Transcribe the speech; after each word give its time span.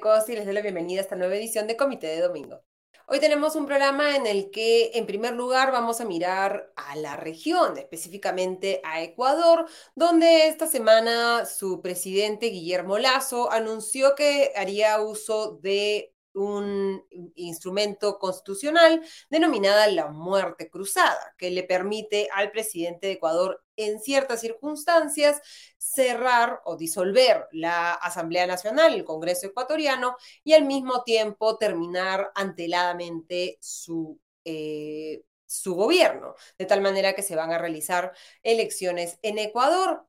Costa 0.00 0.32
y 0.32 0.36
les 0.36 0.44
doy 0.44 0.54
la 0.54 0.62
bienvenida 0.62 1.00
a 1.00 1.02
esta 1.02 1.16
nueva 1.16 1.36
edición 1.36 1.66
de 1.66 1.76
Comité 1.76 2.06
de 2.06 2.20
Domingo. 2.20 2.62
Hoy 3.06 3.20
tenemos 3.20 3.54
un 3.54 3.66
programa 3.66 4.16
en 4.16 4.26
el 4.26 4.50
que, 4.50 4.92
en 4.94 5.04
primer 5.04 5.34
lugar, 5.34 5.70
vamos 5.72 6.00
a 6.00 6.06
mirar 6.06 6.72
a 6.74 6.96
la 6.96 7.16
región, 7.16 7.76
específicamente 7.76 8.80
a 8.82 9.02
Ecuador, 9.02 9.66
donde 9.94 10.48
esta 10.48 10.66
semana 10.66 11.44
su 11.44 11.82
presidente 11.82 12.46
Guillermo 12.46 12.96
Lazo 12.96 13.52
anunció 13.52 14.14
que 14.14 14.52
haría 14.56 15.02
uso 15.02 15.58
de 15.60 16.13
un 16.34 17.04
instrumento 17.36 18.18
constitucional 18.18 19.02
denominada 19.30 19.86
la 19.86 20.08
muerte 20.08 20.68
cruzada, 20.68 21.34
que 21.38 21.50
le 21.50 21.62
permite 21.62 22.28
al 22.32 22.50
presidente 22.50 23.06
de 23.06 23.14
Ecuador 23.14 23.64
en 23.76 24.00
ciertas 24.00 24.40
circunstancias 24.40 25.40
cerrar 25.78 26.60
o 26.64 26.76
disolver 26.76 27.46
la 27.52 27.92
Asamblea 27.92 28.46
Nacional, 28.46 28.94
el 28.94 29.04
Congreso 29.04 29.46
ecuatoriano, 29.46 30.16
y 30.42 30.52
al 30.52 30.64
mismo 30.64 31.02
tiempo 31.04 31.56
terminar 31.56 32.30
anteladamente 32.34 33.58
su... 33.60 34.20
Eh, 34.44 35.24
su 35.46 35.74
gobierno, 35.74 36.34
de 36.58 36.66
tal 36.66 36.80
manera 36.80 37.14
que 37.14 37.22
se 37.22 37.36
van 37.36 37.52
a 37.52 37.58
realizar 37.58 38.12
elecciones 38.42 39.18
en 39.22 39.38
Ecuador. 39.38 40.06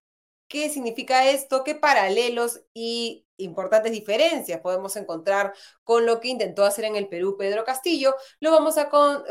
¿Qué 0.48 0.70
significa 0.70 1.29
esto? 1.29 1.63
Que 1.63 1.76
paralelos 1.76 2.62
y 2.73 3.24
importantes 3.38 3.91
diferencias 3.91 4.62
podemos 4.62 4.96
encontrar 4.96 5.54
con 5.84 6.05
lo 6.05 6.20
que 6.20 6.30
intentó 6.30 6.66
hacer 6.66 6.86
en 6.86 6.96
el 6.96 7.08
Perú 7.08 7.36
Pedro 7.38 7.64
Castillo, 7.64 8.16
lo 8.40 8.52
vamos 8.52 8.78
a 8.78 8.90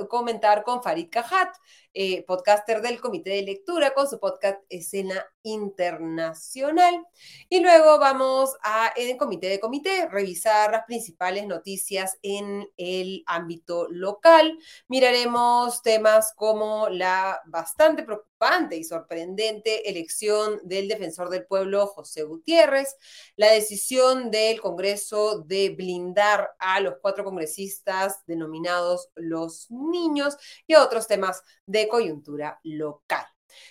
comentar 0.08 0.62
con 0.62 0.82
Farid 0.82 1.08
Cajat, 1.10 1.54
eh, 1.96 2.24
podcaster 2.26 2.82
del 2.82 3.00
Comité 3.00 3.30
de 3.30 3.42
Lectura, 3.42 3.94
con 3.94 4.08
su 4.08 4.18
podcast 4.18 4.60
Escena 4.68 5.24
Internacional. 5.42 7.06
Y 7.48 7.60
luego 7.60 8.00
vamos 8.00 8.56
a, 8.64 8.92
en 8.96 9.10
el 9.10 9.16
Comité 9.16 9.48
de 9.48 9.60
Comité, 9.60 10.08
revisar 10.08 10.72
las 10.72 10.84
principales 10.86 11.46
noticias 11.46 12.18
en 12.22 12.68
el 12.76 13.22
ámbito 13.26 13.86
local. 13.90 14.58
Miraremos 14.88 15.82
temas 15.82 16.32
como 16.34 16.88
la 16.88 17.40
bastante 17.46 18.02
preocupante 18.02 18.76
y 18.76 18.82
sorprendente 18.82 19.88
elección 19.88 20.60
del 20.64 20.88
defensor 20.88 21.30
del 21.30 21.46
pueblo, 21.46 21.86
José 21.86 22.24
Gutiérrez, 22.24 22.96
la 23.36 23.52
decisión 23.52 23.93
del 23.94 24.60
Congreso 24.60 25.38
de 25.40 25.70
blindar 25.70 26.50
a 26.58 26.80
los 26.80 26.94
cuatro 27.00 27.24
congresistas 27.24 28.24
denominados 28.26 29.10
los 29.14 29.70
niños 29.70 30.36
y 30.66 30.74
otros 30.74 31.06
temas 31.06 31.42
de 31.64 31.86
coyuntura 31.86 32.58
local. 32.64 33.24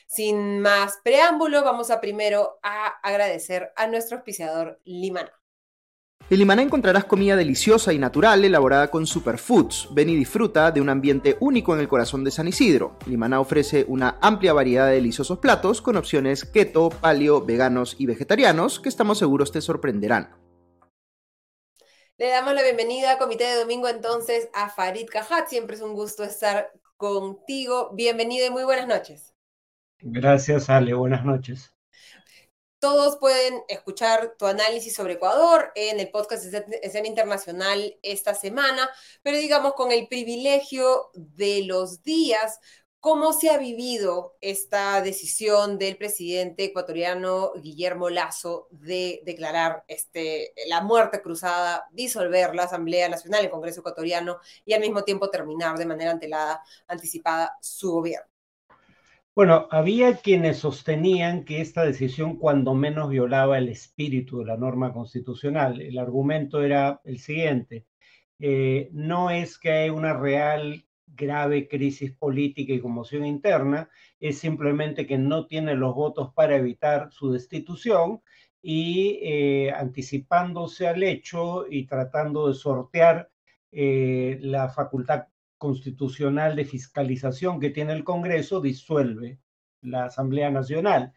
Sin 0.07 0.61
más 0.61 0.99
preámbulo, 1.03 1.63
vamos 1.63 1.89
a 1.91 1.99
primero 1.99 2.57
a 2.63 2.87
agradecer 3.03 3.73
a 3.75 3.87
nuestro 3.87 4.17
auspiciador 4.17 4.79
Limana. 4.85 5.42
En 6.29 6.39
Limaná 6.39 6.61
encontrarás 6.61 7.03
comida 7.03 7.35
deliciosa 7.35 7.91
y 7.91 7.99
natural 7.99 8.45
elaborada 8.45 8.89
con 8.89 9.05
superfoods. 9.05 9.89
Ven 9.91 10.09
y 10.09 10.15
disfruta 10.15 10.71
de 10.71 10.79
un 10.79 10.87
ambiente 10.87 11.35
único 11.41 11.73
en 11.73 11.81
el 11.81 11.89
corazón 11.89 12.23
de 12.23 12.31
San 12.31 12.47
Isidro. 12.47 12.97
Limaná 13.05 13.41
ofrece 13.41 13.85
una 13.89 14.17
amplia 14.21 14.53
variedad 14.53 14.87
de 14.87 14.95
deliciosos 14.95 15.39
platos 15.39 15.81
con 15.81 15.97
opciones 15.97 16.45
keto, 16.45 16.89
paleo, 16.89 17.45
veganos 17.45 17.97
y 17.99 18.05
vegetarianos 18.05 18.79
que 18.79 18.87
estamos 18.87 19.19
seguros 19.19 19.51
te 19.51 19.61
sorprenderán. 19.61 20.29
Le 22.17 22.29
damos 22.29 22.53
la 22.53 22.63
bienvenida 22.63 23.11
a 23.11 23.17
Comité 23.17 23.43
de 23.43 23.59
Domingo 23.59 23.89
entonces 23.89 24.47
a 24.53 24.69
Farid 24.69 25.07
Cajat. 25.11 25.49
Siempre 25.49 25.75
es 25.75 25.81
un 25.81 25.93
gusto 25.93 26.23
estar 26.23 26.71
contigo. 26.95 27.91
Bienvenido 27.95 28.47
y 28.47 28.49
muy 28.49 28.63
buenas 28.63 28.87
noches. 28.87 29.33
Gracias, 29.99 30.69
Ale. 30.69 30.93
Buenas 30.93 31.25
noches. 31.25 31.72
Todos 32.83 33.15
pueden 33.15 33.63
escuchar 33.69 34.35
tu 34.37 34.45
análisis 34.45 34.93
sobre 34.93 35.13
Ecuador 35.13 35.71
en 35.73 36.01
el 36.01 36.11
podcast 36.11 36.53
Escena 36.81 37.07
Internacional 37.07 37.97
esta 38.01 38.33
semana, 38.33 38.89
pero 39.21 39.37
digamos 39.37 39.71
con 39.71 39.93
el 39.93 40.09
privilegio 40.09 41.09
de 41.13 41.63
los 41.63 42.03
días, 42.03 42.59
¿Cómo 42.99 43.33
se 43.33 43.49
ha 43.49 43.57
vivido 43.57 44.37
esta 44.41 45.01
decisión 45.01 45.77
del 45.77 45.97
presidente 45.97 46.65
ecuatoriano 46.65 47.51
Guillermo 47.55 48.09
Lazo 48.09 48.67
de 48.71 49.21
declarar 49.25 49.83
este, 49.89 50.53
la 50.67 50.81
muerte 50.81 51.21
cruzada, 51.21 51.85
disolver 51.91 52.55
la 52.55 52.63
Asamblea 52.63 53.09
Nacional, 53.09 53.45
el 53.45 53.51
Congreso 53.51 53.81
ecuatoriano 53.81 54.39
y 54.65 54.73
al 54.73 54.81
mismo 54.81 55.03
tiempo 55.03 55.29
terminar 55.29 55.77
de 55.77 55.85
manera 55.85 56.11
antelada, 56.11 56.63
anticipada 56.87 57.57
su 57.61 57.91
gobierno? 57.91 58.32
Bueno, 59.35 59.67
había 59.71 60.17
quienes 60.17 60.57
sostenían 60.57 61.43
que 61.43 61.59
esta 61.59 61.83
decisión 61.83 62.37
cuando 62.37 62.75
menos 62.75 63.09
violaba 63.09 63.57
el 63.57 63.67
espíritu 63.67 64.39
de 64.39 64.45
la 64.45 64.57
norma 64.57 64.93
constitucional. 64.93 65.81
El 65.81 65.97
argumento 65.97 66.61
era 66.61 67.01
el 67.03 67.17
siguiente. 67.17 67.87
Eh, 68.39 68.89
no 68.93 69.31
es 69.31 69.57
que 69.57 69.71
hay 69.71 69.89
una 69.89 70.13
real 70.13 70.85
grave 71.07 71.67
crisis 71.67 72.11
política 72.11 72.73
y 72.73 72.79
conmoción 72.79 73.25
interna, 73.25 73.89
es 74.19 74.37
simplemente 74.39 75.07
que 75.07 75.17
no 75.17 75.47
tiene 75.47 75.75
los 75.75 75.95
votos 75.95 76.31
para 76.35 76.55
evitar 76.55 77.11
su 77.11 77.31
destitución 77.31 78.21
y 78.61 79.19
eh, 79.23 79.71
anticipándose 79.71 80.87
al 80.87 81.01
hecho 81.03 81.65
y 81.69 81.87
tratando 81.87 82.47
de 82.49 82.53
sortear 82.53 83.31
eh, 83.71 84.37
la 84.41 84.69
facultad 84.69 85.27
constitucional 85.63 86.57
de 86.57 86.65
fiscalización 86.65 87.57
que 87.57 87.69
tiene 87.69 87.93
el 87.93 88.03
Congreso, 88.03 88.59
disuelve 88.59 89.39
la 89.81 90.07
Asamblea 90.07 90.51
Nacional. 90.51 91.13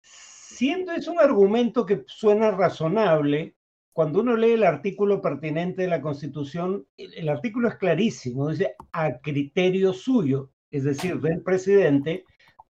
Siendo 0.00 0.92
es 0.92 1.06
un 1.08 1.18
argumento 1.18 1.84
que 1.84 2.02
suena 2.06 2.52
razonable, 2.52 3.54
cuando 3.92 4.20
uno 4.20 4.34
lee 4.34 4.52
el 4.52 4.64
artículo 4.64 5.20
pertinente 5.20 5.82
de 5.82 5.88
la 5.88 6.00
Constitución, 6.00 6.86
el, 6.96 7.28
artículo 7.28 7.68
es 7.68 7.74
clarísimo, 7.74 8.48
dice 8.48 8.76
a 8.92 9.18
criterio 9.18 9.92
suyo, 9.92 10.52
es 10.70 10.84
decir, 10.84 11.20
del 11.20 11.42
presidente, 11.42 12.24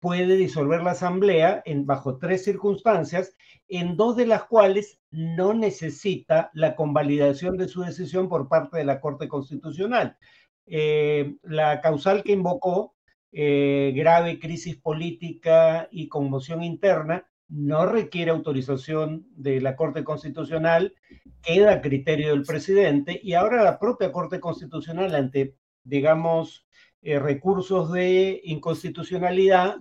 puede 0.01 0.35
disolver 0.37 0.83
la 0.83 0.93
Asamblea 0.93 1.63
en, 1.67 1.85
bajo 1.85 2.17
tres 2.17 2.43
circunstancias, 2.43 3.37
en 3.69 3.99
dos 3.99 4.17
de 4.17 4.25
las 4.25 4.45
cuales 4.45 4.99
no 5.11 5.53
necesita 5.53 6.51
la 6.55 6.75
convalidación 6.75 7.59
de 7.59 7.69
su 7.69 7.83
decisión 7.83 8.31
por 8.31 8.49
parte 8.49 8.79
de 8.79 8.85
la 8.85 8.99
Corte 8.99 9.29
Constitucional. 9.29 10.17
Eh, 10.67 11.37
la 11.43 11.81
causal 11.81 12.23
que 12.23 12.33
invocó, 12.33 12.95
eh, 13.33 13.93
grave 13.95 14.39
crisis 14.39 14.77
política 14.77 15.89
y 15.91 16.09
conmoción 16.09 16.63
interna, 16.63 17.27
no 17.49 17.87
requiere 17.87 18.33
autorización 18.33 19.27
de 19.37 19.61
la 19.61 19.77
Corte 19.77 20.03
Constitucional, 20.03 20.95
queda 21.43 21.75
a 21.75 21.81
criterio 21.81 22.31
del 22.31 22.43
presidente 22.43 23.21
y 23.23 23.35
ahora 23.35 23.63
la 23.63 23.79
propia 23.79 24.11
Corte 24.11 24.41
Constitucional 24.41 25.15
ante, 25.15 25.55
digamos, 25.85 26.67
eh, 27.03 27.21
recursos 27.21 27.93
de 27.93 28.41
inconstitucionalidad 28.45 29.77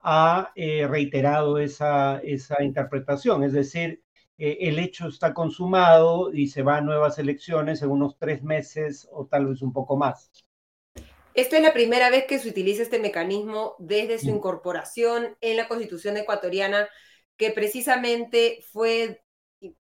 ha 0.00 0.52
reiterado 0.54 1.58
esa, 1.58 2.18
esa 2.18 2.62
interpretación, 2.62 3.42
es 3.42 3.52
decir, 3.52 4.04
eh, 4.38 4.58
el 4.60 4.78
hecho 4.78 5.08
está 5.08 5.34
consumado 5.34 6.32
y 6.32 6.46
se 6.46 6.62
va 6.62 6.76
a 6.76 6.80
nuevas 6.80 7.18
elecciones 7.18 7.82
en 7.82 7.90
unos 7.90 8.16
tres 8.18 8.42
meses 8.42 9.08
o 9.10 9.26
tal 9.26 9.46
vez 9.46 9.62
un 9.62 9.72
poco 9.72 9.96
más. 9.96 10.30
Esta 11.34 11.56
es 11.56 11.62
la 11.62 11.72
primera 11.72 12.08
vez 12.10 12.24
que 12.26 12.38
se 12.38 12.48
utiliza 12.48 12.82
este 12.82 12.98
mecanismo 12.98 13.74
desde 13.78 14.18
su 14.18 14.28
incorporación 14.28 15.36
en 15.40 15.56
la 15.56 15.68
Constitución 15.68 16.16
ecuatoriana 16.16 16.88
que 17.36 17.50
precisamente 17.50 18.60
fue 18.72 19.22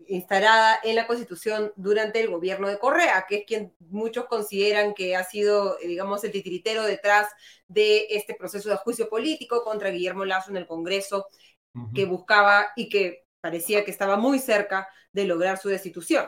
instalada 0.08 0.80
en 0.84 0.96
la 0.96 1.08
Constitución 1.08 1.74
durante 1.76 2.22
el 2.22 2.30
gobierno 2.30 2.70
de 2.70 2.80
Correa, 2.80 3.26
que 3.28 3.38
es 3.38 3.46
quien 3.46 3.74
muchos 3.80 4.26
consideran 4.26 4.94
que 4.94 5.16
ha 5.16 5.24
sido, 5.24 5.78
eh, 5.80 5.88
digamos, 5.88 6.24
el 6.24 6.32
titiritero 6.32 6.84
detrás 6.84 7.28
de 7.68 8.08
este 8.10 8.36
proceso 8.36 8.70
de 8.70 8.78
juicio 8.78 9.10
político 9.10 9.64
contra 9.64 9.90
Guillermo 9.90 10.24
Lazo 10.24 10.52
en 10.52 10.58
el 10.58 10.68
Congreso, 10.68 11.28
que 11.94 12.06
buscaba 12.06 12.68
y 12.78 12.88
que 12.88 13.25
parecía 13.46 13.86
que 13.86 13.92
estaba 13.92 14.18
muy 14.18 14.40
cerca 14.40 14.88
de 15.14 15.26
lograr 15.26 15.60
su 15.60 15.70
destitución. 15.70 16.26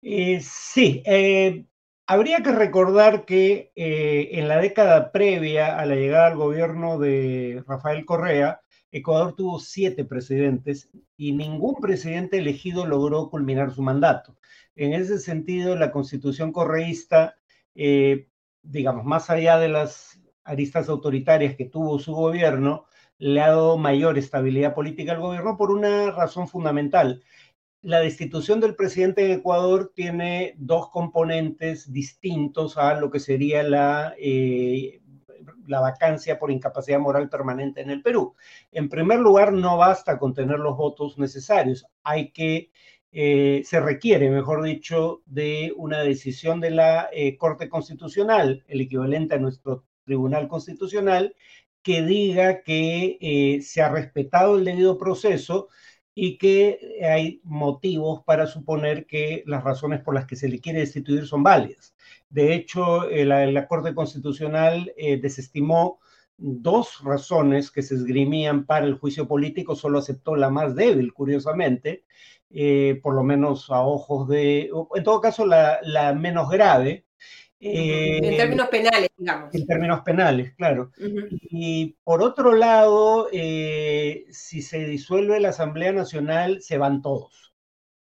Eh, 0.00 0.40
sí, 0.40 1.02
eh, 1.04 1.66
habría 2.06 2.42
que 2.42 2.50
recordar 2.50 3.26
que 3.26 3.70
en 3.76 4.48
la 4.48 4.56
década 4.56 5.12
previa 5.12 5.78
a 5.78 5.84
la 5.84 5.94
llegada 5.94 6.28
al 6.28 6.36
gobierno 6.36 6.98
de 6.98 7.62
Rafael 7.66 8.06
Correa, 8.06 8.62
Ecuador 8.90 9.34
tuvo 9.36 9.58
siete 9.58 10.06
presidentes 10.06 10.88
y 11.18 11.32
ningún 11.32 11.74
presidente 11.74 12.38
elegido 12.38 12.86
logró 12.86 13.28
culminar 13.28 13.74
su 13.74 13.82
mandato. 13.82 14.38
En 14.74 14.94
ese 14.94 15.18
sentido, 15.18 15.76
la 15.76 15.92
constitución 15.92 16.52
correísta, 16.52 17.36
eh, 17.74 18.28
digamos, 18.62 19.04
más 19.04 19.28
allá 19.28 19.58
de 19.58 19.68
las 19.68 20.18
aristas 20.42 20.88
autoritarias 20.88 21.54
que 21.54 21.66
tuvo 21.66 21.98
su 21.98 22.14
gobierno, 22.14 22.86
le 23.22 23.40
ha 23.40 23.50
dado 23.50 23.78
mayor 23.78 24.18
estabilidad 24.18 24.74
política 24.74 25.12
al 25.12 25.20
gobierno 25.20 25.56
por 25.56 25.70
una 25.70 26.10
razón 26.10 26.48
fundamental. 26.48 27.22
La 27.80 28.00
destitución 28.00 28.58
del 28.58 28.74
presidente 28.74 29.22
de 29.22 29.34
Ecuador 29.34 29.92
tiene 29.94 30.54
dos 30.58 30.90
componentes 30.90 31.92
distintos 31.92 32.76
a 32.76 32.94
lo 32.94 33.12
que 33.12 33.20
sería 33.20 33.62
la 33.62 34.14
eh, 34.18 35.02
la 35.68 35.80
vacancia 35.80 36.40
por 36.40 36.50
incapacidad 36.50 36.98
moral 36.98 37.28
permanente 37.28 37.80
en 37.80 37.90
el 37.90 38.02
Perú. 38.02 38.34
En 38.72 38.88
primer 38.88 39.20
lugar, 39.20 39.52
no 39.52 39.76
basta 39.76 40.18
con 40.18 40.34
tener 40.34 40.58
los 40.58 40.76
votos 40.76 41.16
necesarios, 41.16 41.86
hay 42.02 42.32
que, 42.32 42.70
eh, 43.12 43.62
se 43.64 43.80
requiere, 43.80 44.30
mejor 44.30 44.64
dicho, 44.64 45.22
de 45.26 45.72
una 45.76 46.00
decisión 46.00 46.60
de 46.60 46.70
la 46.70 47.08
eh, 47.12 47.36
Corte 47.36 47.68
Constitucional, 47.68 48.64
el 48.66 48.80
equivalente 48.80 49.36
a 49.36 49.38
nuestro 49.38 49.84
Tribunal 50.04 50.48
Constitucional, 50.48 51.34
que 51.82 52.02
diga 52.02 52.62
que 52.62 53.18
eh, 53.20 53.62
se 53.62 53.82
ha 53.82 53.88
respetado 53.88 54.58
el 54.58 54.64
debido 54.64 54.98
proceso 54.98 55.68
y 56.14 56.38
que 56.38 56.98
hay 57.04 57.40
motivos 57.44 58.22
para 58.24 58.46
suponer 58.46 59.06
que 59.06 59.42
las 59.46 59.64
razones 59.64 60.00
por 60.02 60.14
las 60.14 60.26
que 60.26 60.36
se 60.36 60.48
le 60.48 60.60
quiere 60.60 60.80
destituir 60.80 61.26
son 61.26 61.42
válidas. 61.42 61.94
De 62.30 62.54
hecho, 62.54 63.08
eh, 63.08 63.24
la, 63.24 63.66
Corte 63.66 63.94
Constitucional 63.94 64.92
eh, 64.96 65.18
desestimó 65.18 66.00
dos 66.36 67.02
razones 67.04 67.70
que 67.70 67.82
se 67.82 67.94
esgrimían 67.94 68.66
para 68.66 68.86
el 68.86 68.94
juicio 68.94 69.28
político, 69.28 69.76
solo 69.76 69.98
aceptó 69.98 70.36
la 70.36 70.50
más 70.50 70.74
débil, 70.74 71.12
curiosamente, 71.12 72.04
por 73.02 73.14
lo 73.14 73.22
menos 73.22 73.70
a 73.70 73.82
ojos 73.82 74.28
de, 74.28 74.70
en 74.94 75.04
todo 75.04 75.20
caso, 75.20 75.46
la, 75.46 75.78
la 75.82 76.12
menos 76.14 76.50
grave, 76.50 77.06
en 77.64 78.24
eh, 78.24 78.36
términos 78.36 78.68
penales, 78.68 79.08
digamos. 79.16 79.54
En 79.54 79.66
términos 79.66 80.00
penales, 80.00 80.52
claro. 80.56 80.90
Y 80.98 81.96
por 82.02 82.20
otro 82.20 82.54
lado, 82.54 83.28
eh, 83.32 84.24
si 84.30 84.62
se 84.62 84.84
disuelve 84.84 85.38
la 85.38 85.50
Asamblea 85.50 85.92
Nacional, 85.92 86.60
se 86.60 86.76
van 86.76 87.02
todos, 87.02 87.54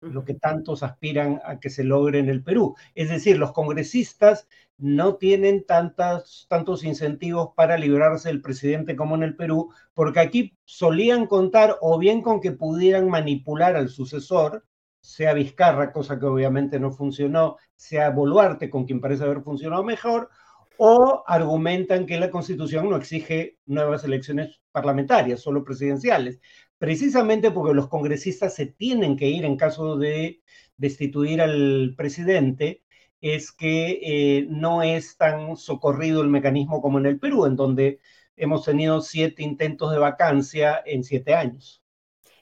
lo 0.02 0.24
que 0.26 0.34
tantos 0.34 0.82
aspiran 0.82 1.40
a 1.44 1.60
que 1.60 1.70
se 1.70 1.82
logre 1.82 2.18
en 2.18 2.28
el 2.28 2.44
Perú. 2.44 2.76
Es 2.94 3.08
decir, 3.08 3.38
los 3.38 3.52
congresistas 3.52 4.46
no 4.76 5.16
tienen 5.16 5.64
tantas, 5.64 6.46
tantos 6.50 6.84
incentivos 6.84 7.50
para 7.56 7.78
librarse 7.78 8.28
del 8.28 8.42
presidente 8.42 8.96
como 8.96 9.14
en 9.14 9.22
el 9.22 9.34
Perú, 9.34 9.72
porque 9.94 10.20
aquí 10.20 10.58
solían 10.66 11.26
contar 11.26 11.76
o 11.80 11.98
bien 11.98 12.20
con 12.20 12.42
que 12.42 12.52
pudieran 12.52 13.08
manipular 13.08 13.76
al 13.76 13.88
sucesor, 13.88 14.66
sea 15.08 15.32
Vizcarra, 15.32 15.90
cosa 15.90 16.18
que 16.18 16.26
obviamente 16.26 16.78
no 16.78 16.90
funcionó, 16.90 17.56
sea 17.74 18.10
Boluarte, 18.10 18.68
con 18.68 18.84
quien 18.84 19.00
parece 19.00 19.24
haber 19.24 19.40
funcionado 19.40 19.82
mejor, 19.82 20.28
o 20.76 21.24
argumentan 21.26 22.04
que 22.04 22.20
la 22.20 22.30
Constitución 22.30 22.90
no 22.90 22.96
exige 22.96 23.56
nuevas 23.64 24.04
elecciones 24.04 24.60
parlamentarias, 24.70 25.40
solo 25.40 25.64
presidenciales, 25.64 26.40
precisamente 26.76 27.50
porque 27.50 27.72
los 27.72 27.88
congresistas 27.88 28.54
se 28.54 28.66
tienen 28.66 29.16
que 29.16 29.28
ir 29.28 29.46
en 29.46 29.56
caso 29.56 29.96
de 29.96 30.42
destituir 30.76 31.40
al 31.40 31.94
presidente, 31.96 32.82
es 33.22 33.50
que 33.50 34.00
eh, 34.02 34.46
no 34.50 34.82
es 34.82 35.16
tan 35.16 35.56
socorrido 35.56 36.20
el 36.20 36.28
mecanismo 36.28 36.82
como 36.82 36.98
en 36.98 37.06
el 37.06 37.18
Perú, 37.18 37.46
en 37.46 37.56
donde 37.56 37.98
hemos 38.36 38.62
tenido 38.62 39.00
siete 39.00 39.42
intentos 39.42 39.90
de 39.90 39.98
vacancia 39.98 40.82
en 40.84 41.02
siete 41.02 41.34
años. 41.34 41.82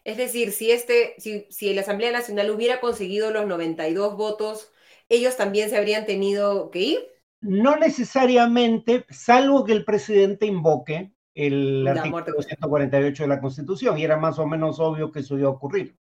Es 0.07 0.17
decir, 0.17 0.53
si, 0.53 0.71
este, 0.71 1.17
si, 1.19 1.49
si 1.51 1.75
la 1.75 1.81
Asamblea 1.81 2.13
Nacional 2.13 2.49
hubiera 2.51 2.79
conseguido 2.79 3.33
los 3.33 3.45
92 3.49 4.17
votos, 4.17 4.71
¿ellos 5.09 5.37
también 5.37 5.69
se 5.69 5.77
habrían 5.77 6.07
tenido 6.07 6.71
que 6.71 6.79
ir? 6.79 6.99
No 7.41 7.75
necesariamente, 7.75 9.05
salvo 9.11 9.65
que 9.65 9.73
el 9.73 9.85
presidente 9.85 10.47
invoque 10.47 11.11
el 11.35 11.85
artículo 11.89 12.41
148 12.41 13.25
de 13.25 13.29
la 13.29 13.41
Constitución, 13.41 13.99
y 13.99 14.05
era 14.05 14.17
más 14.17 14.39
o 14.39 14.47
menos 14.47 14.79
obvio 14.79 15.11
que 15.11 15.19
eso 15.19 15.37
iba 15.37 15.49
a 15.49 15.53
ocurrir 15.53 15.97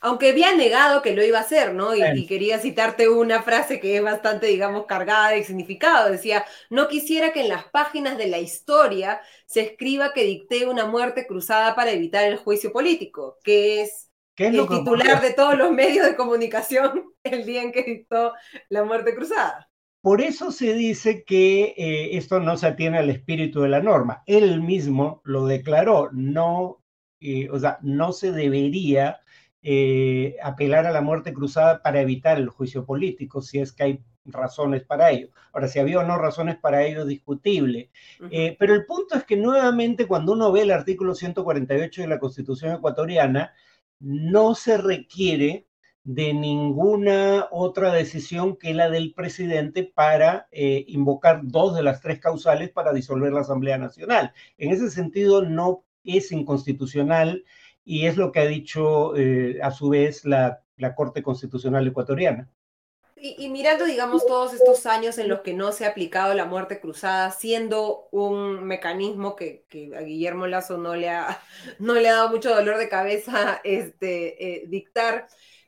aunque 0.00 0.30
había 0.30 0.54
negado 0.54 1.02
que 1.02 1.14
lo 1.14 1.24
iba 1.24 1.38
a 1.38 1.42
hacer, 1.42 1.74
¿no? 1.74 1.94
Y, 1.94 2.26
quería 2.26 2.58
citarte 2.58 3.08
una 3.08 3.42
frase 3.42 3.80
que 3.80 3.96
es 3.96 4.02
bastante, 4.02 4.46
digamos, 4.46 4.86
cargada 4.86 5.30
de 5.30 5.44
significado. 5.44 6.10
Decía, 6.10 6.44
no 6.70 6.88
quisiera 6.88 7.32
que 7.32 7.42
en 7.42 7.48
las 7.48 7.64
páginas 7.64 8.16
de 8.16 8.28
la 8.28 8.38
historia 8.38 9.20
se 9.46 9.60
escriba 9.60 10.12
que 10.12 10.24
dicté 10.24 10.66
una 10.66 10.86
muerte 10.86 11.26
cruzada 11.26 11.74
para 11.74 11.92
evitar 11.92 12.24
el 12.24 12.36
juicio 12.36 12.72
político, 12.72 13.38
que 13.44 13.82
es, 13.82 14.10
el 14.36 14.66
titular 14.66 15.20
de 15.20 15.34
todos 15.34 15.58
los 15.58 15.70
medios 15.70 16.06
de 16.06 16.16
comunicación 16.16 17.12
el 17.24 17.44
día 17.44 17.62
en 17.62 17.72
que 17.72 17.82
dictó 17.82 18.32
la 18.70 18.84
muerte 18.84 19.14
cruzada. 19.14 19.68
Por 20.00 20.22
eso 20.22 20.50
se 20.50 20.72
dice 20.72 21.24
que 21.24 21.74
eh, 21.76 22.16
esto 22.16 22.40
no 22.40 22.56
se 22.56 22.68
atiene 22.68 22.96
al 22.96 23.10
espíritu 23.10 23.60
de 23.60 23.68
la 23.68 23.82
norma. 23.82 24.22
Él 24.24 24.62
mismo 24.62 25.20
lo 25.24 25.44
declaró, 25.44 26.08
no, 26.12 26.82
eh, 27.20 27.50
o 27.50 27.58
sea, 27.58 27.78
no 27.82 28.12
se 28.12 28.32
debería 28.32 29.20
eh, 29.62 30.36
apelar 30.42 30.86
a 30.86 30.92
la 30.92 31.02
muerte 31.02 31.32
cruzada 31.32 31.82
para 31.82 32.00
evitar 32.00 32.38
el 32.38 32.48
juicio 32.48 32.84
político, 32.86 33.42
si 33.42 33.58
es 33.58 33.72
que 33.72 33.82
hay 33.82 34.04
razones 34.24 34.84
para 34.84 35.10
ello. 35.10 35.28
Ahora, 35.52 35.68
si 35.68 35.78
había 35.78 36.00
o 36.00 36.02
no 36.02 36.16
razones 36.18 36.56
para 36.56 36.84
ello, 36.84 37.04
discutible. 37.04 37.90
Eh, 38.30 38.56
pero 38.58 38.74
el 38.74 38.86
punto 38.86 39.16
es 39.16 39.24
que 39.24 39.36
nuevamente 39.36 40.06
cuando 40.06 40.32
uno 40.32 40.52
ve 40.52 40.62
el 40.62 40.70
artículo 40.70 41.14
148 41.14 42.02
de 42.02 42.08
la 42.08 42.18
Constitución 42.18 42.72
ecuatoriana, 42.74 43.52
no 43.98 44.54
se 44.54 44.78
requiere 44.78 45.66
de 46.04 46.32
ninguna 46.32 47.46
otra 47.50 47.92
decisión 47.92 48.56
que 48.56 48.72
la 48.72 48.88
del 48.88 49.12
presidente 49.12 49.84
para 49.84 50.48
eh, 50.50 50.84
invocar 50.88 51.40
dos 51.44 51.76
de 51.76 51.82
las 51.82 52.00
tres 52.00 52.18
causales 52.18 52.70
para 52.70 52.92
disolver 52.92 53.32
la 53.32 53.40
Asamblea 53.40 53.76
Nacional. 53.76 54.32
En 54.56 54.70
ese 54.70 54.90
sentido, 54.90 55.42
no 55.42 55.84
es 56.04 56.32
inconstitucional 56.32 57.44
y 57.84 58.06
es 58.06 58.16
lo 58.16 58.32
que 58.32 58.40
ha 58.40 58.46
dicho 58.46 59.16
eh, 59.16 59.58
a 59.62 59.70
su 59.70 59.88
vez 59.88 60.24
la, 60.24 60.62
Corte 60.96 61.22
Constitucional 61.22 61.86
Ecuatoriana. 61.86 62.48
Y, 63.22 63.50
mirando, 63.50 63.84
digamos, 63.84 64.24
todos 64.24 64.54
estos 64.54 64.86
años 64.86 65.18
en 65.18 65.28
los 65.28 65.40
que 65.40 65.52
no 65.52 65.72
se 65.72 65.84
ha 65.84 65.88
aplicado 65.90 66.32
la 66.32 66.46
muerte 66.46 66.80
cruzada, 66.80 67.30
siendo 67.32 68.08
un 68.12 68.64
mecanismo 68.64 69.36
que, 69.36 69.66
a 69.94 70.00
Guillermo 70.00 70.46
Lazo 70.46 70.78
no 70.78 70.96
le, 70.96 71.10
ha, 71.10 71.42
no 71.78 71.94
le 71.94 72.08
ha 72.08 72.14
dado 72.14 72.30
mucho 72.30 72.54
dolor 72.54 72.78
de 72.78 72.88
cabeza 72.88 73.60
este, 73.62 74.62
eh, 74.62 74.64
dictar, 74.68 75.26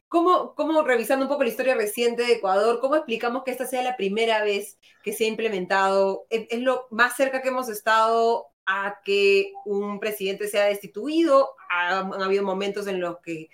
¿cómo, 0.08 0.55
¿cómo, 0.55 0.81
revisando 0.81 1.26
un 1.26 1.29
poco 1.29 1.43
la 1.43 1.50
historia 1.50 1.75
reciente 1.75 2.23
de 2.23 2.35
Ecuador, 2.35 2.81
cómo 2.81 2.97
explicamos 2.97 3.44
que 3.44 3.50
esta 3.50 3.67
sea 3.67 3.82
la 3.82 3.99
primera 3.99 4.43
vez 4.43 4.79
que 5.03 5.12
se 5.12 5.25
ha 5.25 5.29
implementado? 5.29 6.25
es 6.31 6.61
lo 6.61 6.87
más 6.91 7.17
cerca 7.17 7.43
que 7.43 7.49
hemos 7.49 7.69
estado 7.69 8.51
a 8.67 9.00
que 9.05 9.53
un 9.64 10.00
presidente 10.00 10.49
sea 10.49 10.67
destituido. 10.67 11.55
Han, 11.70 12.12
habido 12.23 12.44
momentos 12.44 12.86
en 12.86 13.01
los 13.01 13.19
que, 13.20 13.48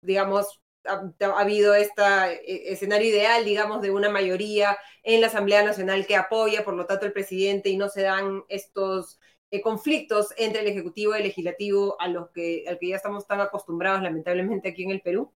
digamos, 0.00 0.62
ha, 0.84 1.02
habido 1.40 1.74
este 1.74 2.72
escenario 2.72 3.08
ideal, 3.08 3.44
digamos, 3.44 3.82
de 3.82 3.90
una 3.90 4.10
mayoría 4.10 4.76
en 5.02 5.20
la 5.20 5.28
Asamblea 5.28 5.62
Nacional 5.64 6.06
que 6.06 6.16
apoya, 6.16 6.64
por 6.64 6.74
lo 6.74 6.86
tanto, 6.86 7.06
el 7.06 7.12
presidente 7.12 7.68
y 7.68 7.76
no 7.76 7.88
se 7.88 8.02
dan 8.02 8.42
estos 8.48 9.20
eh, 9.50 9.60
conflictos 9.60 10.32
entre 10.38 10.62
el 10.62 10.68
Ejecutivo 10.68 11.14
y 11.14 11.18
el 11.18 11.24
Legislativo 11.24 11.96
a 12.00 12.08
los 12.08 12.30
que, 12.30 12.64
al 12.68 12.78
que 12.78 12.88
ya 12.88 12.96
estamos 12.96 13.26
tan 13.26 13.40
acostumbrados, 13.40 14.02
lamentablemente, 14.02 14.70
aquí 14.70 14.82
en 14.84 14.90
el 14.90 15.02
Perú. 15.02 15.32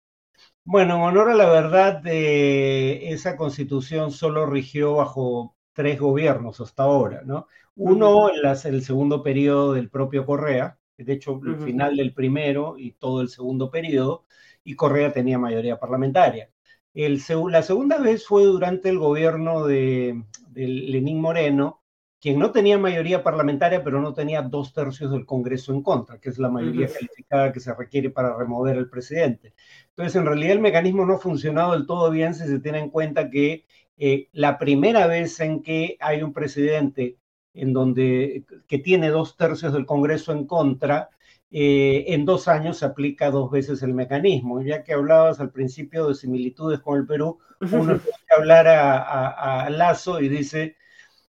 Bueno, 0.63 0.95
en 0.95 1.01
honor 1.01 1.31
a 1.31 1.35
la 1.35 1.49
verdad, 1.49 2.01
de 2.01 3.11
esa 3.11 3.35
constitución 3.35 4.11
solo 4.11 4.45
rigió 4.45 4.95
bajo 4.95 5.55
tres 5.73 5.99
gobiernos 5.99 6.61
hasta 6.61 6.83
ahora, 6.83 7.21
¿no? 7.25 7.47
Uno 7.75 8.29
en 8.29 8.73
el 8.75 8.83
segundo 8.83 9.23
periodo 9.23 9.73
del 9.73 9.89
propio 9.89 10.25
Correa, 10.25 10.77
de 10.97 11.13
hecho, 11.13 11.39
el 11.45 11.57
final 11.57 11.95
del 11.97 12.13
primero 12.13 12.75
y 12.77 12.91
todo 12.91 13.21
el 13.21 13.29
segundo 13.29 13.71
periodo, 13.71 14.25
y 14.63 14.75
Correa 14.75 15.11
tenía 15.11 15.39
mayoría 15.39 15.79
parlamentaria. 15.79 16.49
El, 16.93 17.21
la 17.49 17.63
segunda 17.63 17.97
vez 17.97 18.25
fue 18.27 18.43
durante 18.43 18.89
el 18.89 18.99
gobierno 18.99 19.65
de, 19.65 20.23
Lenín 20.53 21.19
Moreno, 21.19 21.81
quien 22.21 22.39
no 22.39 22.51
tenía 22.51 22.77
mayoría 22.77 23.23
parlamentaria, 23.23 23.83
pero 23.83 23.99
no 23.99 24.13
tenía 24.13 24.43
dos 24.43 24.71
tercios 24.73 25.11
del 25.11 25.25
Congreso 25.25 25.73
en 25.73 25.81
contra, 25.81 26.19
que 26.19 26.29
es 26.29 26.37
la 26.37 26.49
mayoría 26.49 26.87
calificada 26.87 27.51
que 27.51 27.59
se 27.59 27.73
requiere 27.73 28.11
para 28.11 28.37
remover 28.37 28.77
al 28.77 28.89
presidente. 28.89 29.53
Entonces, 29.89 30.15
en 30.15 30.25
realidad 30.25 30.53
el 30.53 30.61
mecanismo 30.61 31.05
no 31.05 31.15
ha 31.15 31.19
funcionado 31.19 31.73
del 31.73 31.85
todo 31.85 32.09
bien 32.11 32.33
si 32.33 32.45
se 32.45 32.59
tiene 32.59 32.79
en 32.79 32.91
cuenta 32.91 33.29
que 33.29 33.65
eh, 33.97 34.29
la 34.31 34.57
primera 34.57 35.07
vez 35.07 35.39
en 35.39 35.61
que 35.63 35.97
hay 35.99 36.21
un 36.21 36.31
presidente 36.31 37.17
en 37.53 37.73
donde, 37.73 38.45
que 38.67 38.79
tiene 38.79 39.09
dos 39.09 39.37
tercios 39.37 39.73
del 39.73 39.85
Congreso 39.85 40.31
en 40.31 40.45
contra, 40.45 41.09
eh, 41.51 42.05
en 42.07 42.25
dos 42.25 42.47
años 42.47 42.77
se 42.77 42.85
aplica 42.85 43.29
dos 43.29 43.51
veces 43.51 43.83
el 43.83 43.93
mecanismo. 43.93 44.61
Ya 44.61 44.83
que 44.83 44.93
hablabas 44.93 45.39
al 45.39 45.51
principio 45.51 46.07
de 46.07 46.15
similitudes 46.15 46.79
con 46.79 46.97
el 46.97 47.05
Perú, 47.05 47.39
uno 47.61 47.97
puede 47.99 48.17
hablar 48.37 48.67
a, 48.67 49.69
Lazo 49.69 50.19
y 50.19 50.29
dice, 50.29 50.77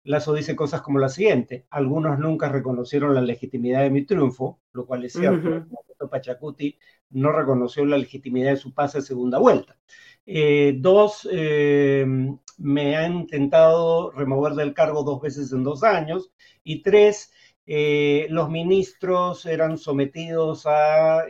Lazo 0.03 0.33
dice 0.33 0.55
cosas 0.55 0.81
como 0.81 0.99
la 0.99 1.09
siguiente, 1.09 1.65
algunos 1.69 2.19
nunca 2.19 2.49
reconocieron 2.49 3.15
la 3.15 3.21
legitimidad 3.21 3.81
de 3.81 3.89
mi 3.89 4.05
triunfo, 4.05 4.61
lo 4.73 4.85
cual 4.85 5.03
es 5.05 5.13
cierto, 5.13 5.65
Pachacuti 6.09 6.77
no 7.11 7.31
reconoció 7.31 7.85
la 7.85 7.97
legitimidad 7.97 8.51
de 8.51 8.57
su 8.57 8.73
pase 8.73 8.99
a 8.99 9.01
segunda 9.01 9.39
vuelta. 9.39 9.77
Eh, 10.25 10.75
dos, 10.77 11.27
eh, 11.31 12.05
me 12.59 12.95
han 12.95 13.13
intentado 13.13 14.11
remover 14.11 14.53
del 14.53 14.73
cargo 14.73 15.03
dos 15.03 15.21
veces 15.21 15.51
en 15.51 15.63
dos 15.63 15.83
años. 15.83 16.31
Y 16.63 16.81
tres, 16.81 17.31
eh, 17.65 18.27
los 18.29 18.49
ministros 18.49 19.45
eran 19.45 19.77
sometidos 19.77 20.65
a 20.65 21.25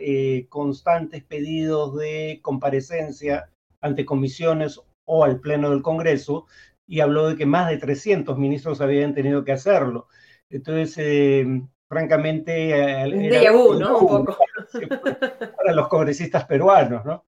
constantes 0.48 1.24
pedidos 1.24 1.96
de 1.96 2.40
comparecencia 2.42 3.50
ante 3.80 4.04
comisiones 4.04 4.80
o 5.04 5.24
al 5.24 5.40
Pleno 5.40 5.70
del 5.70 5.82
Congreso 5.82 6.46
y 6.86 7.00
habló 7.00 7.28
de 7.28 7.36
que 7.36 7.46
más 7.46 7.68
de 7.68 7.78
300 7.78 8.38
ministros 8.38 8.80
habían 8.80 9.14
tenido 9.14 9.44
que 9.44 9.52
hacerlo. 9.52 10.08
Entonces, 10.50 10.94
eh, 10.98 11.62
francamente... 11.88 12.70
Era, 12.70 13.52
vu, 13.52 13.74
¿no? 13.74 13.98
Un 13.98 14.24
poco. 14.24 14.38
Para 15.56 15.72
los 15.72 15.88
congresistas 15.88 16.44
peruanos, 16.44 17.04
¿no? 17.04 17.26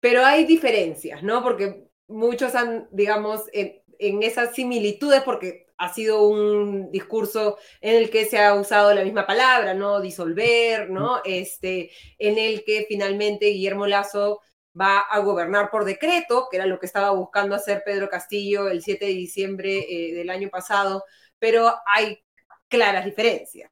Pero 0.00 0.24
hay 0.24 0.44
diferencias, 0.44 1.22
¿no? 1.22 1.42
Porque 1.42 1.91
muchos 2.12 2.54
han, 2.54 2.88
digamos, 2.92 3.42
en, 3.52 3.82
en 3.98 4.22
esas 4.22 4.54
similitudes, 4.54 5.22
porque 5.22 5.66
ha 5.82 5.92
sido 5.92 6.28
un 6.28 6.92
discurso 6.92 7.58
en 7.80 7.96
el 7.96 8.08
que 8.08 8.24
se 8.24 8.38
ha 8.38 8.54
usado 8.54 8.94
la 8.94 9.02
misma 9.02 9.26
palabra, 9.26 9.74
¿no? 9.74 10.00
Disolver, 10.00 10.88
¿no? 10.90 11.20
Este, 11.24 11.90
en 12.18 12.38
el 12.38 12.64
que 12.64 12.86
finalmente 12.88 13.46
Guillermo 13.46 13.88
Lazo 13.88 14.40
va 14.80 15.00
a 15.00 15.18
gobernar 15.18 15.70
por 15.70 15.84
decreto, 15.84 16.46
que 16.48 16.58
era 16.58 16.66
lo 16.66 16.78
que 16.78 16.86
estaba 16.86 17.10
buscando 17.10 17.56
hacer 17.56 17.82
Pedro 17.84 18.08
Castillo 18.08 18.68
el 18.68 18.80
7 18.80 19.06
de 19.06 19.12
diciembre 19.12 19.78
eh, 19.88 20.14
del 20.14 20.30
año 20.30 20.50
pasado, 20.50 21.04
pero 21.40 21.74
hay 21.84 22.22
claras 22.68 23.04
diferencias. 23.04 23.71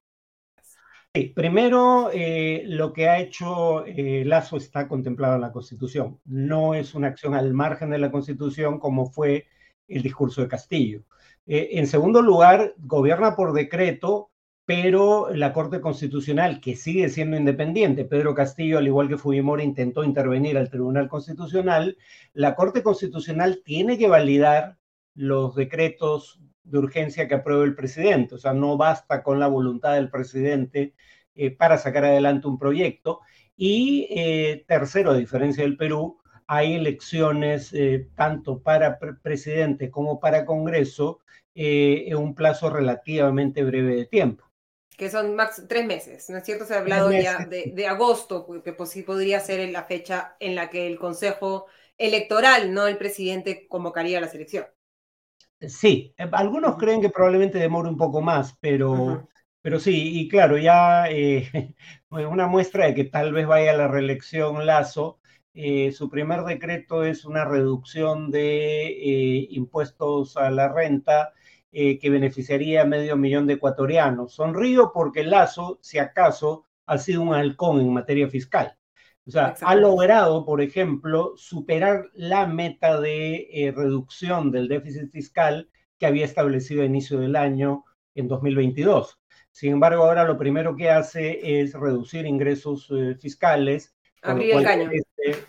Primero, 1.34 2.10
eh, 2.12 2.62
lo 2.66 2.92
que 2.92 3.08
ha 3.08 3.18
hecho 3.18 3.84
eh, 3.84 4.24
Lazo 4.24 4.56
está 4.56 4.86
contemplado 4.86 5.34
en 5.34 5.40
la 5.40 5.52
Constitución. 5.52 6.20
No 6.24 6.74
es 6.74 6.94
una 6.94 7.08
acción 7.08 7.34
al 7.34 7.52
margen 7.52 7.90
de 7.90 7.98
la 7.98 8.12
Constitución 8.12 8.78
como 8.78 9.06
fue 9.10 9.46
el 9.88 10.02
discurso 10.02 10.40
de 10.40 10.48
Castillo. 10.48 11.02
en 11.46 11.86
segundo 11.88 12.22
lugar, 12.22 12.74
gobierna 12.78 13.34
por 13.34 13.52
decreto 13.52 14.30
pero 14.70 15.30
la 15.34 15.52
Corte 15.52 15.80
Constitucional, 15.80 16.60
que 16.60 16.76
sigue 16.76 17.08
siendo 17.08 17.36
independiente, 17.36 18.04
Pedro 18.04 18.36
Castillo, 18.36 18.78
al 18.78 18.86
igual 18.86 19.08
que 19.08 19.18
Fujimori, 19.18 19.64
intentó 19.64 20.04
intervenir 20.04 20.56
al 20.56 20.70
Tribunal 20.70 21.08
Constitucional, 21.08 21.98
la 22.34 22.54
Corte 22.54 22.80
Constitucional 22.84 23.62
tiene 23.64 23.98
que 23.98 24.06
validar 24.06 24.78
los 25.16 25.56
decretos 25.56 26.40
de 26.70 26.78
urgencia 26.78 27.28
que 27.28 27.34
apruebe 27.34 27.64
el 27.64 27.74
presidente, 27.74 28.36
o 28.36 28.38
sea, 28.38 28.52
no 28.52 28.76
basta 28.76 29.22
con 29.22 29.40
la 29.40 29.48
voluntad 29.48 29.94
del 29.94 30.10
presidente 30.10 30.94
eh, 31.34 31.50
para 31.50 31.78
sacar 31.78 32.04
adelante 32.04 32.48
un 32.48 32.58
proyecto. 32.58 33.20
Y 33.56 34.08
eh, 34.10 34.64
tercero, 34.66 35.10
a 35.10 35.16
diferencia 35.16 35.64
del 35.64 35.76
Perú, 35.76 36.18
hay 36.46 36.74
elecciones 36.74 37.72
eh, 37.72 38.08
tanto 38.14 38.62
para 38.62 38.98
presidente 39.22 39.90
como 39.90 40.18
para 40.20 40.44
Congreso 40.44 41.20
en 41.54 42.16
un 42.16 42.34
plazo 42.34 42.70
relativamente 42.70 43.64
breve 43.64 43.96
de 43.96 44.06
tiempo 44.06 44.50
que 45.00 45.08
son 45.08 45.34
max, 45.34 45.64
tres 45.66 45.86
meses, 45.86 46.28
¿no 46.28 46.36
es 46.36 46.44
cierto? 46.44 46.66
Se 46.66 46.74
ha 46.74 46.80
hablado 46.80 47.10
ya 47.10 47.46
de, 47.46 47.86
agosto, 47.86 48.46
que 48.62 48.74
pues, 48.74 48.94
podría 49.06 49.40
ser 49.40 49.66
la 49.70 49.84
fecha 49.84 50.36
en 50.40 50.54
la 50.54 50.68
que 50.68 50.86
el 50.86 50.98
Consejo 50.98 51.64
Electoral, 51.96 52.74
no 52.74 52.86
el 52.86 52.98
presidente, 52.98 53.66
convocaría 53.66 54.20
la 54.20 54.28
selección. 54.28 54.66
Sí, 55.60 56.14
eh, 56.16 56.28
algunos 56.32 56.76
creen 56.76 57.00
que 57.02 57.10
probablemente 57.10 57.58
demore 57.58 57.88
un 57.88 57.96
poco 57.96 58.20
más, 58.22 58.56
pero, 58.60 59.28
pero 59.60 59.78
sí, 59.78 60.20
y 60.20 60.28
claro, 60.28 60.56
ya 60.58 61.10
eh, 61.10 61.74
una 62.10 62.46
muestra 62.46 62.86
de 62.86 62.94
que 62.94 63.04
tal 63.04 63.32
vez 63.32 63.46
vaya 63.46 63.72
a 63.72 63.76
la 63.76 63.88
reelección 63.88 64.66
Lazo. 64.66 65.18
Eh, 65.52 65.92
su 65.92 66.08
primer 66.08 66.42
decreto 66.44 67.04
es 67.04 67.24
una 67.24 67.44
reducción 67.44 68.30
de 68.30 69.46
impuestos 69.50 70.36
a 70.36 70.50
la 70.50 70.68
renta 70.68 71.32
eh, 71.72 71.98
que 72.00 72.10
beneficiaría 72.10 72.82
a 72.82 72.84
medio 72.84 73.16
millón 73.16 73.46
de 73.46 73.54
ecuatorianos. 73.54 74.34
Sonrío 74.34 74.90
porque 74.92 75.22
Lazo, 75.22 75.78
si 75.82 75.98
acaso, 75.98 76.66
ha 76.86 76.98
sido 76.98 77.22
un 77.22 77.32
halcón 77.34 77.80
en 77.80 77.92
materia 77.92 78.28
fiscal. 78.28 78.76
O 79.26 79.30
sea, 79.30 79.54
ha 79.60 79.74
logrado, 79.74 80.44
por 80.44 80.60
ejemplo, 80.60 81.34
superar 81.36 82.10
la 82.14 82.46
meta 82.46 83.00
de 83.00 83.48
eh, 83.52 83.72
reducción 83.72 84.50
del 84.50 84.68
déficit 84.68 85.10
fiscal 85.10 85.68
que 85.98 86.06
había 86.06 86.24
establecido 86.24 86.82
a 86.82 86.86
inicio 86.86 87.20
del 87.20 87.36
año 87.36 87.84
en 88.14 88.28
2022. 88.28 89.20
Sin 89.52 89.72
embargo, 89.72 90.04
ahora 90.04 90.24
lo 90.24 90.38
primero 90.38 90.74
que 90.74 90.90
hace 90.90 91.60
es 91.60 91.74
reducir 91.74 92.26
ingresos 92.26 92.88
eh, 92.90 93.16
fiscales 93.20 93.94
Abrir 94.22 94.54
el 94.54 94.64
caño. 94.64 94.90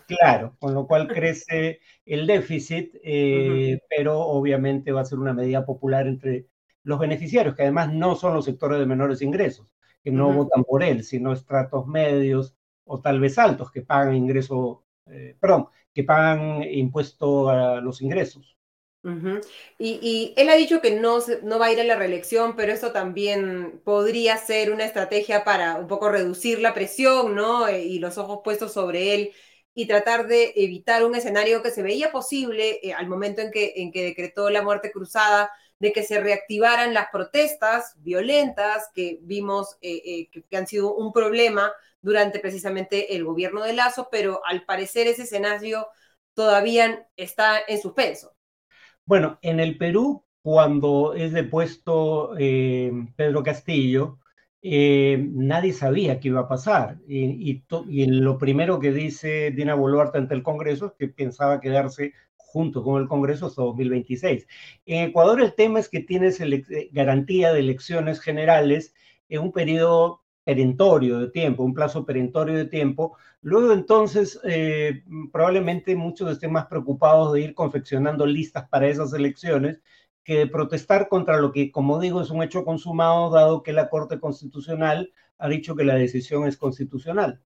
claro, 0.06 0.56
con 0.58 0.74
lo 0.74 0.86
cual 0.86 1.06
crece 1.06 1.80
el 2.06 2.26
déficit, 2.26 2.94
eh, 3.02 3.78
pero 3.94 4.20
obviamente 4.20 4.92
va 4.92 5.02
a 5.02 5.04
ser 5.04 5.18
una 5.18 5.34
medida 5.34 5.66
popular 5.66 6.06
entre 6.06 6.46
los 6.82 6.98
beneficiarios, 6.98 7.54
que 7.54 7.62
además 7.62 7.92
no 7.92 8.16
son 8.16 8.34
los 8.34 8.44
sectores 8.44 8.78
de 8.78 8.86
menores 8.86 9.20
ingresos, 9.20 9.68
que 10.02 10.10
no 10.10 10.32
votan 10.32 10.64
por 10.64 10.82
él, 10.82 11.04
sino 11.04 11.32
estratos 11.32 11.86
medios 11.86 12.56
o 12.84 13.00
tal 13.00 13.20
vez 13.20 13.38
altos 13.38 13.70
que 13.70 13.82
pagan 13.82 14.14
ingreso, 14.14 14.84
eh, 15.06 15.36
perdón, 15.40 15.68
que 15.92 16.04
pagan 16.04 16.62
impuesto 16.62 17.48
a 17.48 17.80
los 17.80 18.02
ingresos 18.02 18.56
y, 19.78 20.32
él 20.36 20.48
ha 20.48 20.54
dicho 20.54 20.80
que 20.80 20.92
no, 20.92 21.18
no 21.42 21.58
va 21.58 21.66
a 21.66 21.72
ir 21.72 21.80
a 21.80 21.84
la 21.84 21.96
reelección, 21.96 22.54
pero 22.54 22.72
eso 22.72 22.92
también 22.92 23.80
podría 23.84 24.36
ser 24.36 24.72
una 24.72 24.84
estrategia 24.84 25.44
para 25.44 25.76
un 25.76 25.88
poco 25.88 26.08
reducir 26.08 26.60
la 26.60 26.72
presión, 26.74 27.34
¿no? 27.34 27.66
Eh, 27.66 27.82
y 27.84 27.98
los 27.98 28.16
ojos 28.18 28.40
puestos 28.44 28.72
sobre 28.72 29.14
él 29.14 29.32
y 29.74 29.86
tratar 29.86 30.28
de 30.28 30.52
evitar 30.56 31.04
un 31.04 31.16
escenario 31.16 31.62
que 31.62 31.70
se 31.70 31.82
veía 31.82 32.12
posible 32.12 32.78
eh, 32.82 32.92
al 32.92 33.08
momento 33.08 33.40
en 33.40 33.50
que, 33.50 33.72
en 33.76 33.90
que 33.90 34.04
decretó 34.04 34.50
la 34.50 34.62
muerte 34.62 34.92
cruzada, 34.92 35.50
de 35.80 35.92
que 35.92 36.04
se 36.04 36.20
reactivaran 36.20 36.94
las 36.94 37.08
protestas 37.10 37.94
violentas 37.96 38.88
que 38.94 39.18
vimos 39.22 39.78
eh, 39.80 40.28
que 40.30 40.56
han 40.56 40.68
sido 40.68 40.94
un 40.94 41.12
problema 41.12 41.72
durante 42.02 42.40
precisamente 42.40 43.16
el 43.16 43.24
gobierno 43.24 43.62
de 43.62 43.72
Lazo, 43.72 44.08
pero 44.10 44.42
al 44.44 44.64
parecer 44.64 45.06
ese 45.06 45.22
escenario 45.22 45.86
todavía 46.34 47.06
está 47.16 47.60
en 47.66 47.80
suspenso. 47.80 48.34
Bueno, 49.04 49.38
en 49.42 49.60
el 49.60 49.78
Perú, 49.78 50.24
cuando 50.42 51.14
es 51.14 51.32
depuesto 51.32 52.34
eh, 52.38 52.92
Pedro 53.16 53.42
Castillo, 53.42 54.18
eh, 54.62 55.28
nadie 55.32 55.72
sabía 55.72 56.20
qué 56.20 56.28
iba 56.28 56.40
a 56.40 56.48
pasar. 56.48 56.98
Y, 57.06 57.64
lo 57.88 58.38
primero 58.38 58.78
que 58.78 58.92
dice 58.92 59.50
Dina 59.50 59.74
Boluarte 59.74 60.18
ante 60.18 60.34
el 60.34 60.42
Congreso 60.42 60.86
es 60.86 60.92
que 60.98 61.08
pensaba 61.08 61.60
quedarse 61.60 62.12
junto 62.36 62.84
con 62.84 63.00
el 63.00 63.08
Congreso 63.08 63.46
hasta 63.46 63.62
2026. 63.62 64.46
En 64.86 65.08
Ecuador 65.08 65.40
el 65.40 65.54
tema 65.54 65.80
es 65.80 65.88
que 65.88 66.00
tienes 66.00 66.40
garantía 66.92 67.52
de 67.52 67.60
elecciones 67.60 68.20
generales 68.20 68.94
en 69.28 69.40
un 69.40 69.52
periodo 69.52 70.21
perentorio 70.44 71.18
de 71.18 71.30
tiempo, 71.30 71.62
un 71.62 71.74
plazo 71.74 72.04
perentorio 72.04 72.56
de 72.56 72.64
tiempo. 72.64 73.16
Luego 73.42 73.72
entonces, 73.72 74.40
eh, 74.44 75.04
probablemente 75.32 75.94
muchos 75.96 76.30
estén 76.32 76.52
más 76.52 76.66
preocupados 76.66 77.32
de 77.32 77.42
ir 77.42 77.54
confeccionando 77.54 78.26
listas 78.26 78.68
para 78.68 78.88
esas 78.88 79.12
elecciones 79.12 79.80
que 80.24 80.38
de 80.38 80.46
protestar 80.46 81.08
contra 81.08 81.40
lo 81.40 81.52
que, 81.52 81.72
como 81.72 81.98
digo, 82.00 82.22
es 82.22 82.30
un 82.30 82.42
hecho 82.42 82.64
consumado, 82.64 83.30
dado 83.30 83.62
que 83.62 83.72
la 83.72 83.88
Corte 83.88 84.20
Constitucional 84.20 85.12
ha 85.38 85.48
dicho 85.48 85.74
que 85.74 85.84
la 85.84 85.96
decisión 85.96 86.46
es 86.46 86.56
constitucional. 86.56 87.42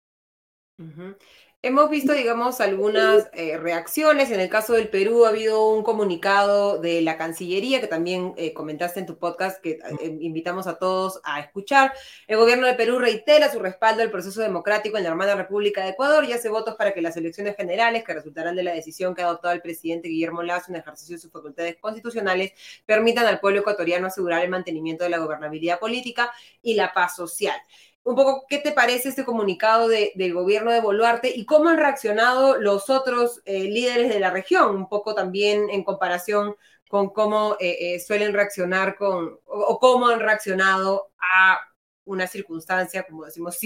Hemos 1.66 1.88
visto, 1.88 2.12
digamos, 2.12 2.60
algunas 2.60 3.30
eh, 3.32 3.56
reacciones. 3.56 4.30
En 4.30 4.38
el 4.38 4.50
caso 4.50 4.74
del 4.74 4.88
Perú 4.88 5.24
ha 5.24 5.30
habido 5.30 5.66
un 5.70 5.82
comunicado 5.82 6.78
de 6.78 7.00
la 7.00 7.16
Cancillería 7.16 7.80
que 7.80 7.86
también 7.86 8.34
eh, 8.36 8.52
comentaste 8.52 9.00
en 9.00 9.06
tu 9.06 9.16
podcast 9.16 9.62
que 9.62 9.78
eh, 10.02 10.18
invitamos 10.20 10.66
a 10.66 10.76
todos 10.76 11.22
a 11.24 11.40
escuchar. 11.40 11.94
El 12.26 12.36
gobierno 12.36 12.66
de 12.66 12.74
Perú 12.74 12.98
reitera 12.98 13.50
su 13.50 13.60
respaldo 13.60 14.02
al 14.02 14.10
proceso 14.10 14.42
democrático 14.42 14.98
en 14.98 15.04
la 15.04 15.08
hermana 15.08 15.36
República 15.36 15.82
de 15.82 15.92
Ecuador 15.92 16.26
y 16.26 16.34
hace 16.34 16.50
votos 16.50 16.74
para 16.74 16.92
que 16.92 17.00
las 17.00 17.16
elecciones 17.16 17.56
generales 17.56 18.04
que 18.04 18.12
resultarán 18.12 18.56
de 18.56 18.62
la 18.62 18.74
decisión 18.74 19.14
que 19.14 19.22
ha 19.22 19.24
adoptado 19.24 19.54
el 19.54 19.62
presidente 19.62 20.08
Guillermo 20.08 20.42
Lazo 20.42 20.70
en 20.70 20.76
ejercicio 20.76 21.16
de 21.16 21.22
sus 21.22 21.32
facultades 21.32 21.78
constitucionales 21.80 22.52
permitan 22.84 23.24
al 23.24 23.40
pueblo 23.40 23.60
ecuatoriano 23.60 24.08
asegurar 24.08 24.44
el 24.44 24.50
mantenimiento 24.50 25.04
de 25.04 25.08
la 25.08 25.16
gobernabilidad 25.16 25.78
política 25.78 26.30
y 26.60 26.74
la 26.74 26.92
paz 26.92 27.16
social 27.16 27.56
un 28.04 28.14
poco 28.14 28.44
qué 28.48 28.58
te 28.58 28.72
parece 28.72 29.08
este 29.08 29.24
comunicado 29.24 29.88
del 29.88 30.34
gobierno 30.34 30.70
de 30.70 30.80
Boluarte 30.80 31.32
y 31.34 31.46
cómo 31.46 31.70
han 31.70 31.78
reaccionado 31.78 32.60
los 32.60 32.90
otros 32.90 33.40
eh, 33.46 33.64
líderes 33.64 34.10
de 34.10 34.20
la 34.20 34.30
región, 34.30 34.76
un 34.76 34.88
poco 34.88 35.14
también 35.14 35.70
en 35.70 35.82
comparación 35.82 36.54
con 36.88 37.08
cómo 37.10 37.56
eh, 37.58 37.94
eh, 37.94 38.00
suelen 38.00 38.34
reaccionar 38.34 38.96
con, 38.96 39.40
o, 39.46 39.78
cómo 39.80 40.08
han 40.08 40.20
reaccionado 40.20 41.10
a 41.18 41.58
una 42.04 42.26
circunstancia, 42.26 43.04
como 43.04 43.24
decimos, 43.24 43.58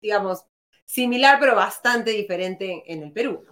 digamos, 0.00 0.44
similar, 0.84 1.38
pero 1.40 1.56
bastante 1.56 2.12
diferente 2.12 2.84
en 2.86 3.02
el 3.02 3.12
Perú. 3.12 3.44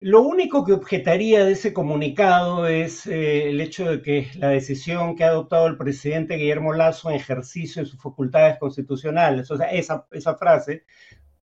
Lo 0.00 0.20
único 0.22 0.64
que 0.64 0.72
objetaría 0.72 1.44
de 1.44 1.52
ese 1.52 1.72
comunicado 1.72 2.66
es 2.66 3.06
eh, 3.06 3.48
el 3.48 3.60
hecho 3.60 3.90
de 3.90 4.02
que 4.02 4.28
la 4.36 4.48
decisión 4.48 5.16
que 5.16 5.24
ha 5.24 5.28
adoptado 5.28 5.66
el 5.66 5.78
presidente 5.78 6.36
Guillermo 6.36 6.74
Lazo 6.74 7.10
en 7.10 7.16
ejercicio 7.16 7.82
de 7.82 7.88
sus 7.88 8.02
facultades 8.02 8.58
constitucionales, 8.58 9.50
o 9.50 9.56
sea, 9.56 9.68
esa, 9.68 10.06
esa 10.10 10.36
frase, 10.36 10.84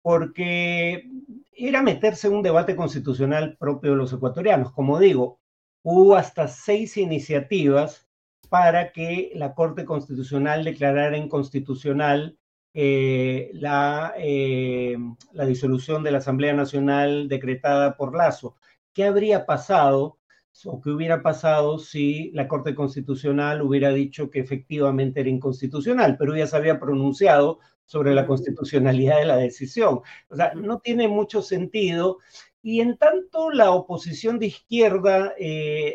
porque 0.03 1.09
era 1.53 1.83
meterse 1.83 2.27
en 2.27 2.35
un 2.35 2.43
debate 2.43 2.77
constitucional 2.77 3.57
propio 3.59 3.93
de 3.93 3.97
los 3.97 4.13
ecuatorianos. 4.13 4.73
Como 4.73 4.99
digo, 4.99 5.41
hubo 5.83 6.17
hasta 6.17 6.49
seis 6.49 6.97
iniciativas 6.97 8.09
para 8.51 8.93
que 8.93 9.31
la 9.35 9.55
Corte 9.55 9.85
Constitucional 9.85 10.65
declarara 10.65 11.17
inconstitucional 11.17 12.37
eh, 12.73 13.51
la, 13.55 14.15
eh, 14.17 14.97
la 15.33 15.45
disolución 15.45 16.05
de 16.05 16.13
la 16.13 16.19
Asamblea 16.19 16.53
Nacional 16.53 17.29
decretada 17.29 17.97
por 17.97 18.17
Lazo. 18.17 18.57
¿Qué 18.93 19.05
habría 19.05 19.45
pasado 19.45 20.19
o 20.65 20.81
qué 20.81 20.91
hubiera 20.91 21.23
pasado 21.23 21.79
si 21.79 22.31
la 22.33 22.47
Corte 22.47 22.75
Constitucional 22.75 23.63
hubiera 23.63 23.91
dicho 23.91 24.31
que 24.31 24.41
efectivamente 24.41 25.21
era 25.21 25.31
inconstitucional, 25.31 26.17
pero 26.19 26.37
ya 26.37 26.47
se 26.47 26.57
había 26.57 26.79
pronunciado 26.79 27.61
sobre 27.87 28.15
la 28.15 28.27
constitucionalidad 28.27 29.19
de 29.19 29.27
la 29.27 29.37
decisión. 29.37 30.01
O 30.29 30.37
sea, 30.37 30.53
no 30.55 30.79
tiene 30.79 31.09
mucho 31.09 31.43
sentido. 31.43 32.19
Y 32.63 32.81
en 32.81 32.99
tanto 32.99 33.51
la 33.51 33.71
oposición 33.71 34.39
de 34.39 34.47
izquierda, 34.47 35.33
eh, 35.39 35.95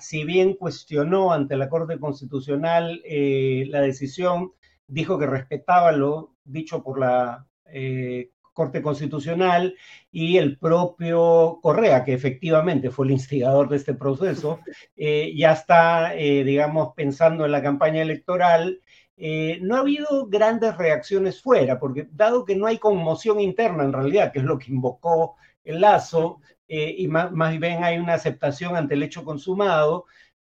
si 0.00 0.24
bien 0.24 0.54
cuestionó 0.54 1.32
ante 1.32 1.56
la 1.56 1.68
Corte 1.68 1.98
Constitucional 2.00 3.02
la 3.04 3.80
decisión, 3.82 4.52
dijo 4.88 5.18
que 5.18 5.26
respetaba 5.26 5.92
lo 5.92 6.34
dicho 6.44 6.82
por 6.82 6.98
la 6.98 7.46
eh, 7.66 8.30
Corte 8.58 8.82
Constitucional 8.82 9.76
y 10.10 10.36
el 10.36 10.58
propio 10.58 11.60
Correa, 11.62 12.04
que 12.04 12.12
efectivamente 12.12 12.90
fue 12.90 13.06
el 13.06 13.12
instigador 13.12 13.68
de 13.68 13.76
este 13.76 13.94
proceso, 13.94 14.58
eh, 14.96 15.32
ya 15.36 15.52
está, 15.52 16.16
eh, 16.16 16.42
digamos, 16.42 16.92
pensando 16.96 17.44
en 17.44 17.52
la 17.52 17.62
campaña 17.62 18.02
electoral. 18.02 18.80
Eh, 19.16 19.60
no 19.62 19.76
ha 19.76 19.78
habido 19.78 20.26
grandes 20.26 20.76
reacciones 20.76 21.40
fuera, 21.40 21.78
porque 21.78 22.08
dado 22.10 22.44
que 22.44 22.56
no 22.56 22.66
hay 22.66 22.78
conmoción 22.78 23.38
interna 23.38 23.84
en 23.84 23.92
realidad, 23.92 24.32
que 24.32 24.40
es 24.40 24.44
lo 24.44 24.58
que 24.58 24.72
invocó 24.72 25.36
el 25.62 25.80
lazo, 25.80 26.40
y 26.70 27.08
más, 27.08 27.58
bien 27.58 27.82
hay 27.82 27.96
una 27.96 28.14
aceptación 28.14 28.76
ante 28.76 28.92
el 28.92 29.02
hecho 29.02 29.24
consumado, 29.24 30.04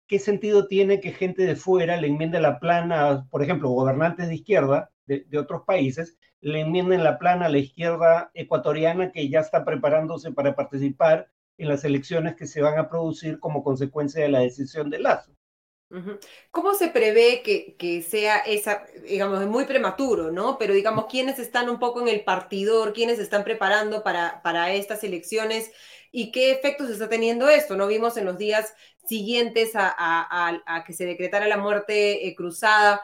¿qué 0.07 0.19
sentido 0.19 0.67
tiene 0.67 0.99
que 0.99 1.11
gente 1.11 1.43
de 1.43 1.55
fuera 1.55 1.97
le 1.97 2.07
enmiende 2.07 2.39
la 2.39 2.59
plana, 2.59 3.27
por 3.29 3.43
ejemplo, 3.43 3.69
gobernantes 3.69 4.27
de 4.27 4.35
izquierda 4.35 4.91
de, 5.05 5.37
otros 5.37 5.63
países, 5.65 6.17
le 6.41 6.61
enmienden 6.61 7.03
la 7.03 7.17
plana 7.17 7.45
a 7.45 7.49
la 7.49 7.59
izquierda 7.59 8.31
ecuatoriana 8.33 9.11
que 9.11 9.29
ya 9.29 9.39
está 9.39 9.63
preparándose 9.63 10.31
para 10.31 10.55
participar 10.55 11.29
en 11.57 11.69
las 11.69 11.83
elecciones 11.83 12.35
que 12.35 12.47
se 12.47 12.61
van 12.61 12.77
a 12.77 12.89
producir 12.89 13.39
como 13.39 13.63
consecuencia 13.63 14.21
de 14.21 14.29
la 14.29 14.39
decisión 14.39 14.89
de 14.89 14.99
Lazo. 14.99 15.31
¿Cómo 16.51 16.73
se 16.73 16.89
prevé 16.89 17.41
que, 17.43 17.75
que, 17.77 18.01
sea 18.01 18.39
esa, 18.39 18.85
digamos, 19.07 19.41
es 19.41 19.47
muy 19.47 19.65
prematuro, 19.65 20.31
¿no? 20.31 20.57
Pero 20.57 20.73
digamos, 20.73 21.05
¿quiénes 21.05 21.39
están 21.39 21.69
un 21.69 21.79
poco 21.79 22.01
en 22.01 22.07
el 22.07 22.23
partidor? 22.23 22.91
¿Quiénes 22.91 23.19
están 23.19 23.43
preparando 23.43 24.03
para, 24.03 24.41
para 24.41 24.73
estas 24.73 25.03
elecciones? 25.03 25.71
¿Y 26.17 26.31
qué 26.31 26.51
efectos 26.51 26.89
está 26.89 27.09
teniendo 27.09 27.49
esto? 27.49 27.75
¿No 27.75 27.87
vimos 27.87 28.15
en 28.15 28.23
los 28.25 28.37
días 28.37 28.73
siguientes 29.05 29.75
a, 29.75 29.93
a, 29.97 30.61
a 30.65 30.83
que 30.85 30.93
se 30.93 31.05
decretara 31.05 31.45
la 31.47 31.57
muerte 31.57 32.25
eh, 32.27 32.35
cruzada 32.35 33.01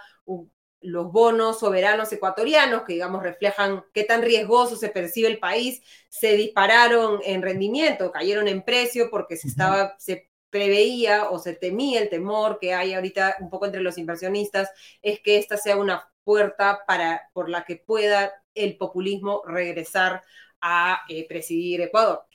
los 0.82 1.12
bonos 1.12 1.60
soberanos 1.60 2.12
ecuatorianos, 2.12 2.84
que 2.84 2.94
digamos 2.94 3.22
reflejan 3.22 3.84
qué 3.94 4.04
tan 4.04 4.22
riesgoso 4.22 4.76
se 4.76 4.90
percibe 4.90 5.28
el 5.28 5.40
país, 5.40 5.82
se 6.10 6.36
dispararon 6.38 7.20
en 7.24 7.42
rendimiento, 7.42 8.12
cayeron 8.12 8.48
en 8.48 8.64
precio 8.64 9.10
porque 9.12 9.38
se 9.38 9.48
estaba, 9.50 9.96
se 10.00 10.30
preveía 10.50 11.30
o 11.30 11.38
se 11.38 11.54
temía 11.54 12.02
el 12.02 12.10
temor 12.10 12.60
que 12.60 12.74
hay 12.74 12.94
ahorita 12.94 13.38
un 13.42 13.50
poco 13.50 13.66
entre 13.66 13.82
los 13.82 13.98
inversionistas, 13.98 14.70
es 15.02 15.20
que 15.20 15.38
esta 15.38 15.58
sea 15.58 15.76
una 15.78 16.10
puerta 16.24 16.84
para, 16.88 17.30
por 17.34 17.50
la 17.50 17.64
que 17.66 17.76
pueda 17.76 18.34
el 18.56 18.78
populismo 18.78 19.44
regresar 19.46 20.24
a 20.62 21.02
eh, 21.10 21.28
presidir 21.28 21.82
Ecuador. 21.82 22.26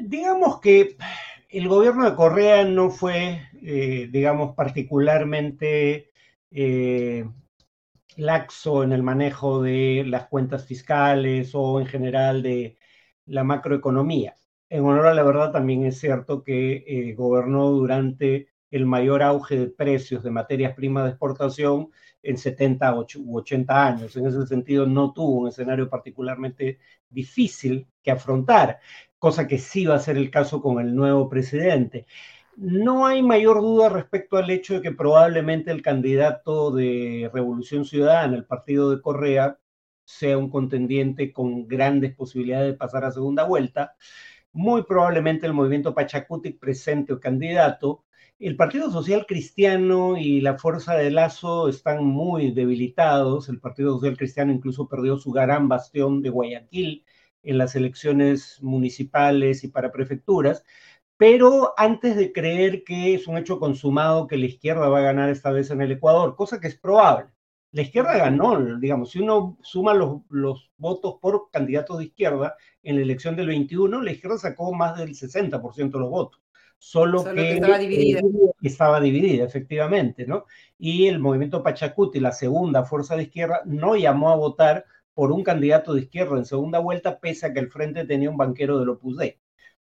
Digamos 0.00 0.60
que 0.60 0.96
el 1.48 1.68
gobierno 1.68 2.08
de 2.08 2.16
Correa 2.16 2.64
no 2.64 2.90
fue, 2.90 3.42
eh, 3.62 4.08
digamos, 4.10 4.54
particularmente 4.54 6.10
eh, 6.50 7.24
laxo 8.16 8.82
en 8.82 8.92
el 8.92 9.02
manejo 9.02 9.62
de 9.62 10.04
las 10.06 10.26
cuentas 10.26 10.66
fiscales 10.66 11.52
o 11.54 11.80
en 11.80 11.86
general 11.86 12.42
de 12.42 12.76
la 13.26 13.44
macroeconomía. 13.44 14.34
En 14.68 14.84
honor 14.84 15.06
a 15.06 15.14
la 15.14 15.22
verdad, 15.22 15.52
también 15.52 15.84
es 15.84 15.98
cierto 15.98 16.42
que 16.42 16.84
eh, 16.86 17.14
gobernó 17.14 17.70
durante 17.70 18.48
el 18.70 18.86
mayor 18.86 19.22
auge 19.22 19.56
de 19.56 19.66
precios 19.68 20.24
de 20.24 20.30
materias 20.32 20.74
primas 20.74 21.04
de 21.04 21.10
exportación 21.10 21.90
en 22.22 22.36
70 22.36 22.92
u 22.98 23.36
80 23.38 23.86
años. 23.86 24.16
En 24.16 24.26
ese 24.26 24.46
sentido, 24.46 24.86
no 24.86 25.12
tuvo 25.12 25.42
un 25.42 25.48
escenario 25.48 25.88
particularmente 25.88 26.80
difícil 27.08 27.86
que 28.02 28.10
afrontar, 28.10 28.80
cosa 29.24 29.48
que 29.48 29.56
sí 29.56 29.86
va 29.86 29.94
a 29.94 30.00
ser 30.00 30.18
el 30.18 30.30
caso 30.30 30.60
con 30.60 30.80
el 30.80 30.94
nuevo 30.94 31.30
presidente. 31.30 32.04
No 32.58 33.06
hay 33.06 33.22
mayor 33.22 33.62
duda 33.62 33.88
respecto 33.88 34.36
al 34.36 34.50
hecho 34.50 34.74
de 34.74 34.82
que 34.82 34.92
probablemente 34.92 35.70
el 35.70 35.80
candidato 35.80 36.70
de 36.70 37.30
Revolución 37.32 37.86
Ciudadana, 37.86 38.36
el 38.36 38.44
partido 38.44 38.90
de 38.90 39.00
Correa, 39.00 39.58
sea 40.04 40.36
un 40.36 40.50
contendiente 40.50 41.32
con 41.32 41.66
grandes 41.66 42.14
posibilidades 42.14 42.72
de 42.72 42.76
pasar 42.76 43.06
a 43.06 43.12
segunda 43.12 43.44
vuelta. 43.44 43.96
Muy 44.52 44.82
probablemente 44.82 45.46
el 45.46 45.54
movimiento 45.54 45.94
Pachacuti 45.94 46.50
presente 46.50 47.14
o 47.14 47.18
candidato. 47.18 48.04
El 48.38 48.56
Partido 48.56 48.90
Social 48.90 49.24
Cristiano 49.26 50.18
y 50.18 50.42
la 50.42 50.58
Fuerza 50.58 50.96
de 50.96 51.10
Lazo 51.10 51.68
están 51.70 52.04
muy 52.04 52.50
debilitados. 52.50 53.48
El 53.48 53.58
Partido 53.58 53.94
Social 53.94 54.18
Cristiano 54.18 54.52
incluso 54.52 54.86
perdió 54.86 55.16
su 55.16 55.32
gran 55.32 55.66
bastión 55.66 56.20
de 56.20 56.28
Guayaquil 56.28 57.06
en 57.44 57.58
las 57.58 57.76
elecciones 57.76 58.58
municipales 58.62 59.64
y 59.64 59.68
para 59.68 59.92
prefecturas. 59.92 60.64
Pero 61.16 61.74
antes 61.76 62.16
de 62.16 62.32
creer 62.32 62.84
que 62.84 63.14
es 63.14 63.28
un 63.28 63.38
hecho 63.38 63.58
consumado 63.60 64.26
que 64.26 64.36
la 64.36 64.46
izquierda 64.46 64.88
va 64.88 64.98
a 64.98 65.02
ganar 65.02 65.30
esta 65.30 65.52
vez 65.52 65.70
en 65.70 65.80
el 65.80 65.92
Ecuador, 65.92 66.34
cosa 66.36 66.60
que 66.60 66.68
es 66.68 66.76
probable, 66.76 67.26
la 67.74 67.82
izquierda 67.82 68.16
ganó, 68.16 68.78
digamos, 68.78 69.10
si 69.10 69.18
uno 69.18 69.58
suma 69.60 69.94
los, 69.94 70.70
votos 70.76 71.16
por 71.20 71.50
candidatos 71.50 71.98
de 71.98 72.04
izquierda 72.04 72.56
en 72.84 72.96
la 72.96 73.02
elección 73.02 73.34
del 73.34 73.48
21, 73.48 74.00
la 74.00 74.12
izquierda 74.12 74.38
sacó 74.38 74.72
más 74.72 74.96
del 74.96 75.10
60% 75.10 75.90
de 75.90 75.98
los 75.98 76.08
votos. 76.08 76.40
Solo, 76.78 77.24
que, 77.24 77.54
estaba 77.54 77.78
dividida. 77.78 78.20
estaba 78.62 79.00
dividida, 79.00 79.44
efectivamente, 79.44 80.24
¿no? 80.24 80.44
Y 80.78 81.08
el 81.08 81.18
movimiento 81.18 81.64
Pachacuti, 81.64 82.20
la 82.20 82.30
segunda 82.30 82.84
fuerza 82.84 83.16
de 83.16 83.24
izquierda, 83.24 83.62
no 83.64 83.96
llamó 83.96 84.30
a 84.30 84.36
votar 84.36 84.84
por 85.14 85.32
un 85.32 85.42
candidato 85.44 85.94
de 85.94 86.02
izquierda 86.02 86.36
en 86.38 86.44
segunda 86.44 86.78
vuelta, 86.80 87.20
pese 87.20 87.46
a 87.46 87.52
que 87.52 87.60
el 87.60 87.70
frente 87.70 88.04
tenía 88.06 88.30
un 88.30 88.36
banquero 88.36 88.78
del 88.78 88.90
Opus 88.90 89.16
Dei. 89.16 89.38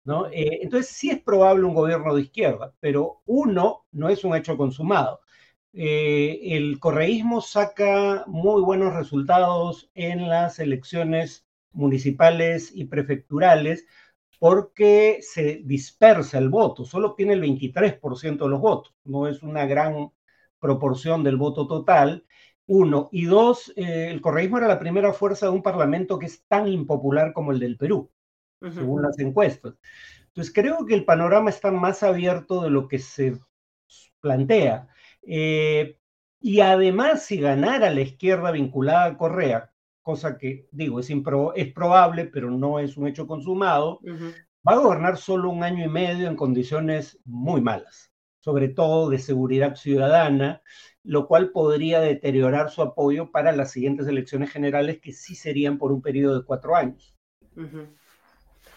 ¿no? 0.04 0.26
Eh, 0.28 0.60
entonces 0.62 0.88
sí 0.96 1.10
es 1.10 1.22
probable 1.22 1.64
un 1.64 1.74
gobierno 1.74 2.14
de 2.14 2.22
izquierda, 2.22 2.74
pero 2.80 3.22
uno 3.26 3.87
no 3.92 4.08
es 4.08 4.24
un 4.24 4.37
hecho 4.37 4.56
consumado. 4.56 5.20
Eh, 5.72 6.56
el 6.56 6.78
correísmo 6.78 7.40
saca 7.40 8.24
muy 8.26 8.62
buenos 8.62 8.94
resultados 8.94 9.90
en 9.94 10.28
las 10.28 10.60
elecciones 10.60 11.46
municipales 11.72 12.70
y 12.74 12.84
prefecturales 12.84 13.87
porque 14.38 15.20
se 15.22 15.62
dispersa 15.64 16.38
el 16.38 16.48
voto, 16.48 16.84
solo 16.84 17.14
tiene 17.14 17.32
el 17.32 17.40
23% 17.40 18.44
de 18.44 18.50
los 18.50 18.60
votos, 18.60 18.94
no 19.04 19.26
es 19.26 19.42
una 19.42 19.66
gran 19.66 20.10
proporción 20.60 21.24
del 21.24 21.37
voto 21.37 21.66
total. 21.66 22.24
Uno. 22.66 23.09
Y 23.12 23.27
dos, 23.27 23.72
eh, 23.77 24.09
el 24.11 24.20
correísmo 24.20 24.59
era 24.59 24.68
la 24.68 24.79
primera 24.79 25.12
fuerza 25.12 25.46
de 25.46 25.53
un 25.53 25.62
parlamento 25.62 26.18
que 26.18 26.27
es 26.27 26.44
tan 26.46 26.68
impopular 26.68 27.33
como 27.33 27.53
el 27.53 27.59
del 27.59 27.77
Perú 27.77 28.11
según 28.72 29.03
las 29.03 29.18
encuestas. 29.18 29.74
Entonces 30.29 30.53
creo 30.53 30.87
que 30.87 30.94
el 30.94 31.05
panorama 31.05 31.50
está 31.50 31.70
más 31.70 32.03
abierto 32.03 32.62
de 32.62 32.70
lo 32.70 32.88
que 32.88 32.98
se 32.98 33.38
plantea. 34.20 34.88
Eh, 35.22 35.98
y 36.40 36.61
además, 36.61 37.24
si 37.24 37.38
ganara 37.38 37.90
la 37.90 38.00
izquierda 38.00 38.50
vinculada 38.50 39.05
a 39.07 39.16
Correa, 39.16 39.72
cosa 40.03 40.37
que 40.37 40.68
digo, 40.72 41.00
es, 41.00 41.11
es 41.11 41.72
probable, 41.72 42.27
pero 42.27 42.50
no 42.50 42.79
es 42.79 42.96
un 42.96 43.07
hecho 43.07 43.27
consumado, 43.27 44.00
va 44.66 44.72
a 44.72 44.79
gobernar 44.79 45.16
solo 45.16 45.50
un 45.50 45.62
año 45.62 45.85
y 45.85 45.88
medio 45.88 46.29
en 46.29 46.37
condiciones 46.37 47.18
muy 47.24 47.61
malas, 47.61 48.12
sobre 48.40 48.68
todo 48.68 49.09
de 49.09 49.18
seguridad 49.18 49.77
ciudadana, 49.77 50.62
lo 51.05 51.29
cual 51.29 51.51
podría 51.51 52.01
deteriorar 52.01 52.71
su 52.71 52.81
apoyo 52.83 53.31
para 53.31 53.53
las 53.53 53.71
siguientes 53.71 54.07
elecciones 54.07 54.51
generales, 54.51 55.01
que 55.01 55.12
sí 55.12 55.35
serían 55.35 55.77
por 55.79 55.93
un 55.93 56.01
periodo 56.01 56.38
de 56.38 56.47
cuatro 56.47 56.75
años. 56.75 57.14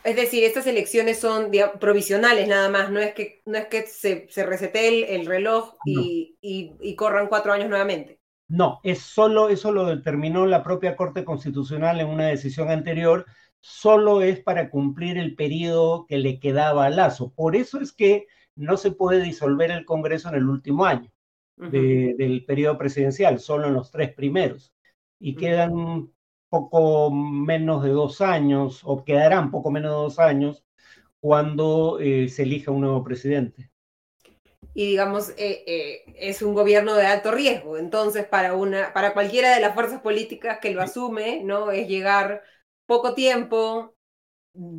Es 0.04 0.16
decir, 0.16 0.44
estas 0.44 0.68
elecciones 0.68 1.20
son 1.20 1.50
provisionales 1.80 2.48
nada 2.48 2.70
más, 2.70 2.92
no 2.92 3.00
es 3.00 3.14
que, 3.14 3.42
no 3.46 3.58
es 3.58 3.68
que 3.68 3.88
se, 3.88 4.28
se 4.30 4.46
resete 4.46 5.16
el, 5.16 5.26
reloj 5.26 5.76
y, 5.86 6.96
corran 6.98 7.28
cuatro 7.28 7.54
años 7.54 7.70
nuevamente. 7.70 8.20
No, 8.50 8.80
es 8.84 9.00
solo, 9.00 9.50
eso 9.50 9.72
lo 9.72 9.86
determinó 9.86 10.46
la 10.46 10.64
propia 10.64 10.96
Corte 10.96 11.26
Constitucional 11.26 12.00
en 12.00 12.08
una 12.08 12.28
decisión 12.28 12.70
anterior, 12.70 13.26
solo 13.60 14.22
es 14.22 14.40
para 14.42 14.70
cumplir 14.70 15.18
el 15.18 15.36
periodo 15.36 16.06
que 16.08 16.18
le 16.18 16.40
quedaba 16.40 16.86
a 16.86 16.90
Lazo. 16.90 17.34
Por 17.34 17.56
eso 17.56 17.80
es 17.80 17.92
que 17.92 18.28
no 18.56 18.78
se 18.78 18.92
puede 18.92 19.22
disolver 19.22 19.72
el 19.72 19.86
Congreso 19.86 20.30
en 20.30 20.36
el 20.36 20.48
último 20.48 20.86
año 20.86 21.12
del 21.58 22.46
periodo 22.46 22.78
presidencial, 22.78 23.40
solo 23.40 23.68
en 23.68 23.74
los 23.74 23.92
tres 23.92 24.14
primeros. 24.14 24.74
Y 25.20 25.36
quedan 25.36 26.12
poco 26.50 27.12
menos 27.12 27.84
de 27.84 27.90
dos 27.90 28.22
años, 28.22 28.82
o 28.84 29.04
quedarán 29.04 29.52
poco 29.52 29.72
menos 29.72 29.92
de 29.92 29.98
dos 29.98 30.20
años, 30.20 30.64
cuando 31.20 32.00
eh, 32.00 32.30
se 32.30 32.44
elija 32.44 32.72
un 32.72 32.82
nuevo 32.82 33.04
presidente. 33.04 33.72
Y 34.74 34.88
digamos, 34.92 35.32
eh, 35.38 35.64
eh, 35.66 36.04
es 36.18 36.44
un 36.44 36.54
gobierno 36.54 36.94
de 36.96 37.08
alto 37.08 37.32
riesgo. 37.32 37.78
Entonces, 37.78 38.26
para, 38.26 38.54
una, 38.54 38.94
para 38.94 39.14
cualquiera 39.14 39.56
de 39.56 39.62
las 39.62 39.74
fuerzas 39.74 40.02
políticas 40.02 40.60
que 40.62 40.72
lo 40.72 40.82
asume, 40.82 41.42
¿no? 41.44 41.72
Es 41.72 41.88
llegar 41.88 42.44
poco 42.86 43.16
tiempo, 43.16 43.97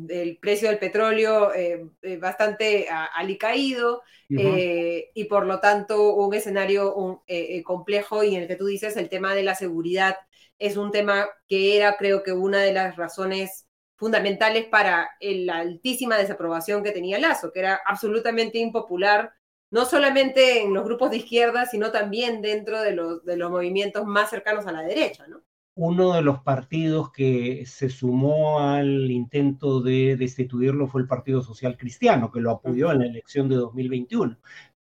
el 0.09 0.37
precio 0.37 0.69
del 0.69 0.79
petróleo 0.79 1.53
eh, 1.53 1.85
eh, 2.01 2.17
bastante 2.17 2.87
alicaído 2.89 4.01
y 4.27 5.23
por 5.25 5.45
lo 5.45 5.59
tanto 5.59 6.15
un 6.15 6.33
escenario 6.33 7.23
complejo 7.63 8.23
y 8.23 8.35
en 8.35 8.43
el 8.43 8.47
que 8.47 8.55
tú 8.55 8.65
dices 8.65 8.97
el 8.97 9.09
tema 9.09 9.33
de 9.33 9.43
la 9.43 9.55
seguridad 9.55 10.17
es 10.59 10.77
un 10.77 10.91
tema 10.91 11.27
que 11.47 11.77
era 11.77 11.97
creo 11.97 12.21
que 12.23 12.33
una 12.33 12.59
de 12.59 12.73
las 12.73 12.95
razones 12.95 13.67
fundamentales 13.95 14.65
para 14.65 15.09
la 15.19 15.57
altísima 15.57 16.17
desaprobación 16.17 16.83
que 16.83 16.91
tenía 16.91 17.19
Lazo, 17.19 17.51
que 17.51 17.59
era 17.59 17.81
absolutamente 17.85 18.57
impopular, 18.59 19.33
no 19.71 19.85
solamente 19.85 20.61
en 20.63 20.73
los 20.73 20.85
grupos 20.85 21.11
de 21.11 21.17
izquierda, 21.17 21.65
sino 21.65 21.91
también 21.91 22.41
dentro 22.41 22.81
de 22.81 22.93
los, 22.93 23.23
de 23.25 23.37
los 23.37 23.51
movimientos 23.51 24.05
más 24.05 24.29
cercanos 24.29 24.65
a 24.67 24.71
la 24.71 24.81
derecha, 24.81 25.27
¿no? 25.27 25.43
Uno 25.81 26.11
de 26.13 26.21
los 26.21 26.41
partidos 26.41 27.09
que 27.09 27.65
se 27.65 27.87
sumó 27.89 28.59
al 28.59 29.09
intento 29.09 29.79
de 29.79 30.17
destituirlo 30.17 30.87
fue 30.87 30.99
el 30.99 31.07
Partido 31.07 31.41
Social 31.41 31.77
Cristiano, 31.77 32.33
que 32.33 32.41
lo 32.41 32.51
apoyó 32.51 32.91
en 32.91 32.99
la 32.99 33.05
elección 33.05 33.47
de 33.47 33.55
2021. 33.55 34.37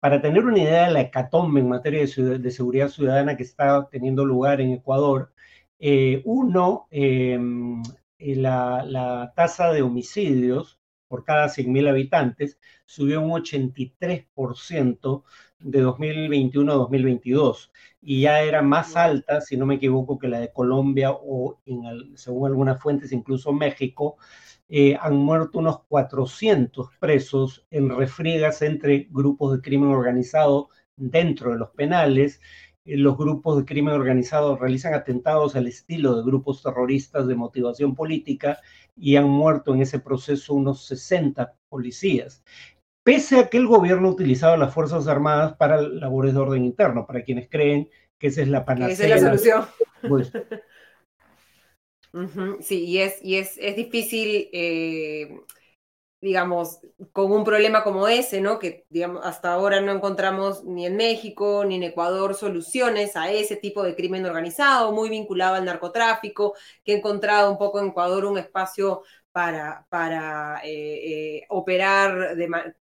Para 0.01 0.21
tener 0.21 0.45
una 0.45 0.59
idea 0.59 0.89
de 0.89 0.93
la 0.93 1.01
hecatombe 1.01 1.61
en 1.61 1.71
materia 1.71 2.01
de, 2.01 2.51
seguridad 2.51 2.89
ciudadana 2.89 3.39
que 3.39 3.43
está 3.43 3.89
teniendo 3.91 4.27
lugar 4.27 4.61
en 4.61 4.73
Ecuador, 4.73 5.33
eh, 5.79 6.21
uno, 6.27 6.89
em, 6.91 7.83
eh, 8.19 8.37
la, 8.37 9.33
tasa 9.35 9.73
de 9.73 9.81
homicidios 9.81 10.79
por 11.09 11.25
cada 11.25 11.49
100.000 11.49 11.89
habitantes 11.89 12.59
subió 12.85 13.23
un 13.23 13.31
83% 13.31 15.25
de 15.63 15.81
2021 15.81 16.73
a 16.73 16.77
2022 16.77 17.73
y 18.01 18.23
ya 18.23 18.43
era 18.43 18.63
más 18.63 18.97
alta, 18.97 19.41
si 19.41 19.57
no 19.57 19.67
me 19.67 19.77
equivoco, 19.77 20.19
que 20.19 20.29
la 20.29 20.41
de 20.41 20.53
Colombia 20.53 21.13
o 21.13 21.61
según 22.15 22.47
algunas 22.49 22.81
fuentes 22.81 23.13
incluso 23.13 23.53
México. 23.53 24.17
Eh, 24.69 24.97
han 25.01 25.17
muerto 25.17 25.59
unos 25.59 25.81
400 25.89 26.89
presos 26.99 27.67
en 27.71 27.91
refriegas 27.91 28.63
entre 28.63 29.07
grupos 29.11 29.53
de 29.53 29.61
crimen 29.61 29.91
organizado 29.91 30.71
dentro 30.97 31.53
de 31.53 31.59
los 31.59 31.71
penales 31.71 32.41
eh, 32.85 32.97
los 32.97 33.17
grupos 33.17 33.59
de 33.59 33.65
crimen 33.65 33.95
organizado 33.95 34.57
realizan 34.57 34.95
atentados 34.95 35.55
al 35.55 35.67
estilo 35.69 36.17
de 36.17 36.25
grupos 36.25 36.63
terroristas 36.63 37.27
de 37.29 37.37
motivación 37.37 37.95
política 37.95 38.59
y 38.97 39.17
han 39.17 39.29
muerto 39.29 39.75
en 39.75 39.83
ese 39.83 40.01
proceso 40.01 40.55
unos 40.55 40.85
60 40.87 41.55
policías. 41.69 42.43
Pese 43.03 43.41
a 43.41 43.49
que 43.49 43.59
el 43.59 43.67
gobierno 43.67 44.09
ha 44.09 44.13
utilizado 44.13 44.57
las 44.57 44.73
Fuerzas 44.73 45.09
Armadas 45.09 45.57
para 45.57 45.81
labores 45.81 46.35
de 46.35 46.41
orden 46.41 46.65
interno, 46.65 47.07
para 47.07 47.23
quienes 47.23 47.49
creen 47.49 47.89
que 48.19 48.29
esa 48.29 48.43
es 48.43 48.49
la 48.49 48.65
panacea. 48.65 48.93
Esa 48.95 49.05
es 49.05 49.11
la 49.11 49.29
solución. 49.29 49.67
Pues, 50.09 50.33
sí, 52.61 52.85
y 52.85 52.99
es, 52.99 53.23
y 53.23 53.37
es, 53.37 53.59
es 53.59 53.77
difícil 53.77 54.49
eh, 54.53 55.35
digamos, 56.23 56.79
con 57.13 57.33
un 57.33 57.43
problema 57.43 57.83
como 57.83 58.07
ese, 58.07 58.41
¿no? 58.41 58.61
Que, 58.61 58.87
digamos, 58.91 59.27
hasta 59.27 59.53
ahora 59.53 59.81
no 59.81 59.91
encontramos 59.91 60.63
ni 60.63 60.87
en 60.87 60.97
México 60.97 61.65
ni 61.65 61.75
en 61.75 61.83
Ecuador 61.83 62.37
soluciones 62.37 63.17
a 63.17 63.33
ese 63.33 63.57
tipo 63.57 63.83
de 63.83 63.97
crimen 63.97 64.25
organizado, 64.25 64.93
muy 64.93 65.11
vinculado 65.11 65.57
al 65.57 65.65
narcotráfico, 65.65 66.55
que 66.85 66.93
ha 66.93 66.97
encontrado 66.99 67.51
un 67.51 67.59
poco 67.59 67.81
en 67.81 67.89
Ecuador 67.89 68.25
un 68.25 68.39
espacio 68.39 69.03
para, 69.33 69.85
para 69.89 70.61
eh, 70.65 71.41
eh, 71.41 71.47
operar 71.49 72.37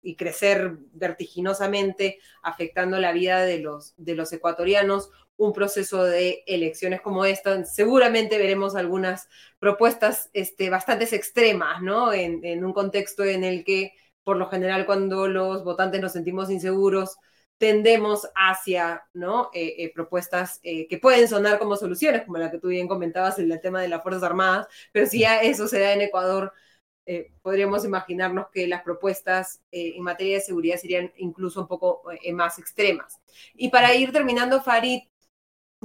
y 0.05 0.17
crecer 0.17 0.77
vertiginosamente, 0.93 2.19
afectando 2.43 2.99
la 3.01 3.13
vida 3.13 3.45
de 3.45 3.59
los, 3.59 3.95
de 3.97 4.15
los 4.15 4.33
ecuatorianos 4.33 5.11
un 5.37 5.53
proceso 5.53 6.05
de 6.05 6.45
elecciones 6.47 7.01
como 7.01 7.25
esta. 7.25 7.65
Seguramente 7.65 8.39
veremos 8.39 8.77
algunas 8.77 9.29
propuestas 9.59 10.31
este, 10.33 10.71
bastante 10.71 11.05
extremas, 11.15 11.83
¿no? 11.83 12.13
En, 12.13 12.65
un 12.65 12.73
contexto 12.73 13.25
en 13.25 13.45
el 13.45 13.65
que, 13.65 13.93
por 14.23 14.37
lo 14.37 14.49
general, 14.49 14.87
cuando 14.87 15.27
los 15.27 15.65
votantes 15.65 16.01
nos 16.01 16.13
sentimos 16.13 16.51
inseguros, 16.51 17.17
tendemos 17.59 18.29
hacia 18.35 19.05
¿no? 19.13 19.51
Eh, 19.55 19.75
eh, 19.79 19.93
propuestas 19.95 20.61
eh, 20.63 20.87
que 20.89 20.99
pueden 20.99 21.29
sonar 21.29 21.59
como 21.59 21.77
soluciones, 21.77 22.23
como 22.25 22.39
la 22.39 22.51
que 22.51 22.59
tú 22.59 22.69
bien 22.69 22.89
comentabas 22.89 23.39
en 23.39 23.51
el 23.51 23.61
tema 23.61 23.81
de 23.81 23.89
las 23.89 24.03
Fuerzas 24.03 24.23
Armadas, 24.23 24.67
pero 24.93 25.07
si 25.07 25.21
ya 25.21 25.41
eso 25.41 25.69
se 25.69 25.81
da 25.81 25.93
en 25.93 26.03
Ecuador, 26.03 26.53
podríamos 27.43 27.85
imaginarnos 27.85 28.47
que 28.53 28.67
las 28.67 28.83
propuestas 28.83 29.61
en 29.71 30.03
materia 30.03 30.37
de 30.37 30.43
seguridad 30.43 30.77
serían 30.77 31.13
incluso 31.17 31.61
un 31.61 31.69
poco 31.69 32.03
más 32.33 32.59
extremas. 32.59 33.21
Y 33.55 33.69
para 33.69 33.95
ir 33.95 34.11
terminando, 34.11 34.63
Farid, 34.63 35.01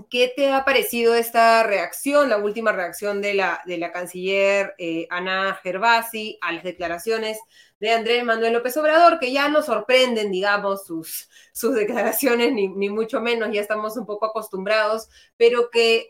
¿Qué 0.09 0.31
te 0.35 0.51
ha 0.51 0.63
parecido 0.65 1.15
esta 1.15 1.63
reacción, 1.63 2.29
la 2.29 2.37
última 2.37 2.71
reacción 2.71 3.21
de 3.21 3.33
la, 3.33 3.61
de 3.65 3.77
la 3.77 3.91
canciller 3.91 4.75
eh, 4.77 5.07
Ana 5.09 5.59
Gervasi 5.61 6.37
a 6.41 6.53
las 6.53 6.63
declaraciones 6.63 7.39
de 7.79 7.91
Andrés 7.91 8.23
Manuel 8.23 8.53
López 8.53 8.75
Obrador, 8.77 9.19
que 9.19 9.31
ya 9.31 9.49
no 9.49 9.61
sorprenden, 9.61 10.31
digamos, 10.31 10.85
sus, 10.85 11.29
sus 11.53 11.75
declaraciones, 11.75 12.53
ni, 12.53 12.89
mucho 12.89 13.21
menos, 13.21 13.49
ya 13.51 13.61
estamos 13.61 13.97
un 13.97 14.05
poco 14.05 14.27
acostumbrados, 14.27 15.09
pero 15.37 15.69
que 15.69 16.07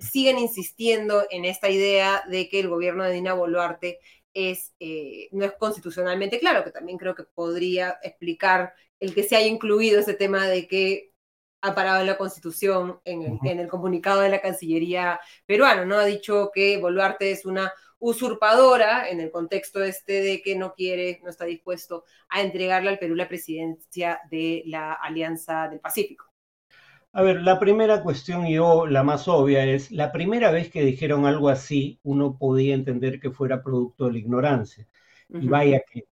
siguen 0.00 0.38
insistiendo 0.38 1.24
en 1.30 1.44
esta 1.44 1.70
idea 1.70 2.22
de 2.28 2.48
que 2.48 2.60
el 2.60 2.68
gobierno 2.68 3.04
de 3.04 3.12
Dina 3.12 3.34
Boluarte 3.34 4.00
es, 4.34 4.74
eh, 4.80 5.28
no 5.32 5.44
es 5.44 5.52
constitucionalmente 5.52 6.38
claro, 6.40 6.64
que 6.64 6.70
también 6.70 6.98
creo 6.98 7.14
que 7.14 7.24
podría 7.24 7.98
explicar 8.02 8.74
el 9.00 9.14
que 9.14 9.22
se 9.22 9.36
haya 9.36 9.46
incluido 9.46 10.00
ese 10.00 10.14
tema 10.14 10.46
de 10.46 10.66
que 10.68 11.12
ha 11.62 11.74
parado 11.74 12.00
en 12.00 12.06
la 12.06 12.18
Constitución, 12.18 13.00
en 13.04 13.38
el, 13.42 13.68
comunicado 13.68 14.20
de 14.20 14.28
la 14.28 14.42
Cancillería 14.42 15.18
peruana, 15.46 15.86
¿no? 15.86 15.96
Ha 15.96 16.04
dicho 16.04 16.50
que 16.52 16.76
Boluarte 16.76 17.30
es 17.30 17.46
una 17.46 17.72
usurpadora 17.98 19.08
en 19.08 19.20
el 19.20 19.30
contexto 19.30 19.82
este 19.82 20.20
de 20.20 20.42
que 20.42 20.56
no 20.56 20.74
quiere, 20.74 21.20
no 21.22 21.30
está 21.30 21.46
dispuesto 21.46 22.04
a 22.28 22.42
entregarle 22.42 22.90
al 22.90 22.98
Perú 22.98 23.14
la 23.14 23.28
presidencia 23.28 24.20
de 24.30 24.62
la 24.66 24.92
Alianza 24.92 25.68
del 25.68 25.80
Pacífico. 25.80 26.33
A 27.16 27.22
ver, 27.22 27.42
la 27.42 27.60
primera 27.60 28.02
cuestión, 28.02 28.44
yo 28.48 28.86
la 28.88 29.04
más 29.04 29.28
obvia, 29.28 29.64
es 29.64 29.92
la 29.92 30.10
primera 30.10 30.50
vez 30.50 30.68
que 30.68 30.84
dijeron 30.84 31.26
algo 31.26 31.48
así, 31.48 32.00
uno 32.02 32.36
podía 32.36 32.74
entender 32.74 33.20
que 33.20 33.30
fuera 33.30 33.62
producto 33.62 34.06
de 34.06 34.12
la 34.12 34.18
ignorancia. 34.18 34.88
Y 35.28 35.46
vaya 35.46 35.80
que, 35.88 36.08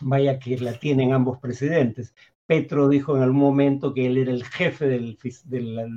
vaya 0.00 0.38
que 0.38 0.56
la 0.58 0.74
tienen 0.78 1.12
ambos 1.12 1.38
presidentes. 1.40 2.14
Petro 2.46 2.88
dijo 2.88 3.16
en 3.16 3.24
algún 3.24 3.40
momento 3.40 3.92
que 3.92 4.06
él 4.06 4.16
era 4.16 4.30
el 4.30 4.44
jefe 4.44 4.86
del, 4.86 5.18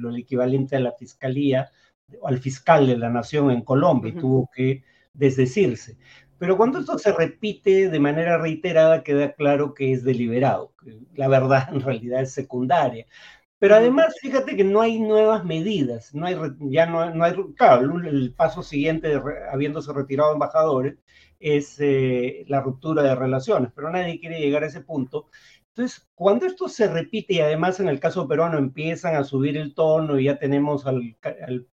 lo 0.01 0.15
equivalente 0.15 0.75
a 0.75 0.79
la 0.79 0.93
fiscalía, 0.93 1.69
al 2.25 2.39
fiscal 2.39 2.87
de 2.87 2.97
la 2.97 3.09
nación 3.09 3.51
en 3.51 3.61
Colombia, 3.61 4.09
y 4.09 4.17
tuvo 4.17 4.49
que 4.51 4.83
desdecirse. 5.13 5.97
Pero 6.39 6.57
cuando 6.57 6.79
esto 6.79 6.97
se 6.97 7.11
repite 7.13 7.89
de 7.89 7.99
manera 7.99 8.39
reiterada, 8.39 9.03
queda 9.03 9.33
claro 9.33 9.75
que 9.75 9.93
es 9.93 10.03
deliberado, 10.03 10.73
que 10.83 10.97
la 11.13 11.27
verdad 11.27 11.69
en 11.71 11.81
realidad 11.81 12.23
es 12.23 12.31
secundaria. 12.31 13.05
Pero 13.61 13.75
además, 13.75 14.15
fíjate 14.19 14.55
que 14.55 14.63
no 14.63 14.81
hay 14.81 14.99
nuevas 14.99 15.45
medidas, 15.45 16.15
no 16.15 16.25
hay, 16.25 16.35
ya 16.61 16.87
no, 16.87 17.13
no 17.13 17.23
hay, 17.23 17.35
claro, 17.55 17.95
el 17.99 18.33
paso 18.33 18.63
siguiente, 18.63 19.09
de 19.09 19.21
habiéndose 19.51 19.93
retirado 19.93 20.33
embajadores, 20.33 20.97
es 21.39 21.75
eh, 21.79 22.43
la 22.47 22.61
ruptura 22.61 23.03
de 23.03 23.13
relaciones, 23.13 23.71
pero 23.75 23.91
nadie 23.91 24.19
quiere 24.19 24.39
llegar 24.39 24.63
a 24.63 24.65
ese 24.65 24.81
punto. 24.81 25.29
Entonces, 25.67 26.09
cuando 26.15 26.47
esto 26.47 26.67
se 26.69 26.87
repite 26.87 27.35
y 27.35 27.39
además 27.41 27.79
en 27.79 27.87
el 27.87 27.99
caso 27.99 28.27
peruano 28.27 28.57
empiezan 28.57 29.15
a 29.15 29.23
subir 29.23 29.55
el 29.57 29.75
tono 29.75 30.17
y 30.17 30.23
ya 30.23 30.39
tenemos 30.39 30.87
al, 30.87 31.15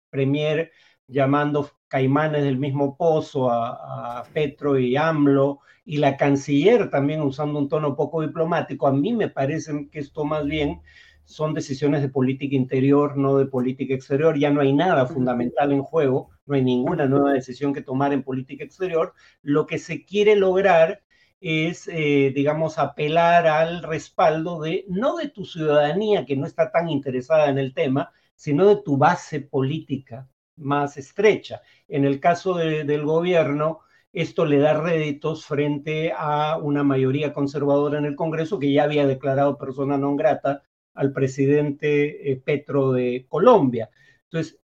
premier 0.09 0.73
llamando 1.07 1.71
caimanes 1.87 2.43
del 2.43 2.57
mismo 2.57 2.97
pozo 2.97 3.49
a, 3.49 4.25
Petro 4.33 4.77
y 4.77 4.97
AMLO 4.97 5.61
y 5.85 5.99
la 5.99 6.17
canciller 6.17 6.89
también 6.89 7.21
usando 7.21 7.59
un 7.59 7.69
tono 7.69 7.95
poco 7.95 8.21
diplomático, 8.23 8.87
a 8.87 8.91
mí 8.91 9.13
me 9.13 9.29
parece 9.29 9.87
que 9.89 9.99
esto 9.99 10.25
más 10.25 10.43
bien 10.43 10.81
son 11.27 11.53
decisiones 11.53 12.01
de 12.01 12.07
política 12.09 12.55
interior, 12.55 13.17
no 13.17 13.37
de 13.37 13.45
política 13.47 13.93
exterior. 13.93 14.39
Ya 14.39 14.49
no 14.49 14.61
hay 14.61 14.71
nada 14.73 15.05
fundamental 15.05 15.73
en 15.73 15.83
juego, 15.83 16.29
no 16.45 16.55
hay 16.55 16.63
ninguna 16.63 17.05
nueva 17.05 17.33
decisión 17.33 17.73
que 17.73 17.81
tomar 17.81 18.13
en 18.13 18.23
política 18.23 18.63
exterior. 18.63 19.13
Lo 19.41 19.67
que 19.67 19.77
se 19.77 20.05
quiere 20.05 20.37
lograr 20.37 21.03
es, 21.41 21.89
eh, 21.89 22.31
digamos, 22.33 22.77
apelar 22.79 23.45
al 23.45 23.83
respaldo 23.83 24.61
de, 24.61 24.85
no 24.87 25.17
de 25.17 25.27
tu 25.27 25.43
ciudadanía 25.43 26.25
que 26.25 26.37
no 26.37 26.45
está 26.45 26.71
tan 26.71 26.87
interesada 26.89 27.49
en 27.49 27.57
el 27.57 27.73
tema, 27.73 28.11
sino 28.33 28.65
de 28.65 28.77
tu 28.77 28.97
base 28.97 29.41
política 29.41 30.29
más 30.55 30.95
estrecha. 30.95 31.61
En 31.89 32.05
el 32.05 32.21
caso 32.21 32.55
del 32.55 33.03
gobierno, 33.03 33.81
esto 34.13 34.45
le 34.45 34.59
da 34.59 34.79
réditos 34.79 35.45
frente 35.45 36.13
a 36.15 36.57
una 36.57 36.83
mayoría 36.83 37.33
conservadora 37.33 37.99
en 37.99 38.05
el 38.05 38.15
Congreso 38.15 38.59
que 38.59 38.71
ya 38.71 38.83
había 38.83 39.05
declarado 39.05 39.57
persona 39.57 39.97
non 39.97 40.15
grata 40.15 40.63
al 40.97 41.13
presidente 41.13 42.31
eh, 42.31 42.41
Petro 42.43 42.91
de 42.91 43.25
Colombia. 43.29 43.89
Entonces, 44.25 44.59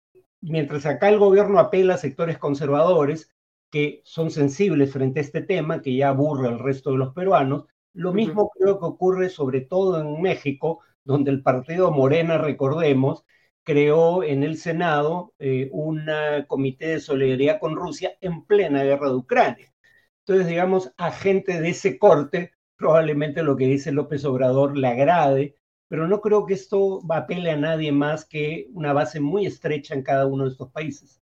mientras 0.40 0.86
acá 0.86 1.08
el 1.08 1.18
gobierno 1.18 1.58
apela 1.58 1.94
a 1.94 1.98
sectores 1.98 2.38
conservadores, 2.38 3.32
que 3.70 4.00
son 4.04 4.30
sensibles 4.30 4.92
frente 4.92 5.20
a 5.20 5.22
este 5.22 5.42
tema, 5.42 5.82
que 5.82 5.94
ya 5.94 6.08
aburre 6.10 6.48
al 6.48 6.58
resto 6.58 6.92
de 6.92 6.98
los 6.98 7.12
peruanos. 7.14 7.64
Lo 7.92 8.12
mismo 8.12 8.50
creo 8.50 8.78
que 8.78 8.86
ocurre 8.86 9.28
sobre 9.28 9.60
todo 9.60 10.00
en 10.00 10.22
México, 10.22 10.80
donde 11.04 11.30
el 11.30 11.42
partido 11.42 11.90
Morena, 11.90 12.38
recordemos, 12.38 13.24
creó 13.64 14.22
en 14.22 14.44
el 14.44 14.56
Senado 14.56 15.34
eh, 15.38 15.68
un 15.72 16.06
comité 16.46 16.88
de 16.88 17.00
solidaridad 17.00 17.60
con 17.60 17.76
Rusia 17.76 18.12
en 18.20 18.44
plena 18.46 18.84
guerra 18.84 19.08
de 19.08 19.16
Ucrania. 19.16 19.72
Entonces, 20.20 20.46
digamos, 20.46 20.92
a 20.96 21.10
gente 21.10 21.60
de 21.60 21.70
ese 21.70 21.98
corte, 21.98 22.52
probablemente 22.76 23.42
lo 23.42 23.56
que 23.56 23.66
dice 23.66 23.92
López 23.92 24.24
Obrador 24.24 24.76
le 24.76 24.88
agrade, 24.88 25.56
pero 25.88 26.06
no 26.06 26.20
creo 26.20 26.46
que 26.46 26.54
esto 26.54 27.00
apele 27.10 27.50
a 27.50 27.56
nadie 27.56 27.90
más 27.92 28.24
que 28.24 28.68
una 28.72 28.92
base 28.92 29.20
muy 29.20 29.46
estrecha 29.46 29.94
en 29.94 30.02
cada 30.02 30.26
uno 30.26 30.44
de 30.44 30.50
estos 30.50 30.70
países. 30.70 31.20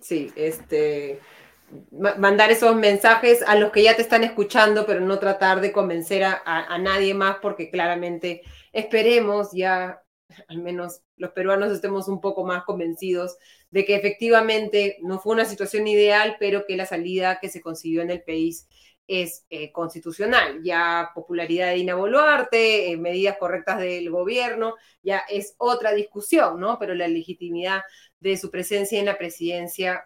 sí, 0.00 0.32
este, 0.36 1.20
mandar 1.90 2.50
esos 2.50 2.74
mensajes 2.76 3.42
a 3.42 3.56
los 3.56 3.72
que 3.72 3.82
ya 3.82 3.96
te 3.96 4.02
están 4.02 4.24
escuchando, 4.24 4.86
pero 4.86 5.00
no 5.00 5.18
tratar 5.18 5.60
de 5.60 5.72
convencer 5.72 6.24
a, 6.24 6.78
nadie 6.78 7.14
más, 7.14 7.38
porque 7.42 7.70
claramente 7.70 8.42
esperemos 8.72 9.50
ya, 9.52 10.00
al 10.48 10.62
menos 10.62 11.02
los 11.16 11.32
peruanos 11.32 11.72
estemos 11.72 12.08
un 12.08 12.20
poco 12.20 12.44
más 12.44 12.64
convencidos 12.64 13.36
de 13.70 13.84
que 13.84 13.96
efectivamente 13.96 14.98
no 15.02 15.18
fue 15.18 15.34
una 15.34 15.44
situación 15.44 15.86
ideal, 15.88 16.36
pero 16.38 16.66
que 16.66 16.76
la 16.76 16.86
salida 16.86 17.38
que 17.40 17.48
se 17.48 17.60
consiguió 17.60 18.02
en 18.02 18.10
el 18.10 18.22
país 18.22 18.68
es 19.06 19.46
eh, 19.50 19.72
constitucional. 19.72 20.62
Ya 20.62 21.10
popularidad 21.14 21.68
de 21.68 21.76
Dina 21.76 21.94
Boluarte, 21.94 22.90
eh, 22.90 22.96
medidas 22.96 23.36
correctas 23.38 23.78
del 23.78 24.10
gobierno, 24.10 24.74
ya 25.02 25.18
es 25.28 25.54
otra 25.58 25.92
discusión, 25.92 26.60
¿no? 26.60 26.78
Pero 26.78 26.94
la 26.94 27.08
legitimidad 27.08 27.82
de 28.20 28.36
su 28.36 28.50
presencia 28.50 28.98
en 28.98 29.06
la 29.06 29.18
presidencia 29.18 30.04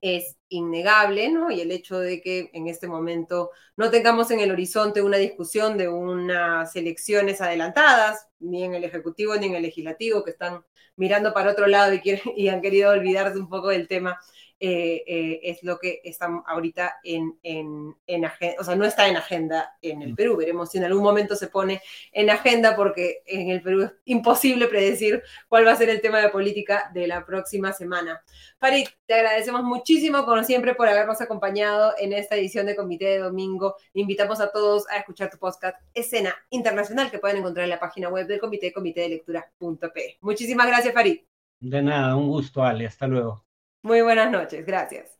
es 0.00 0.36
innegable, 0.48 1.28
¿no? 1.30 1.50
Y 1.50 1.60
el 1.60 1.72
hecho 1.72 1.98
de 1.98 2.20
que 2.20 2.50
en 2.52 2.68
este 2.68 2.86
momento 2.86 3.50
no 3.76 3.90
tengamos 3.90 4.30
en 4.30 4.40
el 4.40 4.50
horizonte 4.52 5.02
una 5.02 5.16
discusión 5.16 5.76
de 5.76 5.88
unas 5.88 6.74
elecciones 6.76 7.40
adelantadas, 7.40 8.28
ni 8.38 8.64
en 8.64 8.74
el 8.74 8.84
Ejecutivo 8.84 9.34
ni 9.36 9.46
en 9.46 9.54
el 9.54 9.62
Legislativo, 9.62 10.22
que 10.24 10.30
están 10.30 10.64
mirando 10.96 11.32
para 11.32 11.50
otro 11.52 11.66
lado 11.66 11.92
y, 11.94 12.00
quieren, 12.00 12.22
y 12.36 12.48
han 12.48 12.60
querido 12.60 12.90
olvidarse 12.90 13.38
un 13.38 13.48
poco 13.48 13.68
del 13.68 13.88
tema, 13.88 14.18
eh, 14.60 15.04
eh, 15.06 15.40
es 15.44 15.62
lo 15.62 15.78
que 15.78 16.00
está 16.02 16.28
ahorita 16.46 16.96
en, 17.04 17.38
en, 17.44 17.94
en 18.08 18.24
agenda, 18.24 18.56
o 18.60 18.64
sea, 18.64 18.74
no 18.74 18.84
está 18.84 19.06
en 19.06 19.16
agenda 19.16 19.76
en 19.80 20.02
el 20.02 20.12
mm. 20.12 20.16
Perú. 20.16 20.36
Veremos 20.36 20.70
si 20.70 20.78
en 20.78 20.84
algún 20.84 21.04
momento 21.04 21.36
se 21.36 21.46
pone 21.46 21.80
en 22.12 22.28
agenda 22.28 22.74
porque 22.74 23.22
en 23.26 23.50
el 23.50 23.62
Perú 23.62 23.82
es 23.82 23.92
imposible 24.06 24.66
predecir 24.66 25.22
cuál 25.48 25.66
va 25.66 25.72
a 25.72 25.76
ser 25.76 25.90
el 25.90 26.00
tema 26.00 26.18
de 26.18 26.30
política 26.30 26.90
de 26.92 27.06
la 27.06 27.24
próxima 27.24 27.72
semana. 27.72 28.20
Farid, 28.58 28.88
te 29.06 29.14
agradecemos 29.14 29.62
muchísimo, 29.62 30.24
como 30.24 30.42
siempre, 30.42 30.74
por 30.74 30.88
habernos 30.88 31.20
acompañado 31.20 31.94
en 31.98 32.12
esta 32.12 32.34
edición 32.34 32.66
de 32.66 32.74
Comité 32.74 33.04
de 33.04 33.18
Domingo. 33.18 33.76
Invitamos 33.94 34.40
a 34.40 34.50
todos 34.50 34.88
a 34.90 34.96
escuchar 34.96 35.30
tu 35.30 35.38
podcast 35.38 35.76
Escena 35.94 36.34
Internacional 36.50 37.10
que 37.10 37.20
pueden 37.20 37.38
encontrar 37.38 37.64
en 37.64 37.70
la 37.70 37.78
página 37.78 38.08
web 38.08 38.26
del 38.26 38.40
comité, 38.40 38.72
comité 38.72 39.02
de 39.02 39.08
lectura.p. 39.10 40.18
Muchísimas 40.20 40.66
gracias, 40.66 40.92
Farid. 40.92 41.20
De 41.60 41.82
nada, 41.82 42.16
un 42.16 42.28
gusto, 42.28 42.62
Ale. 42.62 42.86
Hasta 42.86 43.06
luego. 43.06 43.47
Muy 43.88 44.02
buenas 44.02 44.30
noches, 44.30 44.66
gracias. 44.66 45.18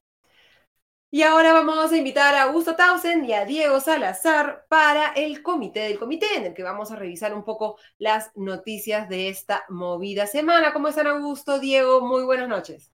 Y 1.11 1.22
ahora 1.22 1.54
vamos 1.54 1.90
a 1.90 1.96
invitar 1.96 2.35
a 2.35 2.42
Augusto 2.42 2.76
Tausen 2.76 3.24
y 3.24 3.33
a 3.33 3.46
Diego 3.46 3.81
Salazar 3.81 4.66
para 4.68 5.14
el 5.14 5.42
comité 5.42 5.81
del 5.81 5.98
comité, 5.98 6.26
en 6.37 6.44
el 6.44 6.52
que 6.52 6.62
vamos 6.62 6.92
a 6.92 6.96
revisar 6.96 7.33
un 7.33 7.46
poco 7.46 7.78
las 7.96 8.31
noticias 8.37 9.09
de 9.09 9.31
esta 9.31 9.64
movida 9.70 10.26
semana. 10.26 10.74
¿Cómo 10.74 10.88
están, 10.88 11.07
Augusto? 11.07 11.59
Diego, 11.59 12.02
muy 12.02 12.24
buenas 12.24 12.46
noches. 12.46 12.92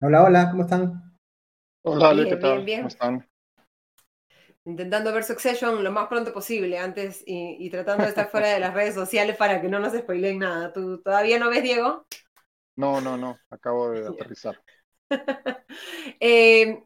Hola, 0.00 0.22
hola, 0.22 0.50
¿cómo 0.52 0.62
están? 0.62 1.18
Hola, 1.84 2.10
Ale, 2.10 2.28
¿qué 2.28 2.36
tal? 2.36 2.64
Bien, 2.64 2.82
¿Cómo 2.82 2.88
están? 2.90 3.28
Intentando 4.66 5.12
ver 5.12 5.24
Succession 5.24 5.82
lo 5.82 5.90
más 5.90 6.06
pronto 6.06 6.32
posible 6.32 6.78
antes 6.78 7.24
y, 7.26 7.56
y 7.58 7.70
tratando 7.70 8.04
de 8.04 8.10
estar 8.10 8.30
fuera 8.30 8.50
de 8.50 8.60
las 8.60 8.72
redes 8.72 8.94
sociales 8.94 9.36
para 9.36 9.60
que 9.60 9.68
no 9.68 9.80
nos 9.80 9.94
spoileen 9.94 10.38
nada. 10.38 10.72
¿Tú 10.72 11.02
todavía 11.02 11.40
no 11.40 11.50
ves, 11.50 11.64
Diego? 11.64 12.06
No, 12.78 13.00
no, 13.00 13.16
no, 13.16 13.36
acabo 13.50 13.90
de 13.90 14.06
aterrizar. 14.08 14.62
Eh, 16.20 16.84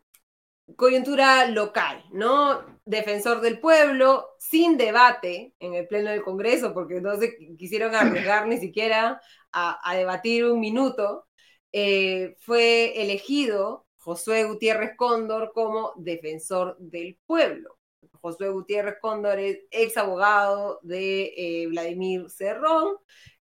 coyuntura 0.76 1.46
local, 1.46 2.04
¿no? 2.12 2.80
Defensor 2.84 3.40
del 3.40 3.60
pueblo, 3.60 4.30
sin 4.38 4.76
debate 4.76 5.54
en 5.58 5.74
el 5.74 5.86
Pleno 5.86 6.10
del 6.10 6.22
Congreso, 6.22 6.72
porque 6.72 7.00
no 7.00 7.16
se 7.16 7.36
quisieron 7.58 7.94
arriesgar 7.94 8.46
ni 8.46 8.58
siquiera 8.58 9.20
a, 9.52 9.94
debatir 9.94 10.46
un 10.46 10.60
minuto, 10.60 11.26
eh, 11.72 12.36
fue 12.38 13.02
elegido 13.02 13.86
Josué 13.98 14.44
Gutiérrez 14.44 14.96
Cóndor 14.96 15.52
como 15.52 15.92
defensor 15.96 16.76
del 16.78 17.18
pueblo. 17.26 17.78
Josué 18.20 18.48
Gutiérrez 18.50 18.96
Cóndor 19.00 19.38
es 19.38 19.58
ex 19.70 19.96
abogado 19.96 20.80
de 20.82 21.34
eh, 21.36 21.66
Vladimir 21.68 22.30
Cerrón, 22.30 22.96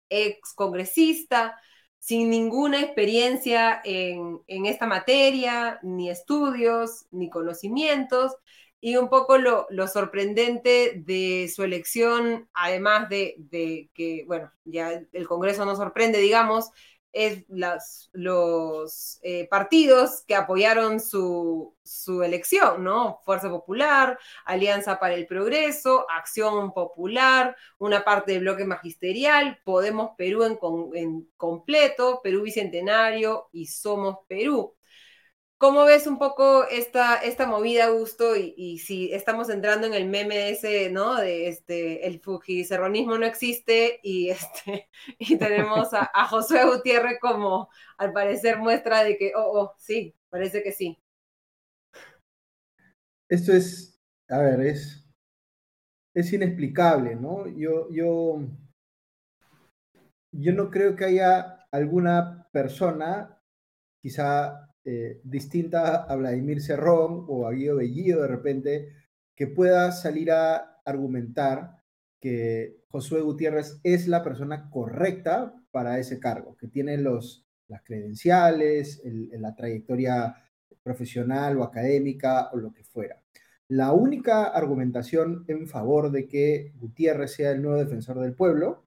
ex 0.10 0.54
congresista, 0.54 1.60
sin 2.04 2.30
ninguna 2.30 2.82
experiencia 2.82 3.80
en, 3.86 4.42
esta 4.66 4.86
materia, 4.86 5.80
ni 5.84 6.10
estudios, 6.10 7.06
ni 7.12 7.30
conocimientos, 7.30 8.36
y 8.82 8.98
un 8.98 9.08
poco 9.08 9.38
lo, 9.38 9.68
sorprendente 9.88 11.02
de 11.06 11.50
su 11.56 11.63
elección, 11.63 12.50
además 12.54 13.08
de, 13.08 13.36
de, 13.38 13.89
que, 13.94 14.26
bueno, 14.28 14.52
ya 14.66 15.02
el 15.13 15.28
Congreso 15.30 15.63
no 15.63 15.78
sorprende, 15.78 16.20
digamos, 16.20 16.72
es 17.13 17.45
los 17.47 19.19
eh, 19.21 19.47
partidos 19.47 20.23
que 20.28 20.36
apoyaron 20.36 20.99
su, 20.99 21.71
elección, 22.23 22.84
¿no? 22.84 23.19
Fuerza 23.23 23.49
Popular, 23.49 24.17
Alianza 24.45 24.99
para 24.99 25.13
el 25.13 25.28
Progreso, 25.28 26.08
Acción 26.10 26.73
Popular, 26.73 27.56
una 27.78 28.04
parte 28.04 28.34
del 28.34 28.41
bloque 28.41 28.65
magisterial, 28.65 29.60
Podemos 29.63 30.12
Perú 30.17 30.43
en, 30.43 30.58
en 30.95 31.30
completo, 31.38 32.19
Perú 32.23 32.41
Bicentenario 32.41 33.49
y 33.52 33.67
Somos 33.67 34.19
Perú. 34.28 34.73
¿Cómo 35.63 35.86
ves 35.86 36.08
un 36.08 36.19
poco 36.19 36.65
esta, 36.67 37.15
esta 37.23 37.47
movida, 37.47 37.86
Augusto? 37.86 38.36
Y, 38.36 38.80
si 38.80 39.13
estamos 39.13 39.49
entrando 39.49 39.88
en 39.88 39.93
el 39.93 40.10
meme 40.10 40.49
ese, 40.49 40.91
¿no? 40.91 41.15
De 41.15 41.47
este, 41.47 42.06
el 42.06 42.19
fujicerronismo 42.19 43.17
no 43.17 43.26
existe 43.26 44.02
y, 44.04 44.30
este, 44.32 44.89
y 45.17 45.38
tenemos 45.38 45.93
a, 45.93 46.12
a, 46.13 46.28
Josué 46.28 46.65
Gutiérrez 46.65 47.17
como, 47.21 47.69
al 47.97 48.12
parecer, 48.12 48.58
muestra 48.58 49.06
de 49.06 49.17
que, 49.17 49.32
oh, 49.38 49.62
oh, 49.62 49.76
sí, 49.78 50.13
parece 50.30 50.63
que 50.63 50.73
sí. 50.73 51.02
Esto 53.30 53.54
es, 53.54 53.97
a 54.28 54.39
ver, 54.39 54.60
es, 54.60 55.10
es 56.13 56.34
inexplicable, 56.34 57.15
¿no? 57.15 57.47
Yo, 57.47 57.89
yo, 57.89 58.41
yo 60.36 60.52
no 60.52 60.69
creo 60.69 60.97
que 60.97 61.06
haya 61.06 61.65
alguna 61.71 62.49
persona, 62.52 63.39
quizá 64.02 64.73
eh, 64.86 65.22
distinta 65.24 66.04
a 66.04 66.15
Vladimir 66.15 66.62
Cerrón 66.62 67.26
o 67.28 67.48
a 67.48 67.52
Guido 67.52 67.78
Bellido 67.78 68.22
de 68.22 68.28
repente, 68.28 68.89
que 69.36 69.48
pueda 69.48 69.91
salir 69.91 70.32
a 70.32 70.80
argumentar 70.86 71.78
que 72.19 72.84
Josué 72.88 73.22
Gutiérrez 73.22 73.80
es 73.84 74.08
la 74.08 74.24
persona 74.24 74.69
correcta 74.69 75.54
para 75.72 76.00
ese 76.00 76.19
cargo, 76.19 76.56
que 76.56 76.67
tiene 76.67 76.98
los, 76.98 77.46
las 77.67 77.82
credenciales, 77.84 79.02
la 79.04 79.56
trayectoria 79.56 80.36
profesional 80.84 81.58
o 81.58 81.63
académica 81.63 82.50
o 82.52 82.58
lo 82.58 82.74
que 82.74 82.84
fuera. 82.84 83.22
La 83.69 83.93
única 83.93 84.43
argumentación 84.43 85.46
en 85.48 85.67
favor 85.67 86.12
de 86.12 86.28
que 86.28 86.74
Gutiérrez 86.76 87.34
sea 87.34 87.52
el 87.52 87.62
nuevo 87.62 87.80
defensor 87.80 88.19
del 88.19 88.36
pueblo 88.36 88.83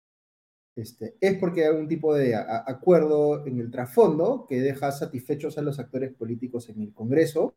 este, 0.76 1.16
es 1.22 1.38
porque 1.38 1.62
hay 1.62 1.68
algún 1.68 1.88
tipo 1.88 2.14
de 2.14 2.36
acuerdo 2.36 3.46
en 3.46 3.58
el 3.58 3.70
trasfondo 3.70 4.44
que 4.46 4.60
deja 4.60 4.92
satisfechos 4.92 5.56
a 5.56 5.62
los 5.62 5.78
actores 5.78 6.12
políticos 6.12 6.68
en 6.68 6.82
el 6.82 6.92
Congreso, 6.92 7.56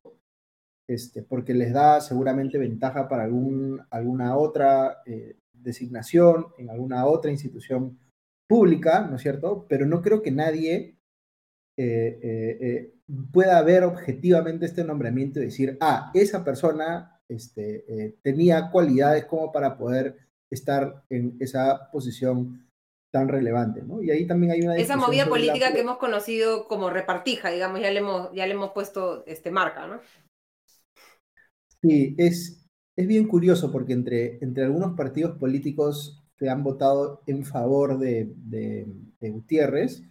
este, 0.87 1.21
porque 1.21 1.53
les 1.53 1.73
da 1.73 1.99
seguramente 1.99 2.57
ventaja 2.57 3.09
para 3.09 3.25
algún, 3.25 3.81
alguna 3.89 4.37
otra 4.37 4.99
eh, 5.05 5.35
designación 5.51 6.47
en 6.57 6.69
alguna 6.69 7.05
otra 7.05 7.29
institución 7.29 7.99
pública, 8.47 9.01
¿no 9.01 9.17
es 9.17 9.21
cierto? 9.21 9.65
Pero 9.67 9.85
no 9.85 10.01
creo 10.01 10.21
que 10.21 10.31
nadie 10.31 10.97
eh, 11.77 12.19
eh, 12.21 12.93
pueda 13.33 13.61
ver 13.63 13.83
objetivamente 13.83 14.65
este 14.65 14.85
nombramiento 14.85 15.39
y 15.39 15.45
decir, 15.45 15.77
ah, 15.81 16.09
esa 16.13 16.45
persona 16.45 17.21
este, 17.27 18.15
tenía 18.21 18.71
cualidades 18.71 19.25
como 19.25 19.51
para 19.51 19.77
poder 19.77 20.17
estar 20.49 21.03
en 21.09 21.35
esa 21.39 21.91
posición 21.91 22.68
tan 23.11 23.27
relevante, 23.27 23.81
¿no? 23.81 24.01
Y 24.01 24.11
ahí 24.11 24.27
también 24.27 24.51
hay 24.51 24.61
una... 24.61 24.77
Esa 24.77 24.97
movida 24.97 25.27
política 25.27 25.73
que 25.73 25.81
hemos 25.81 25.97
conocido 25.97 26.67
como 26.67 26.89
repartija, 26.89 27.49
digamos, 27.49 27.81
ya 27.81 27.91
le 27.91 27.99
hemos, 27.99 28.31
ya 28.33 28.45
le 28.45 28.53
hemos 28.53 28.71
puesto 28.71 29.23
este, 29.25 29.51
marca, 29.51 29.87
¿no? 29.87 29.99
Sí, 31.81 32.15
es, 32.17 32.67
es 32.95 33.07
bien 33.07 33.27
curioso 33.27 33.71
porque 33.71 33.93
entre, 33.93 34.37
entre 34.43 34.65
algunos 34.65 34.95
partidos 34.95 35.37
políticos 35.37 36.23
que 36.37 36.49
han 36.49 36.63
votado 36.63 37.21
en 37.25 37.45
favor 37.45 37.97
de, 37.97 38.31
de 38.35 39.29
Gutiérrez, 39.29 40.03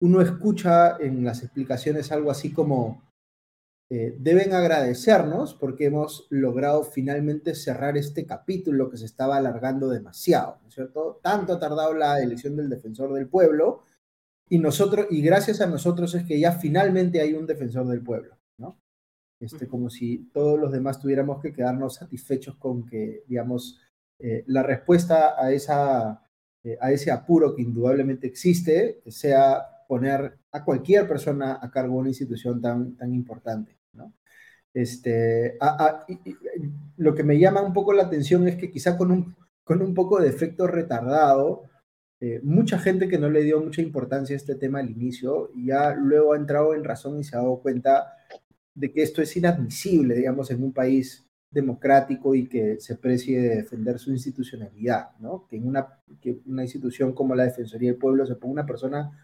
uno 0.00 0.20
escucha 0.20 0.96
en 0.98 1.24
las 1.24 1.42
explicaciones 1.42 2.10
algo 2.10 2.30
así 2.30 2.52
como, 2.52 3.02
eh, 3.94 4.16
deben 4.18 4.54
agradecernos 4.54 5.52
porque 5.52 5.84
hemos 5.84 6.26
logrado 6.30 6.82
finalmente 6.82 7.54
cerrar 7.54 7.98
este 7.98 8.24
capítulo 8.24 8.88
que 8.88 8.96
se 8.96 9.04
estaba 9.04 9.36
alargando 9.36 9.90
demasiado, 9.90 10.60
¿no 10.62 10.68
es 10.68 10.74
cierto? 10.74 11.20
Tanto 11.22 11.52
ha 11.52 11.60
tardado 11.60 11.92
la 11.92 12.18
elección 12.22 12.56
del 12.56 12.70
defensor 12.70 13.12
del 13.12 13.28
pueblo 13.28 13.82
y 14.48 14.58
nosotros 14.58 15.08
y 15.10 15.20
gracias 15.20 15.60
a 15.60 15.66
nosotros 15.66 16.14
es 16.14 16.24
que 16.24 16.40
ya 16.40 16.52
finalmente 16.52 17.20
hay 17.20 17.34
un 17.34 17.46
defensor 17.46 17.86
del 17.86 18.02
pueblo, 18.02 18.38
¿no? 18.56 18.78
este, 19.40 19.68
como 19.68 19.90
si 19.90 20.30
todos 20.32 20.58
los 20.58 20.72
demás 20.72 20.98
tuviéramos 20.98 21.42
que 21.42 21.52
quedarnos 21.52 21.96
satisfechos 21.96 22.56
con 22.56 22.86
que, 22.86 23.24
digamos, 23.28 23.78
eh, 24.18 24.42
la 24.46 24.62
respuesta 24.62 25.34
a, 25.38 25.52
esa, 25.52 26.30
eh, 26.64 26.78
a 26.80 26.92
ese 26.92 27.10
apuro 27.10 27.54
que 27.54 27.60
indudablemente 27.60 28.26
existe 28.26 29.02
sea 29.08 29.66
poner 29.86 30.38
a 30.50 30.64
cualquier 30.64 31.06
persona 31.06 31.58
a 31.60 31.70
cargo 31.70 31.96
de 31.96 32.00
una 32.00 32.08
institución 32.08 32.62
tan, 32.62 32.96
tan 32.96 33.12
importante. 33.12 33.81
Este, 34.74 35.58
lo 36.96 37.14
que 37.14 37.24
me 37.24 37.38
llama 37.38 37.62
un 37.62 37.72
poco 37.72 37.92
la 37.92 38.04
atención 38.04 38.48
es 38.48 38.56
que 38.56 38.70
quizá 38.70 38.96
con 38.96 39.10
un, 39.10 39.34
con 39.64 39.82
un 39.82 39.94
poco 39.94 40.20
de 40.20 40.28
efecto 40.28 40.66
retardado, 40.66 41.64
eh, 42.20 42.40
mucha 42.42 42.78
gente 42.78 43.08
que 43.08 43.18
no 43.18 43.28
le 43.28 43.42
dio 43.42 43.60
mucha 43.60 43.82
importancia 43.82 44.34
a 44.34 44.38
este 44.38 44.54
tema 44.54 44.78
al 44.78 44.90
inicio, 44.90 45.50
ya 45.56 45.94
luego 45.94 46.32
ha 46.32 46.36
entrado 46.36 46.74
en 46.74 46.84
razón 46.84 47.18
y 47.18 47.24
se 47.24 47.36
ha 47.36 47.40
dado 47.40 47.58
cuenta 47.58 48.14
de 48.74 48.92
que 48.92 49.02
esto 49.02 49.20
es 49.20 49.36
inadmisible, 49.36 50.14
digamos, 50.14 50.50
en 50.50 50.62
un 50.62 50.72
país 50.72 51.26
democrático 51.50 52.34
y 52.34 52.48
que 52.48 52.80
se 52.80 52.96
precie 52.96 53.40
de 53.40 53.56
defender 53.56 53.98
su 53.98 54.10
institucionalidad, 54.10 55.10
¿no? 55.18 55.46
Que 55.48 55.56
en 55.56 55.66
una, 55.66 55.98
que 56.20 56.40
una 56.46 56.62
institución 56.62 57.12
como 57.12 57.34
la 57.34 57.44
Defensoría 57.44 57.90
del 57.90 57.98
Pueblo 57.98 58.24
se 58.24 58.36
ponga 58.36 58.52
una 58.52 58.66
persona 58.66 59.18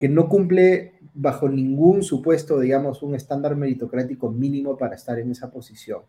que 0.00 0.08
no 0.08 0.28
cumple 0.28 0.94
bajo 1.12 1.48
ningún 1.48 2.02
supuesto, 2.02 2.58
digamos, 2.58 3.02
un 3.02 3.14
estándar 3.14 3.54
meritocrático 3.54 4.30
mínimo 4.30 4.76
para 4.78 4.96
estar 4.96 5.18
en 5.18 5.30
esa 5.30 5.50
posición. 5.50 6.02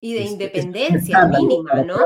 Y 0.00 0.14
de 0.14 0.20
independencia 0.22 1.26
mínima, 1.26 1.82
¿no? 1.82 1.98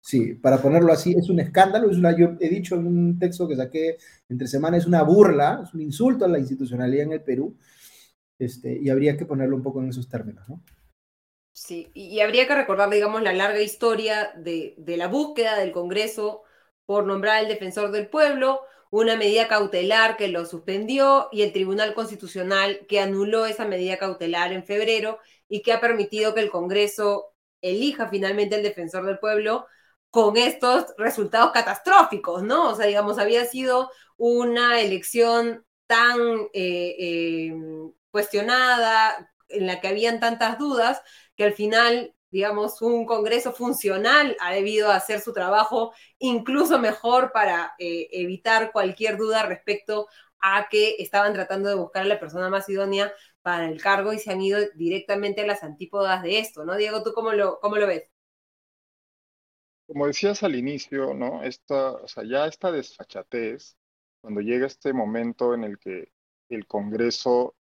sí, 0.00 0.34
para 0.34 0.60
ponerlo 0.60 0.92
así, 0.92 1.14
es 1.16 1.28
un 1.28 1.38
escándalo, 1.38 1.88
es 1.88 1.98
una, 1.98 2.16
yo 2.16 2.32
he 2.40 2.48
dicho 2.48 2.74
en 2.74 2.86
un 2.86 3.18
texto 3.18 3.46
que 3.46 3.54
saqué 3.54 3.98
entre 4.28 4.48
semanas, 4.48 4.80
es 4.80 4.86
una 4.88 5.02
burla, 5.04 5.60
es 5.62 5.72
un 5.72 5.82
insulto 5.82 6.24
a 6.24 6.28
la 6.28 6.38
institucionalidad 6.38 7.04
en 7.04 7.12
el 7.12 7.22
Perú, 7.22 7.56
este, 8.38 8.76
y 8.82 8.90
habría 8.90 9.16
que 9.16 9.26
ponerlo 9.26 9.54
un 9.54 9.62
poco 9.62 9.80
en 9.80 9.90
esos 9.90 10.08
términos, 10.08 10.48
¿no? 10.48 10.60
Sí, 11.52 11.90
y 11.94 12.20
habría 12.20 12.48
que 12.48 12.54
recordar, 12.54 12.90
digamos, 12.90 13.22
la 13.22 13.34
larga 13.34 13.60
historia 13.60 14.32
de, 14.36 14.74
de 14.78 14.96
la 14.96 15.08
búsqueda 15.08 15.56
del 15.56 15.72
Congreso 15.72 16.42
por 16.86 17.06
nombrar 17.06 17.36
al 17.36 17.48
defensor 17.48 17.92
del 17.92 18.08
pueblo, 18.08 18.62
una 18.90 19.16
medida 19.16 19.48
cautelar 19.48 20.16
que 20.16 20.28
lo 20.28 20.44
suspendió 20.46 21.28
y 21.32 21.42
el 21.42 21.52
Tribunal 21.52 21.94
Constitucional 21.94 22.86
que 22.88 23.00
anuló 23.00 23.46
esa 23.46 23.64
medida 23.64 23.98
cautelar 23.98 24.52
en 24.52 24.64
febrero 24.64 25.18
y 25.48 25.62
que 25.62 25.72
ha 25.72 25.80
permitido 25.80 26.34
que 26.34 26.40
el 26.40 26.50
Congreso 26.50 27.34
elija 27.62 28.08
finalmente 28.08 28.56
el 28.56 28.62
defensor 28.62 29.06
del 29.06 29.18
pueblo 29.18 29.66
con 30.10 30.36
estos 30.36 30.86
resultados 30.98 31.52
catastróficos, 31.52 32.42
¿no? 32.42 32.70
O 32.70 32.74
sea, 32.74 32.86
digamos, 32.86 33.18
había 33.18 33.44
sido 33.44 33.90
una 34.16 34.80
elección 34.80 35.64
tan 35.86 36.18
eh, 36.52 36.96
eh, 36.98 37.54
cuestionada, 38.10 39.32
en 39.48 39.66
la 39.66 39.80
que 39.80 39.88
habían 39.88 40.20
tantas 40.20 40.58
dudas, 40.58 41.02
que 41.36 41.44
al 41.44 41.54
final 41.54 42.14
digamos, 42.30 42.80
un 42.82 43.06
Congreso 43.06 43.52
funcional 43.52 44.36
ha 44.40 44.52
debido 44.52 44.90
hacer 44.90 45.20
su 45.20 45.32
trabajo 45.32 45.92
incluso 46.18 46.78
mejor 46.78 47.32
para 47.32 47.74
eh, 47.78 48.08
evitar 48.12 48.72
cualquier 48.72 49.16
duda 49.16 49.44
respecto 49.44 50.08
a 50.40 50.68
que 50.70 50.96
estaban 50.98 51.34
tratando 51.34 51.68
de 51.68 51.74
buscar 51.76 52.02
a 52.02 52.06
la 52.06 52.20
persona 52.20 52.48
más 52.48 52.68
idónea 52.68 53.12
para 53.42 53.68
el 53.68 53.80
cargo 53.80 54.12
y 54.12 54.18
se 54.18 54.30
han 54.32 54.40
ido 54.40 54.58
directamente 54.74 55.42
a 55.42 55.46
las 55.46 55.62
antípodas 55.62 56.22
de 56.22 56.38
esto, 56.38 56.64
¿no? 56.64 56.76
Diego, 56.76 57.02
¿tú 57.02 57.12
cómo 57.14 57.32
lo, 57.32 57.58
cómo 57.60 57.76
lo 57.76 57.86
ves? 57.86 58.10
Como 59.86 60.06
decías 60.06 60.42
al 60.42 60.54
inicio, 60.54 61.12
¿no? 61.14 61.42
Esta, 61.42 61.92
o 61.92 62.08
sea, 62.08 62.24
ya 62.24 62.46
esta 62.46 62.70
desfachatez, 62.72 63.76
cuando 64.22 64.40
llega 64.40 64.66
este 64.66 64.92
momento 64.92 65.52
en 65.54 65.64
el 65.64 65.78
que 65.78 66.12
el 66.48 66.66
Congreso... 66.66 67.56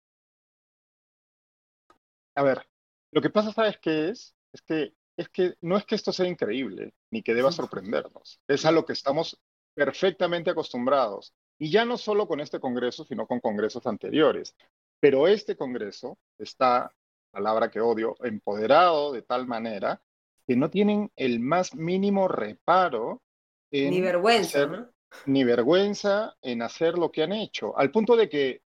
A 2.36 2.42
ver, 2.42 2.68
lo 3.12 3.20
que 3.22 3.30
pasa, 3.30 3.52
¿sabes 3.52 3.78
qué 3.80 4.10
es? 4.10 4.34
Es 4.54 4.62
que, 4.62 4.94
es 5.16 5.28
que 5.28 5.54
no 5.60 5.76
es 5.76 5.84
que 5.84 5.96
esto 5.96 6.12
sea 6.12 6.26
increíble, 6.26 6.94
ni 7.10 7.22
que 7.22 7.34
deba 7.34 7.50
sorprendernos. 7.50 8.40
Es 8.48 8.64
a 8.64 8.70
lo 8.70 8.86
que 8.86 8.92
estamos 8.92 9.40
perfectamente 9.74 10.50
acostumbrados. 10.50 11.34
Y 11.58 11.70
ya 11.70 11.84
no 11.84 11.98
solo 11.98 12.26
con 12.26 12.40
este 12.40 12.60
Congreso, 12.60 13.04
sino 13.04 13.26
con 13.26 13.40
congresos 13.40 13.86
anteriores. 13.86 14.54
Pero 15.00 15.26
este 15.26 15.56
Congreso 15.56 16.18
está, 16.38 16.92
palabra 17.30 17.70
que 17.70 17.80
odio, 17.80 18.16
empoderado 18.22 19.12
de 19.12 19.22
tal 19.22 19.46
manera 19.46 20.00
que 20.46 20.56
no 20.56 20.70
tienen 20.70 21.10
el 21.16 21.40
más 21.40 21.74
mínimo 21.74 22.28
reparo 22.28 23.22
en 23.70 23.90
ni 23.90 24.00
vergüenza, 24.00 24.90
ni 25.26 25.42
vergüenza 25.42 26.36
en 26.42 26.62
hacer 26.62 26.96
lo 26.96 27.10
que 27.10 27.22
han 27.22 27.32
hecho, 27.32 27.76
al 27.76 27.90
punto 27.90 28.14
de 28.14 28.28
que 28.28 28.62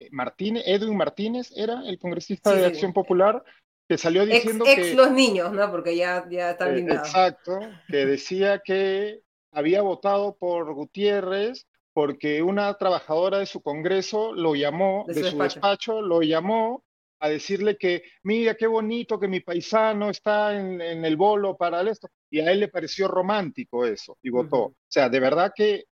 eh, 0.00 0.08
Martínez, 0.10 0.64
Edwin 0.66 0.96
Martínez 0.96 1.52
era 1.56 1.82
el 1.86 1.98
congresista 1.98 2.52
de 2.54 2.66
Acción 2.66 2.92
Popular 2.92 3.44
que 3.88 3.96
salió 3.96 4.26
diciendo 4.26 4.66
ex, 4.66 4.88
ex 4.88 4.94
los 4.94 5.10
niños, 5.10 5.52
¿no? 5.52 5.70
Porque 5.70 5.96
ya, 5.96 6.26
ya 6.30 6.50
está 6.50 6.70
eh, 6.70 6.80
exacto, 6.80 7.58
que 7.88 8.04
decía 8.04 8.60
que 8.62 9.22
había 9.50 9.80
votado 9.80 10.36
por 10.36 10.72
Gutiérrez 10.74 11.66
porque 11.94 12.42
una 12.42 12.72
trabajadora 12.74 13.38
de 13.38 13.46
su 13.46 13.60
congreso 13.60 14.32
lo 14.32 14.54
llamó, 14.54 15.04
de, 15.08 15.30
su, 15.30 15.36
despacho. 15.36 16.00
lo 16.00 16.22
llamó 16.22 16.84
a 17.18 17.28
decirle 17.28 17.76
que, 17.76 18.04
mira, 18.22 18.54
qué 18.54 18.68
bonito 18.68 19.18
que 19.18 19.26
mi 19.26 19.40
paisano 19.40 20.10
está 20.10 20.56
en, 20.56 20.80
el 20.80 21.16
bolo 21.16 21.56
para 21.56 21.80
esto. 21.90 22.08
Y 22.30 22.38
a 22.38 22.52
él 22.52 22.60
le 22.60 22.68
pareció 22.68 23.08
romántico 23.08 23.84
eso 23.84 24.16
y 24.22 24.30
votó. 24.30 24.60
O 24.60 24.76
sea, 24.86 25.08
de 25.08 25.18
verdad 25.18 25.52
que 25.52 25.86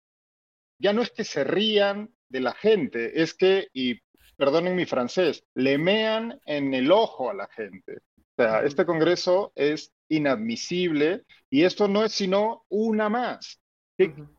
ya 0.78 0.94
no 0.94 1.02
es 1.02 1.10
que 1.10 1.24
se 1.24 1.44
rían 1.44 2.14
de 2.30 2.40
la 2.42 2.54
gente, 2.54 3.22
es 3.22 3.34
que, 3.34 3.70
y 3.74 4.00
perdonen 4.36 4.76
mi 4.76 4.86
francés, 4.86 5.44
le 5.54 5.78
mean 5.78 6.40
en 6.46 6.74
el 6.74 6.92
ojo 6.92 7.30
a 7.30 7.34
la 7.34 7.48
gente. 7.48 8.00
O 8.38 8.44
sea, 8.44 8.64
este 8.64 8.86
Congreso 8.86 9.54
es 9.56 9.94
inadmisible 10.10 11.24
y 11.50 11.64
esto 11.64 11.88
no 11.88 12.04
es 12.04 12.12
sino 12.12 12.66
una 12.70 13.10
más. 13.10 13.62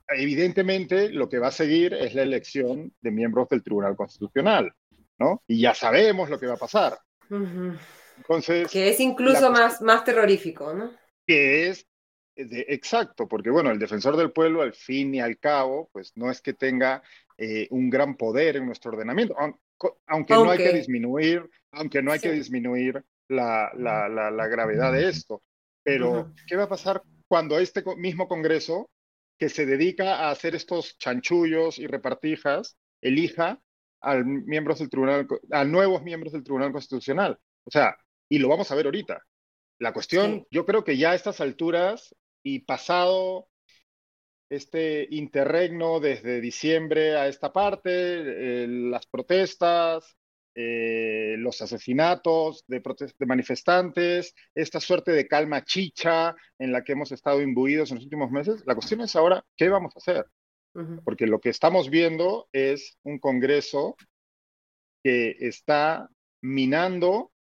Evidentemente, 0.09 1.09
lo 1.09 1.29
que 1.29 1.39
va 1.39 1.49
a 1.49 1.53
seguir 1.53 1.95
es 1.95 2.15
la 2.15 2.23
elección 2.23 2.93
de 3.01 3.11
miembros 3.11 3.49
del 3.49 3.63
Tribunal 3.63 3.97
Constitucional, 3.97 4.73
¿no? 5.19 5.43
Y 5.47 5.61
ya 5.61 5.75
sabemos 5.75 6.29
lo 6.29 6.39
que 6.39 6.47
va 6.47 6.55
a 6.55 6.59
pasar. 6.59 6.99
Entonces. 8.19 8.71
Que 8.71 8.91
es 8.91 9.01
incluso 9.01 9.51
más, 9.51 9.81
más 9.81 10.05
terrorífico, 10.05 10.75
¿no? 10.75 10.91
Que 11.27 11.69
es 11.69 11.87
exacto, 12.37 13.27
porque 13.27 13.51
bueno, 13.51 13.71
el 13.71 13.79
defensor 13.79 14.17
del 14.17 14.31
pueblo, 14.31 14.63
al 14.63 14.75
fin 14.75 15.15
y 15.15 15.21
al 15.21 15.39
cabo, 15.39 15.89
pues 15.93 16.13
no 16.17 16.31
es 16.31 16.43
que 16.43 16.53
tenga 16.53 17.03
eh, 17.39 17.67
un 17.71 17.89
gran 17.89 18.17
poder 18.17 18.57
en 18.57 18.67
nuestro 18.67 18.93
ordenamiento, 18.93 19.35
aunque, 20.07 20.35
no 20.35 20.51
hay 20.51 20.59
que 20.59 20.73
disminuir, 20.73 21.49
aunque 21.73 22.03
no 22.03 22.13
hay 22.13 22.21
que 22.21 22.33
disminuir 22.33 23.05
la, 23.29 23.71
la, 23.75 24.47
gravedad 24.49 24.93
de 24.93 25.09
esto. 25.09 25.43
Pero, 25.83 26.33
¿qué 26.47 26.57
va 26.57 26.65
a 26.65 26.69
pasar 26.69 27.03
cuando 27.29 27.59
este 27.59 27.85
mismo 27.97 28.29
Congreso, 28.29 28.91
que 29.39 29.49
se 29.49 29.67
dedica 29.67 30.21
a 30.21 30.31
hacer 30.31 30.55
estos 30.55 30.97
chanchullos 30.99 31.79
y 31.79 31.87
repartijas, 31.87 32.77
elija 33.03 33.61
al 34.01 34.25
miembros 34.25 34.79
del 34.79 34.91
tribunal, 34.91 35.27
a 35.51 35.65
nuevos 35.65 36.03
miembros 36.03 36.33
del 36.33 36.45
Tribunal 36.45 36.73
Constitucional? 36.73 37.39
O 37.65 37.71
sea, 37.71 37.97
y 38.29 38.39
lo 38.39 38.49
vamos 38.49 38.71
a 38.71 38.75
ver 38.75 38.87
ahorita. 38.87 39.23
La 39.79 39.93
cuestión, 39.93 40.47
yo 40.51 40.65
creo 40.65 40.85
que 40.85 40.97
ya 40.97 41.11
a 41.11 41.15
estas 41.15 41.41
alturas 41.41 42.15
y 42.43 42.61
pasado 42.61 43.49
este 44.49 45.07
interregno 45.11 46.01
desde 46.01 46.41
diciembre 46.41 47.17
a 47.17 47.29
esta 47.29 47.53
parte, 47.53 47.91
eh, 47.91 48.67
las 48.69 49.07
protestas, 49.07 50.17
eh, 50.55 51.35
los 51.39 51.61
asesinatos 51.61 52.65
de, 52.67 52.81
de, 53.19 53.27
manifestantes, 53.27 54.35
esta 54.55 54.81
suerte 54.81 55.13
de 55.13 55.29
calma 55.29 55.65
chicha 55.65 56.35
en 56.59 56.73
la 56.73 56.83
que 56.83 56.93
hemos 56.93 57.13
estado 57.13 57.43
imbuidos 57.43 57.91
en 57.91 57.97
los 57.97 58.05
últimos 58.05 58.31
meses. 58.31 58.63
La 58.67 58.75
cuestión 58.75 59.03
es 59.03 59.15
ahora, 59.17 59.45
¿qué 59.57 59.69
vamos 59.69 59.95
a 59.95 59.99
hacer? 59.99 60.27
Porque 61.05 61.27
lo 61.27 61.41
que 61.41 61.49
estamos 61.49 61.89
viendo 61.89 62.49
es 62.53 62.99
un 63.03 63.19
Congreso 63.19 63.97
que 65.03 65.37
está 65.41 66.11
minando 66.43 67.33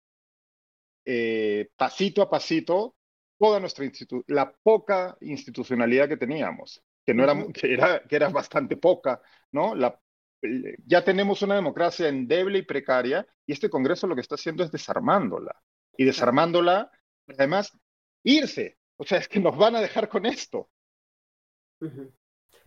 eh, 1.05 1.69
pasito 1.77 2.23
a 2.23 2.31
pasito 2.31 2.95
toda 3.39 3.59
nuestra 3.59 3.85
la 4.29 4.53
poca 4.63 5.17
institucionalidad 5.21 6.09
que 6.09 6.17
teníamos 6.17 6.81
que, 7.05 7.15
no 7.15 7.25
era, 7.25 7.35
que, 7.53 7.73
era, 7.73 8.03
que 8.03 8.17
era 8.17 8.29
bastante 8.29 8.77
poca, 8.77 9.21
¿no? 9.53 9.75
La, 9.75 9.99
ya 10.87 11.05
tenemos 11.05 11.43
una 11.43 11.55
democracia 11.55 12.09
endeble 12.09 12.59
y 12.59 12.63
precaria 12.63 13.27
y 13.47 13.53
este 13.53 13.71
Congreso 13.71 14.07
lo 14.07 14.15
que 14.15 14.21
está 14.21 14.35
haciendo 14.35 14.63
es 14.63 14.71
desarmándola. 14.71 15.55
Y 15.97 16.05
desarmándola, 16.05 16.91
además, 17.29 17.73
irse. 18.25 18.79
O 18.97 19.05
sea, 19.05 19.19
es 19.19 19.29
que 19.29 19.41
nos 19.41 19.57
van 19.57 19.77
a 19.77 19.81
dejar 19.81 20.09
con 20.09 20.27
esto. 20.27 20.69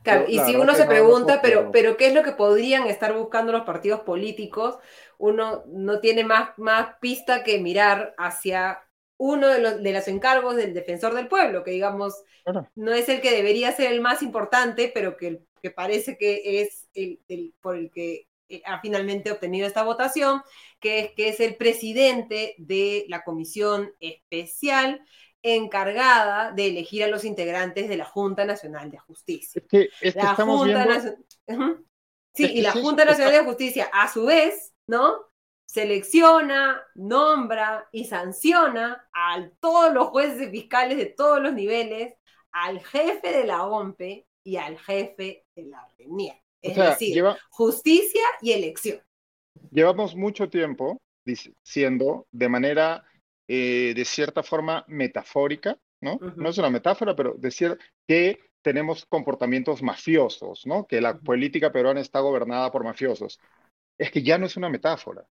Claro, 0.04 0.26
y 0.28 0.40
si 0.40 0.56
uno 0.56 0.74
se 0.76 0.86
pregunta, 0.86 1.42
pero, 1.42 1.72
pero 1.72 1.98
¿qué 1.98 2.08
es 2.08 2.14
lo 2.14 2.24
que 2.24 2.32
podrían 2.32 2.88
estar 2.88 3.14
buscando 3.14 3.52
los 3.52 3.64
partidos 3.64 4.02
políticos? 4.02 4.78
Uno 5.18 5.64
no 5.68 6.00
tiene 6.00 6.24
más, 6.24 6.58
más 6.58 6.96
pista 7.02 7.44
que 7.44 7.60
mirar 7.60 8.14
hacia 8.18 8.87
uno 9.18 9.48
de 9.48 9.60
los, 9.60 9.84
de 9.84 9.94
los 9.94 10.08
encargos 10.08 10.56
del 10.56 10.74
defensor 10.74 11.14
del 11.14 11.28
pueblo, 11.28 11.64
que 11.64 11.72
digamos, 11.72 12.14
no 12.76 12.94
es 12.94 13.10
el 13.10 13.22
que 13.22 13.32
debería 13.32 13.72
ser 13.72 13.92
el 13.92 14.02
más 14.02 14.22
importante, 14.22 14.92
pero 14.94 15.18
que, 15.18 15.42
que 15.62 15.72
parece 15.72 16.18
que 16.18 16.62
es 16.62 16.88
el, 16.94 17.54
por 17.60 17.76
el 17.76 17.92
que 17.92 18.28
eh, 18.50 18.62
ha 18.66 18.80
finalmente 18.80 19.32
obtenido 19.32 19.68
esta 19.68 19.84
votación, 19.84 20.42
que 20.80 21.00
es 21.00 21.12
que 21.14 21.30
es 21.30 21.40
el 21.40 21.56
presidente 21.56 22.56
de 22.58 23.06
la 23.10 23.24
comisión 23.24 23.92
especial 24.00 25.02
encargada 25.42 26.52
de 26.52 26.68
elegir 26.68 27.04
a 27.04 27.08
los 27.08 27.24
integrantes 27.24 27.90
de 27.90 27.98
la 27.98 28.06
Junta 28.06 28.46
Nacional 28.46 28.92
de 28.92 28.98
Justicia. 28.98 29.62
la 30.16 30.36
Junta 30.36 30.86
Sí, 32.34 32.46
y 32.46 32.62
la 32.62 32.72
Junta 32.72 33.04
Nacional 33.04 33.34
de 33.34 33.44
Justicia, 33.44 33.90
a 33.92 34.12
su 34.14 34.26
vez, 34.26 34.72
¿no? 34.86 35.27
Selecciona, 35.68 36.82
nombra 36.96 37.90
y 37.92 38.06
sanciona 38.06 39.10
a 39.14 39.50
todos 39.60 39.94
los 39.94 40.08
jueces 40.08 40.48
y 40.48 40.52
fiscales 40.52 40.98
de 40.98 41.08
todos 41.08 41.42
los 41.42 41.54
niveles, 41.54 42.14
al 42.52 42.80
jefe 42.80 43.32
de 43.32 43.44
la 43.44 43.66
OMPE 43.66 44.26
y 44.44 44.56
al 44.56 44.80
jefe 44.80 45.46
de 45.56 45.64
la 45.66 45.86
RENIER. 45.98 46.42
Es 46.62 46.76
decir, 46.76 47.24
justicia 47.50 48.24
y 48.42 48.54
elección. 48.54 49.02
Llevamos 49.72 50.16
mucho 50.16 50.50
tiempo 50.50 51.02
diciendo 51.26 52.28
de 52.32 52.50
manera 52.50 53.04
eh, 53.48 53.94
de 53.94 54.06
cierta 54.06 54.44
forma 54.44 54.86
metafórica, 54.88 55.78
¿no? 56.02 56.18
No 56.36 56.50
es 56.50 56.58
una 56.58 56.70
metáfora, 56.70 57.16
pero 57.16 57.34
decir 57.38 57.78
que 58.08 58.40
tenemos 58.62 59.06
comportamientos 59.06 59.84
mafiosos, 59.84 60.66
¿no? 60.66 60.88
Que 60.88 61.02
la 61.02 61.18
política 61.18 61.72
peruana 61.72 62.02
está 62.02 62.22
gobernada 62.22 62.72
por 62.72 62.84
mafiosos. 62.84 63.40
Es 63.98 64.12
que 64.12 64.24
ya 64.24 64.38
no 64.38 64.46
es 64.46 64.58
una 64.58 64.70
metáfora. 64.70 65.28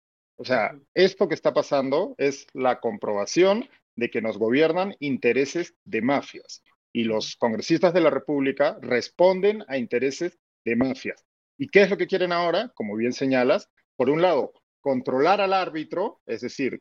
O 0.42 0.44
sea, 0.44 0.76
esto 0.92 1.28
que 1.28 1.36
está 1.36 1.54
pasando 1.54 2.16
es 2.18 2.48
la 2.52 2.80
comprobación 2.80 3.68
de 3.94 4.10
que 4.10 4.20
nos 4.20 4.38
gobiernan 4.38 4.96
intereses 4.98 5.76
de 5.84 6.02
mafias 6.02 6.64
y 6.92 7.04
los 7.04 7.36
congresistas 7.36 7.94
de 7.94 8.00
la 8.00 8.10
República 8.10 8.76
responden 8.82 9.64
a 9.68 9.78
intereses 9.78 10.36
de 10.64 10.74
mafias. 10.74 11.24
¿Y 11.56 11.68
qué 11.68 11.82
es 11.82 11.90
lo 11.90 11.96
que 11.96 12.08
quieren 12.08 12.32
ahora? 12.32 12.72
Como 12.74 12.96
bien 12.96 13.12
señalas, 13.12 13.68
por 13.94 14.10
un 14.10 14.20
lado, 14.20 14.52
controlar 14.80 15.40
al 15.40 15.52
árbitro, 15.52 16.20
es 16.26 16.40
decir, 16.40 16.80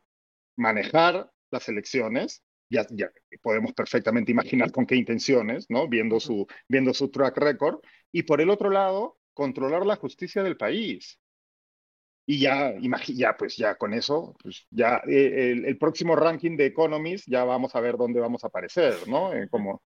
manejar 0.56 1.30
las 1.52 1.68
elecciones, 1.68 2.42
ya, 2.68 2.84
ya 2.90 3.12
podemos 3.42 3.74
perfectamente 3.74 4.32
imaginar 4.32 4.72
con 4.72 4.86
qué 4.86 4.96
intenciones, 4.96 5.66
¿no? 5.68 5.86
Viendo 5.86 6.18
su, 6.18 6.48
viendo 6.66 6.92
su 6.92 7.12
track 7.12 7.38
record, 7.38 7.78
y 8.10 8.24
por 8.24 8.40
el 8.40 8.50
otro 8.50 8.70
lado, 8.70 9.20
controlar 9.34 9.86
la 9.86 9.94
justicia 9.94 10.42
del 10.42 10.56
país. 10.56 11.20
Y 12.32 12.38
ya, 12.38 12.72
ya 13.14 13.36
pues 13.36 13.58
ya 13.58 13.74
con 13.74 13.92
eso, 13.92 14.34
pues 14.42 14.66
ya 14.70 15.02
eh, 15.06 15.52
el, 15.66 15.76
próximo 15.76 16.16
ranking 16.16 16.56
de 16.56 16.64
Economist 16.64 17.28
ya 17.28 17.44
vamos 17.44 17.74
a 17.74 17.80
ver 17.80 17.98
dónde 17.98 18.20
vamos 18.20 18.42
a 18.42 18.46
aparecer, 18.46 19.06
¿no? 19.06 19.34
Eh, 19.34 19.50
como... 19.50 19.82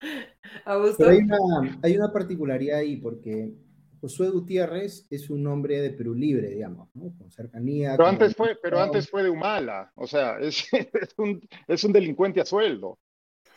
hay 0.64 1.18
una, 1.18 1.80
hay 1.82 1.96
una 1.96 2.12
particularidad 2.12 2.78
ahí, 2.78 2.98
porque 2.98 3.52
Josué 4.00 4.30
Gutiérrez 4.30 5.08
es 5.10 5.30
un 5.30 5.44
hombre 5.48 5.80
de 5.80 5.90
Perú 5.90 6.14
Libre, 6.14 6.50
digamos, 6.50 6.88
con 6.92 7.28
cercanía. 7.28 7.96
Pero, 7.96 8.06
antes, 8.06 8.36
fue, 8.36 8.56
pero 8.62 8.78
antes 8.78 9.10
fue 9.10 9.24
de 9.24 9.30
Humala, 9.30 9.90
o 9.96 10.06
sea, 10.06 10.38
es, 10.40 10.64
un, 11.16 11.40
es 11.66 11.82
un 11.82 11.92
delincuente 11.92 12.40
a 12.40 12.46
sueldo. 12.46 13.00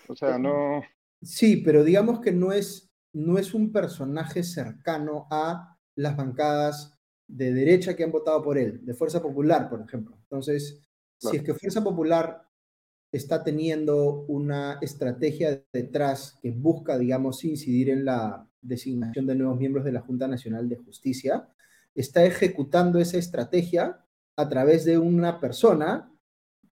O 0.07 0.15
sea, 0.15 0.39
no. 0.39 0.81
Sí, 1.21 1.57
pero 1.57 1.83
digamos 1.83 2.19
que 2.19 2.31
no 2.31 2.51
es, 2.51 2.89
no 3.13 3.37
es 3.37 3.53
un 3.53 3.71
personaje 3.71 4.41
cercano 4.41 5.27
a 5.29 5.77
las 5.95 6.17
bancadas 6.17 6.96
de 7.27 7.53
derecha 7.53 7.95
que 7.95 8.03
han 8.03 8.11
votado 8.11 8.41
por 8.41 8.57
él, 8.57 8.85
de 8.85 8.93
Fuerza 8.93 9.21
Popular, 9.21 9.69
por 9.69 9.81
ejemplo. 9.81 10.17
Entonces, 10.23 10.81
si 11.17 11.37
es 11.37 11.43
que 11.43 11.53
Fuerza 11.53 11.83
Popular 11.83 12.43
está 13.11 13.43
teniendo 13.43 14.25
una 14.27 14.79
estrategia 14.81 15.63
detrás 15.73 16.37
que 16.41 16.51
busca, 16.51 16.97
digamos, 16.97 17.43
incidir 17.43 17.89
en 17.89 18.05
la 18.05 18.47
designación 18.61 19.25
de 19.25 19.35
nuevos 19.35 19.57
miembros 19.57 19.85
de 19.85 19.91
la 19.91 20.01
Junta 20.01 20.27
Nacional 20.27 20.67
de 20.69 20.77
Justicia, 20.77 21.47
está 21.95 22.25
ejecutando 22.25 22.99
esa 22.99 23.17
estrategia 23.17 24.03
a 24.35 24.49
través 24.49 24.85
de 24.85 24.97
una 24.97 25.39
persona 25.39 26.11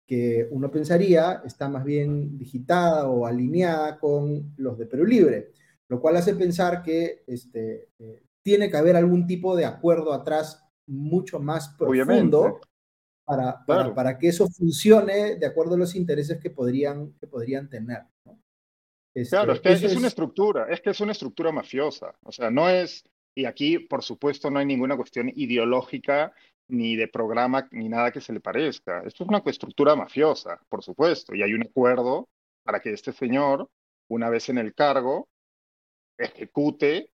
que 0.07 0.47
uno 0.51 0.71
pensaría 0.71 1.43
está 1.47 1.69
más 1.69 1.85
bien 1.85 2.37
digitada 2.37 3.09
o 3.09 3.27
alineada 3.27 3.99
con 3.99 4.53
los 4.57 4.77
de 4.77 4.87
Perú 4.87 5.07
Libre, 5.07 5.53
lo 5.89 6.01
cual 6.01 6.17
hace 6.17 6.35
pensar 6.35 6.83
que 6.83 7.25
este, 7.27 7.89
eh, 7.99 8.24
tiene 8.45 8.71
que 8.71 8.77
haber 8.77 8.95
algún 8.95 9.27
tipo 9.27 9.57
de 9.57 9.65
acuerdo 9.65 10.13
atrás 10.13 10.63
mucho 10.87 11.41
más 11.41 11.71
profundo 11.79 12.61
para, 13.25 13.65
para, 13.67 14.19
que 14.19 14.29
eso 14.29 14.49
funcione 14.49 15.37
de 15.37 15.47
acuerdo 15.47 15.75
a 15.75 15.79
los 15.79 15.95
intereses 15.95 16.39
que 16.41 16.51
podrían, 16.51 17.15
que 17.15 17.27
podrían 17.27 17.71
tener. 17.71 18.03
claro, 19.31 19.53
es 19.53 19.59
este, 19.65 19.81
que 19.81 19.87
es, 19.87 19.97
una 19.97 20.09
estructura, 20.09 20.67
es 20.69 20.83
que 20.83 20.91
es 20.91 21.01
una 21.01 21.13
estructura 21.13 21.51
mafiosa. 21.51 22.15
O 22.23 22.31
sea, 22.31 22.51
no 22.51 22.69
es, 22.69 23.03
y 23.35 23.47
aquí 23.47 23.79
por 23.79 24.03
supuesto 24.03 24.51
no 24.51 24.59
hay 24.59 24.67
ninguna 24.67 24.97
cuestión 24.97 25.33
ideológica 25.35 26.35
ni 26.69 26.97
de 26.97 27.09
programa 27.09 27.67
ni 27.73 27.89
nada 27.89 28.11
que 28.11 28.21
se 28.21 28.35
le 28.35 28.41
parezca. 28.41 29.03
Esto 29.07 29.25
es 29.25 29.29
una 29.29 29.43
estructura 29.47 29.97
mafiosa, 29.97 30.61
por 30.69 30.83
supuesto, 30.83 31.35
y 31.35 31.43
hay 31.43 31.55
un 31.55 31.63
acuerdo 31.63 32.29
para 32.63 32.81
que 32.81 32.93
este 32.93 33.13
señor, 33.13 33.71
una 34.11 34.29
vez 34.29 34.51
en 34.51 34.59
el 34.59 34.75
cargo, 34.75 35.29
ejecute 36.19 37.11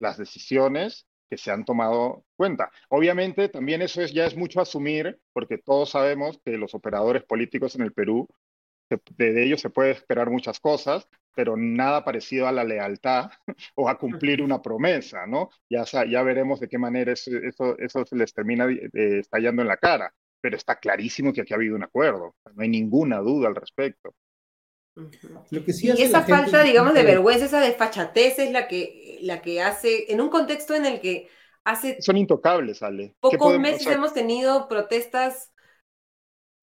las 0.00 0.18
decisiones 0.18 1.06
que 1.30 1.38
se 1.38 1.52
han 1.52 1.64
tomado 1.64 2.24
cuenta. 2.36 2.70
Obviamente, 2.88 3.48
también 3.48 3.82
eso 3.82 4.02
es, 4.02 4.12
ya 4.12 4.26
es 4.26 4.36
mucho 4.36 4.60
asumir, 4.60 5.20
porque 5.32 5.58
todos 5.58 5.90
sabemos 5.90 6.40
que 6.44 6.58
los 6.58 6.74
operadores 6.74 7.22
políticos 7.22 7.76
en 7.76 7.82
el 7.82 7.92
Perú, 7.92 8.28
de, 9.16 9.44
ellos 9.44 9.60
se 9.60 9.70
puede 9.70 9.92
esperar 9.92 10.28
muchas 10.30 10.58
cosas, 10.58 11.08
pero 11.36 11.56
nada 11.56 12.04
parecido 12.04 12.48
a 12.48 12.52
la 12.52 12.64
lealtad 12.64 13.30
o 13.76 13.88
a 13.88 13.96
cumplir 13.96 14.42
una 14.42 14.60
promesa, 14.60 15.26
¿no? 15.28 15.50
Ya, 15.68 15.84
ya 15.84 16.22
veremos 16.24 16.58
de 16.58 16.68
qué 16.68 16.78
manera 16.78 17.12
eso, 17.12 17.30
eso, 17.78 18.04
se 18.04 18.16
les 18.16 18.34
termina 18.34 18.66
eh, 18.68 18.88
estallando 19.20 19.62
en 19.62 19.68
la 19.68 19.76
cara, 19.76 20.12
pero 20.40 20.56
está 20.56 20.80
clarísimo 20.80 21.32
que 21.32 21.42
aquí 21.42 21.52
ha 21.52 21.56
habido 21.56 21.76
un 21.76 21.84
acuerdo, 21.84 22.34
no 22.52 22.62
hay 22.62 22.68
ninguna 22.68 23.18
duda 23.18 23.46
al 23.46 23.54
respecto. 23.54 24.12
Lo 25.50 25.64
que 25.64 25.72
sí 25.72 25.88
y 25.88 26.02
esa 26.02 26.22
falta, 26.22 26.62
digamos, 26.62 26.94
de 26.94 27.02
vergüenza, 27.02 27.46
esa 27.46 27.60
desfachatez 27.60 28.38
es 28.38 28.52
la 28.52 28.68
que, 28.68 29.18
la 29.22 29.40
que 29.42 29.62
hace, 29.62 30.12
en 30.12 30.20
un 30.20 30.28
contexto 30.28 30.74
en 30.74 30.86
el 30.86 31.00
que 31.00 31.28
hace... 31.64 32.00
Son 32.00 32.16
intocables, 32.16 32.82
Ale. 32.82 33.14
Pocos 33.20 33.58
meses 33.58 33.86
hemos 33.86 34.12
tenido 34.12 34.68
protestas 34.68 35.52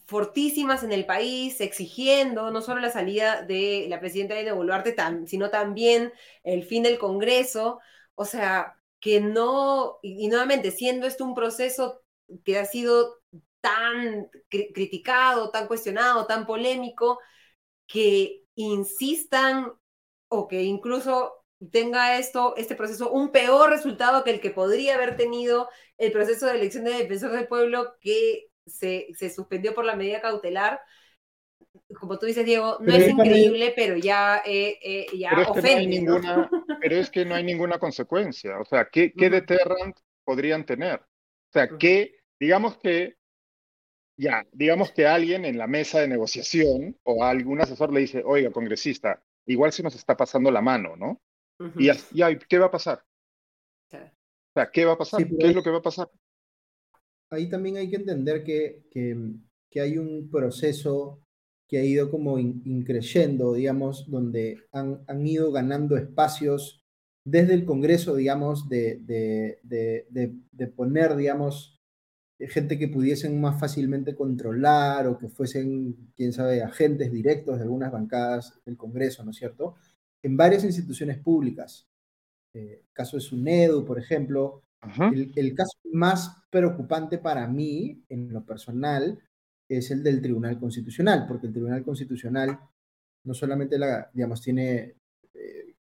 fortísimas 0.06 0.84
en 0.84 0.94
el 0.94 1.06
país, 1.06 1.60
exigiendo 1.60 2.50
no 2.50 2.62
solo 2.62 2.80
la 2.80 2.90
salida 2.90 3.42
de 3.42 3.88
la 3.90 4.00
presidenta 4.00 4.36
de 4.36 4.52
Boluarte, 4.52 4.96
sino 5.26 5.50
también 5.50 6.14
el 6.44 6.64
fin 6.64 6.84
del 6.84 6.98
Congreso. 6.98 7.80
O 8.16 8.24
sea, 8.24 8.78
que 9.00 9.20
no, 9.20 10.00
y, 10.02 10.28
nuevamente, 10.30 10.72
siendo 10.72 11.06
esto 11.06 11.26
un 11.26 11.36
proceso 11.36 12.04
que 12.44 12.58
ha 12.58 12.66
sido 12.66 13.18
tan 13.60 14.30
criticado, 14.50 15.52
tan 15.52 15.68
cuestionado, 15.68 16.26
tan 16.26 16.46
polémico, 16.46 17.20
que 17.88 18.44
insistan 18.56 19.74
o 20.30 20.48
que 20.48 20.64
incluso 20.64 21.34
tenga 21.72 22.18
esto, 22.20 22.56
este 22.58 22.76
proceso, 22.76 23.12
un 23.12 23.32
peor 23.32 23.70
resultado 23.70 24.24
que 24.24 24.32
el 24.32 24.42
que 24.42 24.52
podría 24.52 24.96
haber 24.96 25.16
tenido 25.16 25.70
el 25.98 26.12
proceso 26.12 26.46
de 26.46 26.56
elección 26.56 26.84
de 26.84 26.94
defensor 26.94 27.32
del 27.32 27.48
pueblo 27.48 27.96
que 28.00 28.50
se, 28.66 29.08
se 29.16 29.30
suspendió 29.30 29.74
por 29.74 29.86
la 29.86 29.96
medida 29.96 30.22
cautelar. 30.22 30.80
Como 32.00 32.20
tú 32.20 32.26
dices, 32.26 32.46
Diego, 32.46 32.78
no 32.82 32.94
es 32.94 33.08
increíble, 33.10 33.74
pero 33.76 33.98
ya, 33.98 34.42
eh, 34.46 34.78
eh, 34.82 35.06
ya 35.18 35.32
pero 35.36 35.52
ofende. 35.52 35.88
ninguna, 35.88 36.50
pero 36.82 36.96
es 36.96 37.10
que 37.10 37.26
no 37.26 37.36
hay 37.36 37.44
ninguna 37.44 37.80
consecuencia. 37.80 38.60
O 38.60 38.66
sea, 38.66 38.90
¿qué, 38.92 39.14
qué 39.14 39.30
deterrent 39.30 39.98
podrían 40.24 40.66
tener? 40.66 41.00
O 41.00 41.52
sea, 41.54 41.70
¿qué, 41.78 42.20
digamos 42.40 42.78
que 42.78 43.16
ya, 44.18 44.46
digamos 44.52 44.92
que 44.92 45.06
alguien 45.06 45.46
en 45.46 45.58
la 45.58 45.68
mesa 45.68 46.00
de 46.02 46.08
negociación 46.08 46.98
o 47.04 47.24
algún 47.24 47.62
asesor 47.62 47.94
le 47.94 48.02
dice, 48.02 48.24
oiga, 48.26 48.52
congresista, 48.52 49.22
igual 49.46 49.72
se 49.72 49.84
nos 49.84 49.96
está 49.96 50.18
pasando 50.18 50.50
la 50.50 50.62
mano, 50.62 50.96
¿no? 50.96 51.22
Y 51.78 51.88
ya, 52.12 52.38
¿qué 52.38 52.58
va 52.58 52.68
a 52.68 52.72
pasar? 52.72 53.04
O 53.94 54.54
sea, 54.54 54.72
¿qué 54.72 54.86
va 54.86 54.94
a 54.94 54.98
pasar? 54.98 55.28
¿Qué 55.28 55.48
es 55.48 55.56
lo 55.56 55.64
que 55.64 55.70
va 55.70 55.78
a 55.78 55.84
pasar? 55.84 56.10
Ahí 57.30 57.50
también 57.50 57.78
hay 57.78 57.90
que 57.90 57.98
entender 57.98 58.44
que, 58.44 58.84
que, 58.92 59.80
hay 59.80 59.98
un 60.00 60.30
proceso 60.32 61.22
que 61.68 61.78
ha 61.78 61.84
ido 61.84 62.10
como 62.10 62.40
increyendo, 62.40 63.54
digamos, 63.54 64.10
donde 64.10 64.64
han, 64.72 65.04
han, 65.08 65.28
ido 65.28 65.52
ganando 65.52 65.98
espacios 65.98 66.84
desde 67.24 67.54
el 67.54 67.66
Congreso, 67.66 68.16
digamos, 68.16 68.68
de, 68.70 68.98
de, 69.02 69.60
de, 69.62 70.36
de 70.52 70.68
poner, 70.68 71.16
digamos, 71.16 71.77
gente 72.40 72.78
que 72.78 72.88
pudiesen 72.88 73.42
más 73.42 73.60
fácilmente 73.60 74.16
controlar 74.16 75.08
o 75.08 75.18
que 75.18 75.28
fuesen, 75.28 76.12
quién 76.16 76.34
sabe, 76.34 76.62
agentes 76.62 77.12
directos 77.12 77.58
de 77.58 77.64
algunas 77.64 77.92
bancadas 77.92 78.60
del 78.66 78.78
Congreso, 78.78 79.24
¿no 79.24 79.32
es 79.32 79.38
cierto? 79.38 79.76
En 80.22 80.38
varias 80.38 80.64
instituciones 80.64 81.18
públicas. 81.18 81.88
Eh, 82.54 82.82
el 82.84 82.94
caso 82.94 83.18
de 83.18 83.22
SUNEDU, 83.22 83.86
por 83.86 84.00
ejemplo. 84.00 84.64
el, 85.12 85.56
caso 85.56 85.78
más 85.92 86.38
preocupante 86.52 87.18
para 87.18 87.48
mí, 87.48 88.04
en 88.10 88.32
lo 88.32 88.46
personal, 88.46 89.20
es 89.68 89.90
el 89.90 90.04
del 90.04 90.22
Tribunal 90.22 90.60
Constitucional, 90.60 91.26
porque 91.28 91.48
el 91.48 91.54
Tribunal 91.54 91.84
Constitucional 91.84 92.60
no 93.24 93.34
solamente, 93.34 93.78
la, 93.78 94.10
digamos, 94.14 94.42
tiene, 94.42 94.96
eh, 95.34 95.76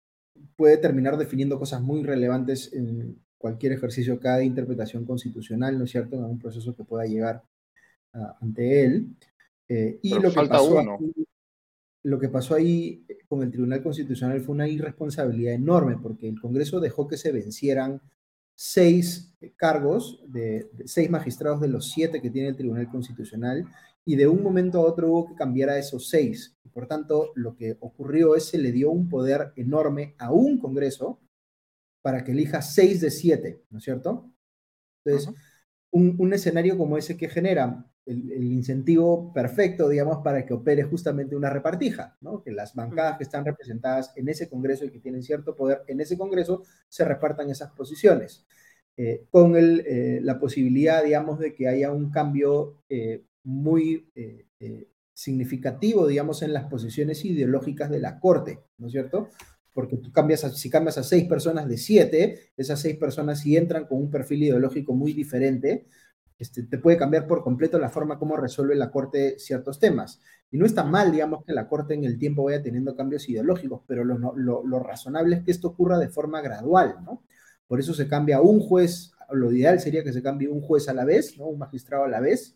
puede 0.57 0.79
terminar 0.79 1.17
definiendo 1.17 1.59
cosas 1.59 1.81
muy 1.81 2.03
relevantes 2.03 2.73
en, 2.73 3.21
cualquier 3.39 3.73
ejercicio, 3.73 4.21
cada 4.21 4.43
interpretación 4.43 5.05
constitucional, 5.05 5.79
¿no 5.79 5.85
es 5.85 5.91
cierto?, 5.91 6.17
en 6.17 6.25
un 6.25 6.39
proceso 6.39 6.75
que 6.75 6.85
pueda 6.85 7.05
llegar 7.05 7.43
ante 8.41 8.85
él. 8.85 9.09
Eh, 9.69 9.99
y 10.03 10.15
lo 10.15 10.31
que, 10.31 10.47
pasó 10.49 10.99
lo 12.03 12.21
que 12.21 12.29
pasó 12.29 12.55
ahí 12.55 13.05
con 13.29 13.43
el 13.43 13.51
Tribunal 13.51 13.83
Constitucional 13.83 14.41
fue 14.41 14.55
una 14.55 14.69
irresponsabilidad 14.69 15.55
enorme, 15.55 15.99
porque 16.01 16.29
el 16.29 16.41
Congreso 16.41 16.81
dejó 16.81 17.09
que 17.09 17.17
se 17.17 17.33
vencieran 17.33 18.01
seis 18.55 19.35
cargos 19.57 20.23
de, 20.27 20.71
seis 20.85 21.11
magistrados 21.11 21.61
de 21.61 21.69
los 21.69 21.91
siete 21.91 22.23
que 22.23 22.31
tiene 22.31 22.49
el 22.51 22.57
Tribunal 22.57 22.89
Constitucional 22.89 23.67
y 24.05 24.17
de 24.17 24.29
un 24.29 24.43
momento 24.43 24.79
a 24.79 24.87
otro 24.87 25.09
hubo 25.09 25.27
que 25.27 25.35
cambiar 25.35 25.71
a 25.71 25.79
esos 25.79 26.09
seis. 26.09 26.57
Por 26.73 26.87
tanto, 26.87 27.33
lo 27.35 27.57
que 27.57 27.77
ocurrió 27.81 28.37
es 28.37 28.45
que 28.45 28.51
se 28.53 28.59
le 28.59 28.71
dio 28.71 28.91
un 28.91 29.09
poder 29.09 29.53
enorme 29.57 30.15
a 30.19 30.33
un 30.33 30.59
Congreso 30.59 31.19
para 32.07 32.23
que 32.23 32.31
elija 32.31 32.63
seis 32.63 33.01
de 33.01 33.11
siete, 33.11 33.65
¿no 33.69 33.79
es 33.79 33.85
cierto? 33.85 34.31
Entonces, 35.05 35.35
un, 35.91 36.33
escenario 36.33 36.79
como 36.79 36.97
ese 36.97 37.17
que 37.17 37.29
genera 37.29 37.85
el, 38.05 38.45
incentivo 38.45 39.33
perfecto, 39.33 39.89
digamos, 39.89 40.19
para 40.23 40.47
que 40.47 40.55
opere 40.55 40.85
justamente 40.85 41.35
una 41.35 41.51
repartija, 41.51 42.17
¿no? 42.21 42.45
Que 42.45 42.53
las 42.53 42.77
bancadas 42.77 43.19
que 43.19 43.25
están 43.25 43.45
representadas 43.45 44.13
en 44.15 44.29
ese 44.29 44.49
Congreso 44.49 44.85
y 44.85 44.91
que 44.93 45.01
tienen 45.01 45.25
cierto 45.25 45.57
poder 45.57 45.83
en 45.89 45.99
ese 46.01 46.17
Congreso 46.17 46.63
se 46.89 47.05
repartan 47.05 47.51
esas 47.51 47.73
posiciones. 47.73 48.47
Eh, 48.97 49.27
con 49.29 49.57
el, 49.57 49.81
eh, 49.85 50.21
la 50.23 50.39
posibilidad, 50.39 51.03
digamos, 51.03 51.41
de 51.41 51.57
que 51.57 51.67
haya 51.67 51.91
un 51.91 52.13
cambio 52.13 52.85
eh, 52.89 53.25
muy 53.43 54.09
significativo, 55.13 56.07
digamos, 56.07 56.43
en 56.43 56.53
las 56.53 56.67
posiciones 56.67 57.25
ideológicas 57.25 57.91
de 57.91 57.99
la 57.99 58.21
Corte, 58.21 58.61
¿no 58.79 58.87
es 58.87 58.93
cierto? 58.93 59.29
Porque 59.77 59.99
tú 59.99 60.11
cambias, 60.11 60.41
si 60.41 60.71
cambias 60.71 60.97
a 60.97 61.03
seis 61.03 61.29
personas 61.29 61.69
de 61.69 61.77
siete, 61.77 62.51
esas 62.57 62.81
seis 62.81 62.97
personas 62.97 63.41
si 63.41 63.59
entran 63.59 63.85
con 63.85 63.99
un 63.99 64.11
perfil 64.11 64.45
ideológico 64.45 64.95
muy 64.95 65.13
diferente, 65.13 65.85
este, 66.39 66.63
te 66.63 66.79
puede 66.79 66.97
cambiar 66.97 67.27
por 67.27 67.43
completo 67.43 67.79
la 67.79 67.91
forma 67.91 68.19
como 68.19 68.39
resuelve 68.39 68.75
la 68.75 68.91
Corte 68.91 69.39
ciertos 69.39 69.79
temas. 69.79 70.23
Y 70.51 70.57
no 70.57 70.65
está 70.65 70.83
mal, 70.83 71.13
digamos, 71.13 71.45
que 71.45 71.53
la 71.53 71.69
Corte 71.69 71.93
en 71.93 72.05
el 72.05 72.19
tiempo 72.19 72.45
vaya 72.45 72.63
teniendo 72.63 72.97
cambios 72.97 73.29
ideológicos, 73.29 73.83
pero 73.87 74.03
lo, 74.03 74.79
razonable 74.81 75.37
es 75.37 75.43
que 75.43 75.51
esto 75.51 75.69
ocurra 75.69 75.99
de 75.99 76.09
forma 76.09 76.41
gradual, 76.41 76.97
¿no? 77.05 77.23
Por 77.67 77.79
eso 77.79 77.93
se 77.93 78.09
cambia 78.09 78.41
un 78.41 78.61
juez, 78.61 79.13
lo 79.31 79.53
ideal 79.53 79.79
sería 79.79 80.03
que 80.03 80.15
se 80.15 80.23
cambie 80.23 80.49
un 80.49 80.63
juez 80.63 80.89
a 80.89 80.95
la 80.95 81.05
vez, 81.05 81.37
¿no? 81.37 81.49
Un 81.49 81.59
magistrado 81.59 82.05
a 82.05 82.09
la 82.09 82.21
vez, 82.21 82.55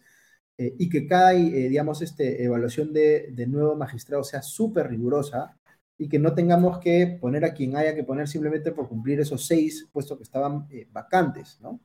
eh, 0.57 0.75
y 0.79 0.89
que 0.89 1.07
cada, 1.07 1.35
eh, 1.35 1.69
digamos, 1.69 2.03
este, 2.03 2.45
evaluación 2.45 2.93
de, 2.93 3.47
nuevo 3.47 3.77
magistrado 3.77 4.23
sea 4.25 4.43
súper 4.43 4.89
rigurosa 4.89 5.59
y 6.01 6.09
que 6.09 6.19
no 6.19 6.33
tengamos 6.33 6.79
que 6.79 7.19
poner 7.21 7.45
a 7.45 7.53
quien 7.53 7.77
haya 7.77 7.95
que 7.95 8.05
poner 8.05 8.27
simplemente 8.27 8.73
por 8.73 8.89
cumplir 8.89 9.21
esos 9.21 9.47
seis 9.47 9.87
puestos 9.93 10.17
que 10.17 10.23
estaban 10.23 10.67
eh, 10.71 10.89
vacantes, 10.91 11.59
¿no? 11.61 11.79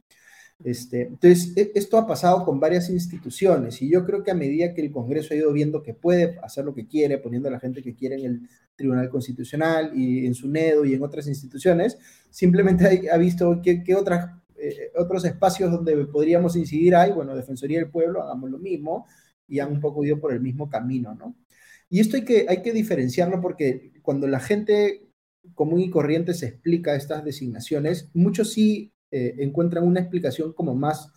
Este, 0.64 1.02
entonces, 1.02 1.52
e, 1.58 1.74
esto 1.76 1.98
ha 1.98 2.08
pasado 2.08 2.46
con 2.46 2.58
varias 2.58 2.90
instituciones 2.90 3.82
y 3.82 3.92
yo 3.92 4.06
creo 4.06 4.24
que 4.24 4.32
a 4.32 4.34
medida 4.34 4.74
que 4.74 4.80
el 4.80 4.90
Congreso 4.90 5.34
ha 5.34 5.38
ido 5.38 5.52
viendo 5.52 5.84
que 5.84 5.94
puede 5.94 6.40
hacer 6.42 6.64
lo 6.64 6.74
que 6.74 6.88
quiere, 6.88 7.18
poniendo 7.18 7.50
a 7.50 7.52
la 7.52 7.60
gente 7.60 7.84
que 7.84 7.94
quiere 7.94 8.16
en 8.16 8.26
el 8.26 8.50
Tribunal 8.78 9.10
Constitucional 9.10 9.92
y 9.94 10.26
en 10.26 10.34
su 10.34 10.48
NEDO 10.48 10.86
y 10.86 10.94
en 10.94 11.04
otras 11.04 11.28
instituciones, 11.28 11.98
simplemente 12.30 13.10
ha, 13.12 13.18
visto 13.18 13.62
que, 13.62 13.96
otras, 13.96 14.30
eh, 14.56 14.94
otros 14.96 15.26
espacios 15.26 15.70
donde 15.70 16.06
podríamos 16.06 16.56
incidir 16.56 16.96
hay, 16.96 17.12
bueno, 17.12 17.36
Defensoría 17.36 17.80
del 17.80 17.90
Pueblo, 17.90 18.24
hagamos 18.24 18.50
lo 18.50 18.60
mismo 18.60 19.08
y 19.46 19.60
han 19.60 19.74
un 19.74 19.82
poco 19.82 20.06
ido 20.06 20.22
por 20.22 20.32
el 20.32 20.40
mismo 20.40 20.70
camino, 20.70 21.14
¿no? 21.14 21.36
Y 21.90 22.00
esto 22.00 22.18
hay 22.18 22.26
que, 22.26 22.46
hay 22.50 22.62
que 22.62 22.74
diferenciarlo 22.74 23.42
porque 23.42 23.92
cuando 24.02 24.28
la 24.28 24.40
gente 24.40 25.10
común 25.54 25.82
y 25.82 25.90
corriente 25.90 26.34
se 26.34 26.48
explica 26.48 26.96
estas 26.96 27.24
designaciones, 27.24 28.10
muchos 28.14 28.54
sí 28.54 28.94
eh, 29.12 29.36
encuentran 29.40 29.86
una 29.86 30.00
explicación 30.00 30.54
como 30.54 30.74
más 30.74 31.12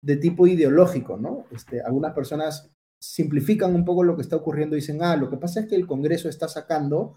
de 0.00 0.16
tipo 0.16 0.46
ideológico, 0.46 1.16
¿no? 1.16 1.46
Este, 1.50 1.80
algunas 1.80 2.14
personas 2.14 2.70
simplifican 2.98 3.74
un 3.74 3.84
poco 3.84 4.04
lo 4.04 4.16
que 4.16 4.22
está 4.22 4.36
ocurriendo 4.36 4.76
y 4.76 4.80
dicen, 4.80 5.02
ah, 5.02 5.16
lo 5.16 5.28
que 5.28 5.36
pasa 5.36 5.60
es 5.60 5.66
que 5.66 5.74
el 5.74 5.86
Congreso 5.86 6.28
está 6.28 6.48
sacando 6.48 7.16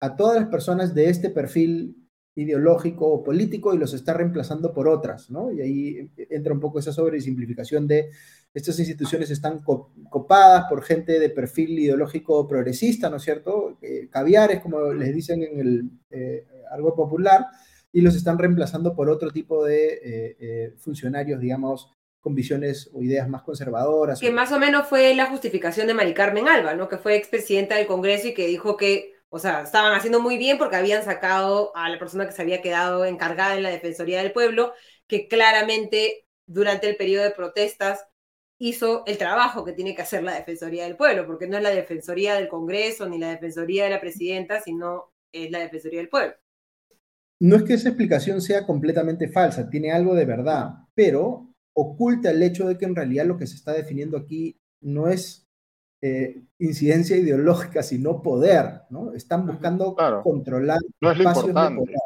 a 0.00 0.16
todas 0.16 0.40
las 0.40 0.48
personas 0.48 0.94
de 0.94 1.08
este 1.08 1.30
perfil 1.30 2.01
ideológico 2.34 3.06
o 3.06 3.22
político 3.22 3.74
y 3.74 3.78
los 3.78 3.92
está 3.92 4.14
reemplazando 4.14 4.72
por 4.72 4.88
otras, 4.88 5.30
¿no? 5.30 5.52
Y 5.52 5.60
ahí 5.60 6.10
entra 6.30 6.52
un 6.52 6.60
poco 6.60 6.78
esa 6.78 6.92
sobresimplificación 6.92 7.86
de 7.86 8.10
estas 8.54 8.78
instituciones 8.78 9.30
están 9.30 9.62
copadas 9.62 10.66
por 10.68 10.82
gente 10.82 11.18
de 11.18 11.30
perfil 11.30 11.78
ideológico 11.78 12.46
progresista, 12.46 13.08
¿no 13.08 13.16
es 13.16 13.22
cierto? 13.22 13.78
Eh, 13.80 14.08
caviares, 14.10 14.60
como 14.60 14.92
les 14.92 15.14
dicen 15.14 15.42
en 15.42 15.60
el 15.60 15.90
eh, 16.10 16.46
algo 16.70 16.94
popular, 16.94 17.46
y 17.92 18.00
los 18.00 18.14
están 18.14 18.38
reemplazando 18.38 18.94
por 18.94 19.10
otro 19.10 19.30
tipo 19.30 19.64
de 19.64 19.86
eh, 19.86 20.36
eh, 20.40 20.74
funcionarios, 20.78 21.40
digamos, 21.40 21.92
con 22.20 22.34
visiones 22.34 22.90
o 22.94 23.02
ideas 23.02 23.28
más 23.28 23.42
conservadoras. 23.42 24.20
Que 24.20 24.30
más 24.30 24.52
o 24.52 24.58
menos 24.58 24.86
fue 24.86 25.14
la 25.14 25.26
justificación 25.26 25.86
de 25.86 25.94
Mari 25.94 26.14
Carmen 26.14 26.48
Alba, 26.48 26.74
¿no? 26.74 26.88
Que 26.88 26.96
fue 26.96 27.16
expresidenta 27.16 27.76
del 27.76 27.86
Congreso 27.86 28.28
y 28.28 28.34
que 28.34 28.46
dijo 28.46 28.76
que, 28.76 29.11
o 29.34 29.38
sea, 29.38 29.62
estaban 29.62 29.94
haciendo 29.94 30.20
muy 30.20 30.36
bien 30.36 30.58
porque 30.58 30.76
habían 30.76 31.02
sacado 31.04 31.74
a 31.74 31.88
la 31.88 31.98
persona 31.98 32.26
que 32.26 32.32
se 32.32 32.42
había 32.42 32.60
quedado 32.60 33.06
encargada 33.06 33.56
en 33.56 33.62
la 33.62 33.70
Defensoría 33.70 34.22
del 34.22 34.30
Pueblo, 34.30 34.74
que 35.06 35.26
claramente 35.26 36.26
durante 36.46 36.86
el 36.86 36.96
periodo 36.96 37.24
de 37.24 37.30
protestas 37.30 38.06
hizo 38.58 39.04
el 39.06 39.16
trabajo 39.16 39.64
que 39.64 39.72
tiene 39.72 39.94
que 39.94 40.02
hacer 40.02 40.22
la 40.22 40.34
Defensoría 40.34 40.84
del 40.84 40.98
Pueblo, 40.98 41.26
porque 41.26 41.46
no 41.46 41.56
es 41.56 41.62
la 41.62 41.70
Defensoría 41.70 42.34
del 42.34 42.48
Congreso 42.48 43.08
ni 43.08 43.18
la 43.18 43.30
Defensoría 43.30 43.84
de 43.84 43.90
la 43.90 44.02
Presidenta, 44.02 44.60
sino 44.60 45.14
es 45.32 45.50
la 45.50 45.60
Defensoría 45.60 46.00
del 46.00 46.10
Pueblo. 46.10 46.34
No 47.40 47.56
es 47.56 47.62
que 47.62 47.72
esa 47.72 47.88
explicación 47.88 48.42
sea 48.42 48.66
completamente 48.66 49.28
falsa, 49.28 49.70
tiene 49.70 49.92
algo 49.92 50.14
de 50.14 50.26
verdad, 50.26 50.74
pero 50.94 51.54
oculta 51.72 52.30
el 52.30 52.42
hecho 52.42 52.68
de 52.68 52.76
que 52.76 52.84
en 52.84 52.94
realidad 52.94 53.24
lo 53.24 53.38
que 53.38 53.46
se 53.46 53.56
está 53.56 53.72
definiendo 53.72 54.18
aquí 54.18 54.60
no 54.82 55.08
es 55.08 55.41
eh, 56.04 56.42
incidencia 56.58 57.16
ideológica, 57.16 57.80
sino 57.84 58.22
poder, 58.22 58.82
¿no? 58.90 59.12
Están 59.14 59.46
buscando 59.46 59.94
controlar 60.24 60.80
espacios 61.00 61.46
de 61.46 61.52
poder, 61.52 61.96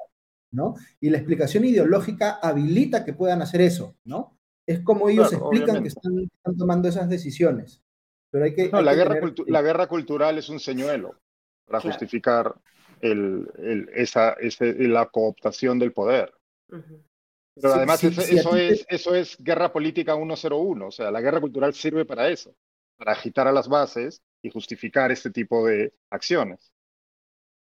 ¿no? 0.51 0.75
Y 1.01 1.09
la 1.09 1.17
explicación 1.17 1.65
ideológica 1.65 2.39
habilita 2.43 3.07
que 3.07 3.15
puedan 3.15 3.41
hacer 3.41 3.63
eso, 3.63 3.97
¿no? 4.05 4.37
Es 4.67 4.81
como 4.81 5.09
ellos 5.09 5.33
explican 5.33 5.81
que 5.81 5.89
están, 5.89 6.29
tomando 6.59 6.89
esas 6.89 7.09
decisiones. 7.09 7.83
Pero 8.31 8.45
hay 8.45 8.55
que, 8.55 8.69
la, 8.71 8.95
guerra 8.95 9.19
la 9.47 9.63
guerra 9.63 9.87
cultural 9.87 10.37
es 10.37 10.51
un 10.51 10.61
señuelo 10.61 11.19
para 11.65 11.81
justificar 11.81 12.55
el, 13.01 13.49
esa, 13.95 14.37
la 14.61 15.07
cooptación 15.07 15.79
del 15.79 15.95
poder. 15.95 16.35
Pero 16.69 17.73
además 17.73 18.05
eso, 18.05 18.57
es, 18.57 18.85
eso 18.91 19.15
es 19.15 19.43
guerra 19.43 19.73
política 19.73 20.15
101, 20.15 20.87
o 20.87 20.91
sea, 20.91 21.11
la 21.11 21.23
guerra 21.23 21.41
cultural 21.41 21.73
sirve 21.73 22.05
para 22.05 22.29
eso, 22.29 22.55
para 22.97 23.13
agitar 23.13 23.47
a 23.47 23.53
las 23.53 23.69
bases 23.69 24.23
y 24.43 24.51
justificar 24.51 25.13
este 25.13 25.31
tipo 25.31 25.67
de 25.67 25.93
acciones. 26.11 26.73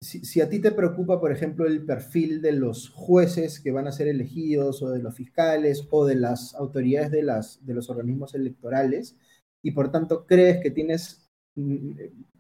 Si, 0.02 0.42
a 0.42 0.50
ti 0.50 0.60
te 0.60 0.72
preocupa, 0.72 1.22
por 1.22 1.32
ejemplo, 1.32 1.66
el 1.66 1.86
perfil 1.86 2.42
de 2.42 2.52
los 2.52 2.90
jueces 2.90 3.62
que 3.62 3.72
van 3.72 3.88
a 3.88 3.94
ser 3.94 4.10
elegidos 4.10 4.82
o 4.84 4.90
de 4.90 5.02
los 5.02 5.16
fiscales 5.16 5.88
o 5.92 6.06
de 6.06 6.16
las 6.16 6.54
autoridades 6.56 7.10
de, 7.10 7.24
las, 7.24 7.66
de 7.66 7.74
los 7.74 7.90
organismos 7.90 8.36
electorales 8.36 9.16
y 9.62 9.72
por 9.72 9.92
tanto 9.92 10.26
crees 10.26 10.62
que 10.62 10.72
tienes 10.72 11.32
mm, 11.56 11.92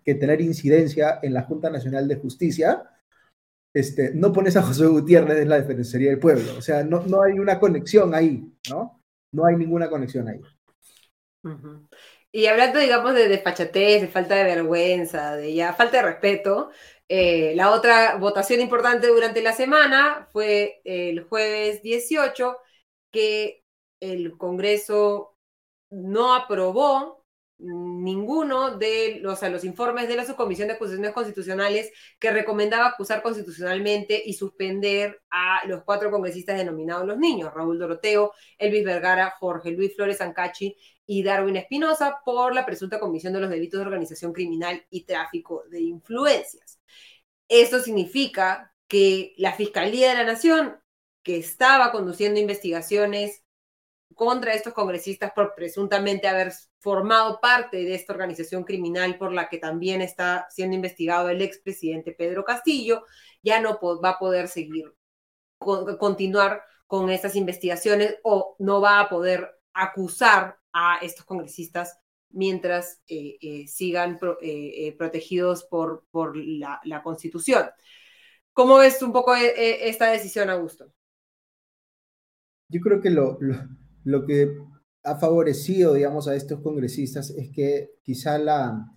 que 0.04 0.16
tener 0.16 0.42
incidencia 0.42 1.20
en 1.24 1.34
la 1.34 1.44
Junta 1.44 1.70
Nacional 1.70 2.08
de 2.10 2.18
Justicia, 2.18 2.84
este, 3.74 4.14
no 4.14 4.34
pones 4.34 4.58
a 4.58 4.62
José 4.62 4.86
Gutiérrez 4.86 5.40
en 5.40 5.50
la 5.50 5.62
Defensoría 5.62 6.10
del 6.10 6.20
Pueblo. 6.20 6.58
O 6.58 6.62
sea, 6.62 6.84
no, 6.84 7.06
no 7.06 7.24
hay 7.24 7.40
una 7.40 7.60
conexión 7.60 8.14
ahí, 8.14 8.54
¿no? 8.70 9.02
No 9.32 9.46
hay 9.46 9.56
ninguna 9.56 9.90
conexión 9.90 10.28
ahí. 10.28 10.42
Y 12.34 12.48
hablando, 12.48 12.80
digamos, 12.80 13.14
de 13.14 13.28
despachatez, 13.30 14.02
de 14.02 14.08
falta 14.08 14.36
de 14.36 14.44
vergüenza, 14.44 15.36
de 15.36 15.54
ya 15.54 15.74
falta 15.74 15.98
de 15.98 16.04
respeto, 16.04 16.72
eh, 17.08 17.54
la 17.56 17.72
otra 17.72 18.16
votación 18.18 18.60
importante 18.60 19.08
durante 19.08 19.44
la 19.44 19.54
semana 19.54 20.30
fue 20.34 20.82
el 20.84 21.24
jueves 21.26 21.84
18, 21.84 22.58
que 23.12 23.64
el 24.00 24.36
Congreso 24.38 25.38
no 25.92 26.34
aprobó 26.36 27.23
ninguno 27.64 28.78
de 28.78 29.20
los, 29.22 29.42
los 29.42 29.64
informes 29.64 30.08
de 30.08 30.16
la 30.16 30.26
Subcomisión 30.26 30.68
de 30.68 30.74
Acusaciones 30.74 31.14
Constitucionales 31.14 31.92
que 32.20 32.32
recomendaba 32.32 32.88
acusar 32.88 33.22
constitucionalmente 33.22 34.22
y 34.26 34.34
suspender 34.34 35.22
a 35.30 35.66
los 35.68 35.84
cuatro 35.84 36.12
congresistas 36.12 36.58
denominados 36.58 37.08
los 37.08 37.18
niños, 37.18 37.54
Raúl 37.54 37.80
Doroteo, 37.80 38.34
Elvis 38.58 38.84
Vergara, 38.84 39.34
Jorge 39.40 39.72
Luis 39.72 39.96
Flores 39.96 40.20
Ancachi 40.20 40.76
y 41.06 41.24
Darwin 41.24 41.56
Espinosa, 41.56 42.20
por 42.26 42.54
la 42.54 42.66
presunta 42.66 43.00
comisión 43.00 43.34
de 43.34 43.40
los 43.40 43.50
delitos 43.50 43.80
de 43.80 43.86
organización 43.86 44.34
criminal 44.34 44.86
y 44.90 45.06
tráfico 45.06 45.64
de 45.70 45.82
influencias. 45.82 46.80
Esto 47.48 47.80
significa 47.80 48.74
que 48.88 49.34
la 49.38 49.54
Fiscalía 49.54 50.10
de 50.10 50.16
la 50.16 50.26
Nación, 50.26 50.80
que 51.24 51.38
estaba 51.38 51.92
conduciendo 51.92 52.40
investigaciones 52.40 53.43
contra 54.14 54.54
estos 54.54 54.74
congresistas 54.74 55.32
por 55.34 55.56
presuntamente 55.56 56.28
haber 56.28 56.52
formado 56.80 57.40
parte 57.40 57.78
de 57.78 57.96
esta 57.96 58.14
organización 58.14 58.64
criminal 58.64 59.18
por 59.18 59.34
la 59.34 59.50
que 59.50 59.58
también 59.58 60.02
está 60.02 60.48
siendo 60.50 60.76
investigado 60.76 61.30
el 61.30 61.42
expresidente 61.42 62.12
Pedro 62.12 62.44
Castillo, 62.44 63.06
ya 63.42 63.60
no 63.62 63.80
va 64.02 64.10
a 64.10 64.20
poder 64.20 64.48
seguir, 64.48 64.94
continuar 65.58 66.64
con 66.88 67.10
estas 67.10 67.36
investigaciones 67.36 68.18
o 68.24 68.56
no 68.60 68.82
va 68.82 69.00
a 69.00 69.10
poder 69.10 69.50
acusar 69.74 70.60
a 70.72 70.98
estos 71.02 71.26
congresistas 71.26 72.00
mientras 72.30 73.02
eh, 73.08 73.38
eh, 73.42 73.68
sigan 73.68 74.20
eh, 74.42 74.96
protegidos 74.98 75.64
por, 75.64 76.06
por 76.12 76.36
la, 76.36 77.02
Constitución. 77.04 77.70
¿Cómo 78.52 78.78
ves 78.78 79.02
un 79.02 79.12
poco 79.12 79.34
esta 79.36 80.12
decisión, 80.12 80.50
Augusto? 80.50 80.92
Yo 82.70 82.82
creo 82.82 83.02
que 83.02 83.10
lo, 83.10 83.38
lo, 83.40 83.56
que 84.26 84.58
ha 85.04 85.16
favorecido, 85.16 85.94
digamos, 85.94 86.28
a 86.28 86.36
estos 86.36 86.62
congresistas 86.62 87.30
es 87.32 87.52
que 87.52 87.92
quizá 88.04 88.38
la, 88.38 88.92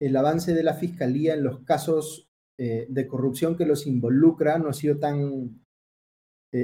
el 0.00 0.16
avance 0.16 0.54
de 0.54 0.62
la 0.62 0.74
fiscalía 0.74 1.34
en 1.34 1.44
los 1.44 1.64
casos 1.64 2.30
de 2.58 3.06
corrupción 3.06 3.54
que 3.54 3.66
los 3.66 3.86
involucra 3.86 4.56
no 4.58 4.70
ha 4.70 4.72
sido 4.72 4.98
tan, 4.98 5.60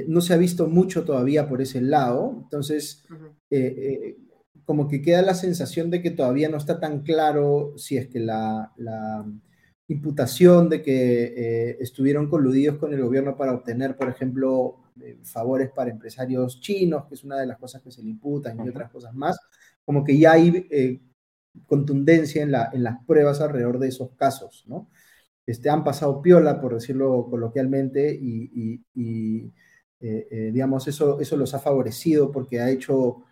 no 0.07 0.21
se 0.21 0.33
ha 0.33 0.37
visto 0.37 0.67
mucho 0.67 1.03
todavía 1.03 1.47
por 1.47 1.61
ese 1.61 1.81
lado. 1.81 2.39
Entonces, 2.43 3.05
como 4.65 4.87
que 4.87 5.01
queda 5.01 5.21
la 5.21 5.35
sensación 5.35 5.89
de 5.89 6.01
que 6.01 6.11
todavía 6.11 6.49
no 6.49 6.57
está 6.57 6.79
tan 6.79 7.01
claro 7.03 7.73
si 7.77 7.97
es 7.97 8.07
que 8.07 8.19
la, 8.19 8.71
imputación 9.93 10.69
de 10.69 10.81
que 10.81 11.23
eh, 11.35 11.77
estuvieron 11.79 12.29
coludidos 12.29 12.77
con 12.77 12.93
el 12.93 13.01
gobierno 13.01 13.37
para 13.37 13.53
obtener, 13.53 13.95
por 13.95 14.09
ejemplo, 14.09 14.77
eh, 15.01 15.17
favores 15.23 15.71
para 15.71 15.91
empresarios 15.91 16.59
chinos, 16.59 17.05
que 17.07 17.15
es 17.15 17.23
una 17.23 17.37
de 17.37 17.47
las 17.47 17.57
cosas 17.57 17.81
que 17.81 17.91
se 17.91 18.03
le 18.03 18.09
imputan 18.09 18.57
y 18.65 18.69
otras 18.69 18.91
cosas 18.91 19.13
más, 19.13 19.39
como 19.85 20.03
que 20.03 20.17
ya 20.17 20.33
hay 20.33 20.67
eh, 20.69 21.01
contundencia 21.65 22.43
en, 22.43 22.51
la, 22.51 22.69
en 22.73 22.83
las 22.83 23.03
pruebas 23.05 23.41
alrededor 23.41 23.79
de 23.79 23.87
esos 23.87 24.11
casos, 24.15 24.65
¿no? 24.67 24.89
Este, 25.45 25.69
han 25.69 25.83
pasado 25.83 26.21
piola, 26.21 26.61
por 26.61 26.73
decirlo 26.73 27.27
coloquialmente, 27.29 28.13
y, 28.13 28.81
y 28.95 29.53
digamos, 30.51 30.87
eso, 30.87 31.19
eso 31.21 31.37
los 31.37 31.53
ha 31.53 31.59
favorecido 31.59 32.29
porque 32.31 32.59
ha 32.59 32.69
hecho 32.69 33.23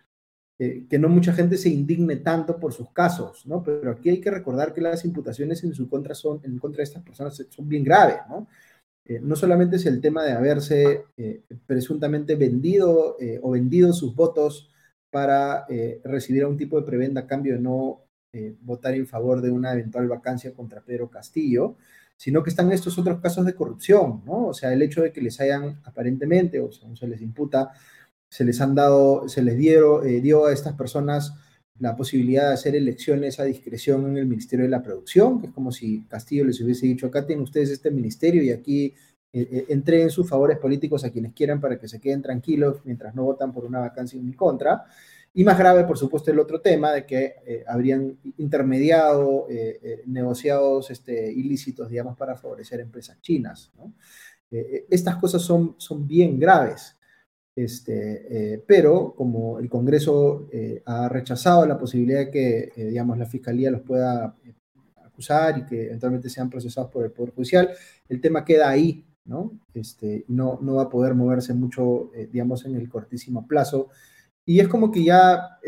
eh, 0.64 0.86
que 0.88 0.96
no 0.96 1.08
mucha 1.08 1.32
gente 1.32 1.56
se 1.56 1.68
indigne 1.68 2.18
tanto 2.18 2.60
por 2.60 2.72
sus 2.72 2.88
casos, 2.90 3.44
¿no? 3.46 3.64
Pero 3.64 3.90
aquí 3.90 4.10
hay 4.10 4.20
que 4.20 4.30
recordar 4.30 4.72
que 4.72 4.80
las 4.80 5.04
imputaciones 5.04 5.64
en 5.64 5.74
su 5.74 5.88
contra 5.88 6.14
son, 6.14 6.40
en 6.44 6.56
contra 6.60 6.76
de 6.76 6.84
estas 6.84 7.02
personas 7.02 7.44
son 7.50 7.68
bien 7.68 7.82
graves, 7.82 8.18
¿no? 8.28 8.46
Eh, 9.04 9.18
no 9.20 9.34
solamente 9.34 9.74
es 9.74 9.86
el 9.86 10.00
tema 10.00 10.22
de 10.22 10.30
haberse 10.30 11.06
eh, 11.16 11.42
presuntamente 11.66 12.36
vendido 12.36 13.16
o 13.42 13.50
vendido 13.50 13.92
sus 13.92 14.14
votos 14.14 14.70
para 15.10 15.66
recibir 16.04 16.42
algún 16.42 16.56
tipo 16.56 16.78
de 16.78 16.86
prebenda 16.86 17.22
a 17.22 17.26
cambio 17.26 17.54
de 17.54 17.60
no 17.60 18.04
votar 18.60 18.94
en 18.94 19.08
favor 19.08 19.42
de 19.42 19.50
una 19.50 19.72
eventual 19.72 20.06
vacancia 20.06 20.54
contra 20.54 20.80
Pedro 20.80 21.10
Castillo, 21.10 21.76
sino 22.16 22.44
que 22.44 22.50
están 22.50 22.70
estos 22.70 22.96
otros 22.98 23.20
casos 23.20 23.44
de 23.44 23.56
corrupción, 23.56 24.22
¿no? 24.24 24.46
O 24.46 24.54
sea, 24.54 24.72
el 24.72 24.80
hecho 24.80 25.02
de 25.02 25.12
que 25.12 25.20
les 25.20 25.40
hayan 25.40 25.80
aparentemente, 25.82 26.60
o 26.60 26.70
sea, 26.70 26.88
se 26.94 27.08
les 27.08 27.20
imputa, 27.20 27.72
se 28.32 28.44
les 28.46 28.62
han 28.62 28.74
dado, 28.74 29.28
se 29.28 29.42
les 29.42 29.58
dieron, 29.58 30.08
eh, 30.08 30.22
dio 30.22 30.46
a 30.46 30.54
estas 30.54 30.72
personas 30.72 31.34
la 31.78 31.94
posibilidad 31.94 32.48
de 32.48 32.54
hacer 32.54 32.74
elecciones 32.74 33.38
a 33.38 33.44
discreción 33.44 34.06
en 34.06 34.16
el 34.16 34.24
Ministerio 34.24 34.64
de 34.64 34.70
la 34.70 34.82
Producción, 34.82 35.38
que 35.38 35.48
es 35.48 35.52
como 35.52 35.70
si 35.70 36.04
Castillo 36.08 36.46
les 36.46 36.58
hubiese 36.62 36.86
dicho, 36.86 37.06
acá 37.08 37.26
tienen 37.26 37.42
ustedes 37.42 37.68
este 37.68 37.90
ministerio 37.90 38.42
y 38.42 38.50
aquí 38.50 38.94
eh, 39.34 39.48
eh, 39.52 39.64
entreguen 39.68 40.08
sus 40.08 40.26
favores 40.26 40.56
políticos 40.56 41.04
a 41.04 41.10
quienes 41.10 41.34
quieran 41.34 41.60
para 41.60 41.78
que 41.78 41.88
se 41.88 42.00
queden 42.00 42.22
tranquilos 42.22 42.78
mientras 42.84 43.14
no 43.14 43.24
votan 43.24 43.52
por 43.52 43.66
una 43.66 43.80
vacancia 43.80 44.18
en 44.18 44.24
mi 44.24 44.32
contra. 44.32 44.86
Y 45.34 45.44
más 45.44 45.58
grave, 45.58 45.84
por 45.84 45.98
supuesto, 45.98 46.30
el 46.30 46.38
otro 46.38 46.62
tema 46.62 46.90
de 46.90 47.04
que 47.04 47.64
habrían 47.66 48.18
intermediado 48.38 49.46
negociados 50.06 50.90
este, 50.90 51.30
ilícitos, 51.32 51.90
digamos, 51.90 52.16
para 52.16 52.36
favorecer 52.36 52.80
empresas 52.80 53.20
chinas. 53.20 53.72
estas 54.50 55.16
cosas 55.16 55.40
son, 55.40 55.74
son 55.78 56.06
bien 56.06 56.38
graves. 56.38 56.96
Este, 57.54 58.54
eh, 58.54 58.64
pero 58.66 59.14
como 59.14 59.58
el 59.58 59.68
Congreso 59.68 60.48
eh, 60.50 60.82
ha 60.86 61.08
rechazado 61.08 61.66
la 61.66 61.78
posibilidad 61.78 62.20
de 62.20 62.30
que, 62.30 62.72
eh, 62.74 62.86
digamos, 62.86 63.18
la 63.18 63.26
Fiscalía 63.26 63.70
los 63.70 63.82
pueda 63.82 64.34
acusar 65.04 65.58
y 65.58 65.66
que 65.66 65.86
eventualmente 65.86 66.30
sean 66.30 66.48
procesados 66.48 66.90
por 66.90 67.04
el 67.04 67.10
Poder 67.10 67.34
Judicial, 67.34 67.70
el 68.08 68.20
tema 68.22 68.44
queda 68.44 68.70
ahí, 68.70 69.04
¿no? 69.26 69.52
Este, 69.74 70.24
no, 70.28 70.58
no 70.62 70.76
va 70.76 70.84
a 70.84 70.88
poder 70.88 71.14
moverse 71.14 71.52
mucho, 71.52 72.10
digamos, 72.32 72.64
en 72.64 72.74
el 72.76 72.88
cortísimo 72.88 73.46
plazo. 73.46 73.88
Y 74.44 74.58
es 74.58 74.66
como 74.66 74.90
que 74.90 75.04
ya 75.04 75.60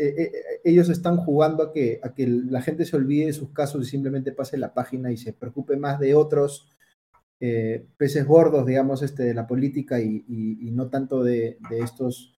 ellos 0.63 0.89
están 0.89 1.17
jugando 1.17 1.63
a 1.63 1.71
que, 1.71 1.99
a 2.03 2.13
que 2.13 2.27
la 2.27 2.61
gente 2.61 2.83
se 2.85 2.97
olvide 2.97 3.27
de 3.27 3.33
sus 3.33 3.51
casos 3.51 3.87
y 3.87 3.89
simplemente 3.89 4.33
pase 4.33 4.57
la 4.57 4.73
página 4.73 5.11
y 5.11 5.17
se 5.17 5.31
preocupe 5.31 5.77
más 5.77 5.99
de 5.99 6.15
otros 6.15 6.67
eh, 7.39 7.85
peces 7.97 8.25
gordos, 8.25 8.65
digamos, 8.65 9.01
este, 9.01 9.23
de 9.23 9.33
la 9.33 9.45
política 9.45 9.99
y, 9.99 10.23
no 10.71 10.89
tanto 10.89 11.23
de, 11.23 11.57
estos 11.71 12.37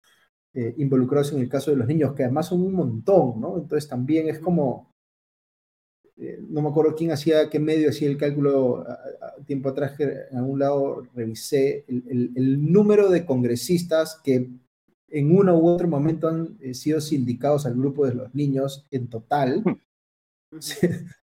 eh, 0.54 0.74
involucrados 0.78 1.34
en 1.34 1.40
el 1.40 1.50
caso 1.50 1.72
de 1.72 1.78
los 1.78 1.88
niños, 1.88 2.14
que 2.16 2.24
además 2.24 2.48
son 2.48 2.62
un 2.64 2.74
montón, 2.74 3.40
¿no? 3.40 3.58
Entonces 3.58 3.88
también 3.88 4.28
es 4.28 4.40
como, 4.40 4.92
eh, 6.18 6.40
no 6.50 6.64
me 6.64 6.70
acuerdo 6.70 6.96
quién 6.96 7.12
hacía, 7.12 7.50
qué 7.50 7.60
medio 7.60 7.90
hacía 7.90 8.10
el 8.10 8.18
cálculo 8.18 8.86
tiempo 9.46 9.70
atrás, 9.70 9.96
que 9.96 10.04
en 10.32 10.38
algún 10.38 10.60
lado 10.60 11.04
revisé 11.14 11.86
el, 11.88 12.72
número 12.72 13.10
de 13.10 13.26
congresistas 13.26 14.20
que 14.24 14.50
en 15.10 15.38
uno 15.38 15.58
u 15.58 15.68
otro 15.68 15.88
momento 15.88 16.28
han 16.28 16.58
sido 16.74 17.02
sindicados 17.02 17.66
al 17.66 17.76
grupo 17.76 18.06
de 18.08 18.16
los 18.16 18.34
niños 18.34 18.88
en 18.92 19.10
total. 19.10 19.64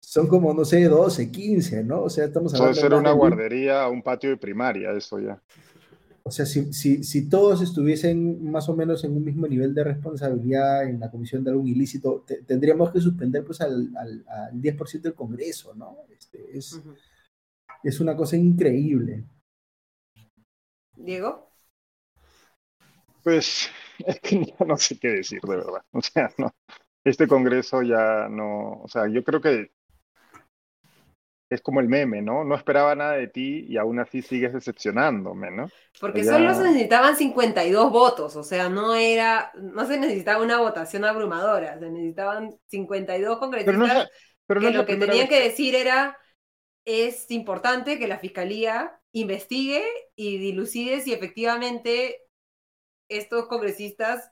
Son 0.01 0.27
como, 0.27 0.53
no 0.55 0.65
sé, 0.65 0.85
12, 0.85 1.31
15, 1.31 1.85
¿no? 1.85 2.03
O 2.03 2.11
sea, 2.11 2.25
estamos 2.25 2.55
hablando... 2.55 2.73
Puede 2.73 2.89
ser 2.89 2.95
una 2.95 3.13
guardería, 3.13 3.89
un 3.89 4.03
patio 4.03 4.31
de 4.31 4.37
primaria, 4.37 4.93
eso 4.93 5.19
ya. 5.19 5.41
O 6.27 6.31
sea, 6.31 6.47
si, 6.47 6.73
si, 6.73 7.05
si, 7.05 7.29
todos 7.29 7.61
estuviesen 7.61 8.51
más 8.51 8.67
o 8.71 8.75
menos 8.75 9.05
en 9.05 9.13
un 9.13 9.23
mismo 9.23 9.47
nivel 9.47 9.75
de 9.75 9.85
responsabilidad 9.85 10.85
en 10.85 10.99
la 10.99 11.11
comisión 11.11 11.45
de 11.45 11.51
algún 11.51 11.69
ilícito, 11.69 12.25
tendríamos 12.47 12.91
que 12.91 13.01
suspender 13.01 13.45
pues 13.45 13.61
al, 13.61 13.91
al, 13.95 14.25
10% 14.55 15.03
del 15.03 15.15
Congreso, 15.15 15.75
¿no? 15.75 15.99
Este, 16.09 16.57
es, 16.57 16.81
es 17.83 18.01
una 18.01 18.17
cosa 18.17 18.39
increíble. 18.39 19.25
Diego. 20.97 21.51
Pues 23.23 23.69
es 24.07 24.21
que 24.21 24.55
no 24.67 24.79
sé 24.79 24.99
qué 24.99 25.09
decir, 25.09 25.43
de 25.43 25.57
verdad. 25.57 25.85
O 25.93 26.01
sea, 26.01 26.33
no, 26.39 26.55
este 27.05 27.29
Congreso 27.29 27.83
ya 27.83 28.29
no, 28.29 28.81
o 28.83 28.89
sea, 28.89 29.07
yo 29.09 29.23
creo 29.23 29.41
que 29.41 29.71
es 31.51 31.61
como 31.61 31.81
el 31.81 31.89
meme, 31.89 32.23
¿no? 32.23 32.45
No 32.45 32.57
esperaba 32.57 32.95
nada 32.95 33.13
de 33.13 33.29
ti 33.29 33.67
y 33.69 33.77
aún 33.77 34.01
así 34.01 34.23
sigues 34.23 34.53
decepcionándome, 34.53 35.51
¿no? 35.51 35.69
Porque 36.01 36.25
solo 36.25 36.55
se 36.55 36.63
necesitaban 36.63 37.17
52 37.17 37.93
votos, 37.93 38.35
o 38.37 38.43
sea, 38.43 38.69
no 38.69 38.95
era, 38.95 39.53
no 39.55 39.87
se 39.87 39.99
necesitaba 39.99 40.43
una 40.43 40.59
votación 40.59 41.05
abrumadora, 41.05 41.79
se 41.79 41.91
necesitaban 41.91 42.57
52 42.67 43.39
congresistas 43.39 44.09
pero 44.47 44.61
que 44.61 44.71
lo 44.71 44.87
que 44.87 44.97
tenían 44.97 45.29
que 45.29 45.41
decir 45.41 45.75
era, 45.75 46.19
es 46.85 47.31
importante 47.31 47.99
que 47.99 48.09
la 48.09 48.19
fiscalía 48.19 49.01
investigue 49.13 49.83
y 50.17 50.39
dilucide 50.39 51.01
si 51.01 51.13
efectivamente 51.13 52.21
estos 53.09 53.47
congresistas 53.47 54.31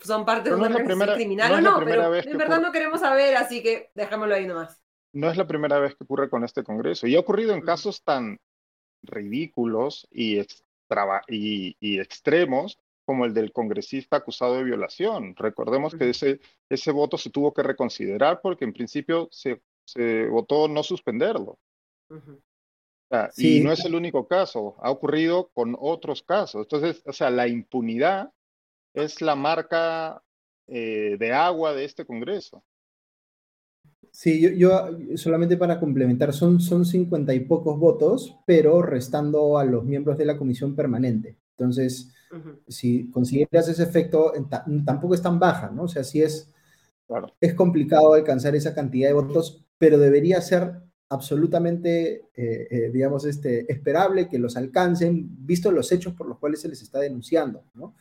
son 0.00 0.24
parte 0.24 0.50
de 0.50 0.56
una 0.56 0.66
organización 0.66 1.14
criminal 1.14 1.52
o 1.52 1.60
no, 1.60 1.84
pero 1.84 2.14
en 2.14 2.38
verdad 2.38 2.60
no 2.60 2.72
queremos 2.72 3.00
saber, 3.00 3.36
así 3.36 3.62
que 3.62 3.90
dejémoslo 3.94 4.34
ahí 4.34 4.46
nomás. 4.46 4.80
No 5.12 5.30
es 5.30 5.36
la 5.36 5.46
primera 5.46 5.78
vez 5.78 5.94
que 5.94 6.04
ocurre 6.04 6.28
con 6.28 6.44
este 6.44 6.64
Congreso 6.64 7.06
y 7.06 7.14
ha 7.14 7.20
ocurrido 7.20 7.54
en 7.54 7.60
casos 7.60 8.02
tan 8.02 8.38
ridículos 9.02 10.08
y, 10.10 10.40
y, 11.28 11.76
y 11.78 12.00
extremos 12.00 12.78
como 13.04 13.24
el 13.24 13.34
del 13.34 13.52
congresista 13.52 14.16
acusado 14.16 14.56
de 14.56 14.64
violación. 14.64 15.36
Recordemos 15.36 15.94
que 15.94 16.10
ese, 16.10 16.40
ese 16.68 16.90
voto 16.90 17.18
se 17.18 17.30
tuvo 17.30 17.52
que 17.52 17.62
reconsiderar 17.62 18.40
porque 18.40 18.64
en 18.64 18.72
principio 18.72 19.28
se, 19.30 19.60
se 19.84 20.26
votó 20.26 20.68
no 20.68 20.82
suspenderlo. 20.82 21.58
Y 23.36 23.60
no 23.60 23.70
es 23.70 23.84
el 23.84 23.94
único 23.94 24.26
caso, 24.26 24.76
ha 24.80 24.90
ocurrido 24.90 25.50
con 25.54 25.76
otros 25.78 26.22
casos. 26.22 26.62
Entonces, 26.62 27.02
o 27.06 27.12
sea, 27.12 27.30
la 27.30 27.46
impunidad 27.46 28.32
es 28.94 29.20
la 29.20 29.34
marca 29.34 30.22
eh, 30.66 31.16
de 31.18 31.32
agua 31.32 31.74
de 31.74 31.84
este 31.84 32.06
Congreso. 32.06 32.64
Sí, 34.10 34.56
yo, 34.56 34.90
solamente 35.16 35.56
para 35.56 35.80
complementar, 35.80 36.32
son, 36.32 36.60
son 36.60 36.86
50 36.86 37.34
y 37.34 37.40
pocos 37.40 37.78
votos, 37.78 38.36
pero 38.46 38.80
restando 38.80 39.58
a 39.58 39.64
los 39.64 39.84
miembros 39.84 40.16
de 40.16 40.24
la 40.24 40.38
comisión 40.38 40.76
permanente. 40.76 41.36
Entonces, 41.50 42.12
si 42.68 43.10
consideras 43.10 43.68
ese 43.68 43.82
efecto, 43.82 44.32
tampoco 44.84 45.14
es 45.14 45.22
tan 45.22 45.38
baja, 45.38 45.70
¿no? 45.70 45.84
O 45.84 45.88
sea, 45.88 46.04
sí 46.04 46.22
es, 46.22 46.50
es 47.40 47.54
complicado 47.54 48.14
alcanzar 48.14 48.54
esa 48.54 48.74
cantidad 48.74 49.08
de 49.08 49.14
votos, 49.14 49.64
pero 49.78 49.98
debería 49.98 50.40
ser 50.40 50.72
absolutamente, 51.08 52.28
eh, 52.34 52.68
eh, 52.70 52.90
digamos, 52.92 53.24
este, 53.24 53.70
esperable 53.70 54.28
que 54.28 54.38
los 54.38 54.56
alcancen, 54.56 55.28
visto 55.46 55.70
los 55.70 55.92
hechos 55.92 56.14
por 56.14 56.28
los 56.28 56.38
cuales 56.38 56.60
se 56.60 56.68
les 56.68 56.82
está 56.82 56.98
denunciando, 56.98 57.64
¿no? 57.74 57.94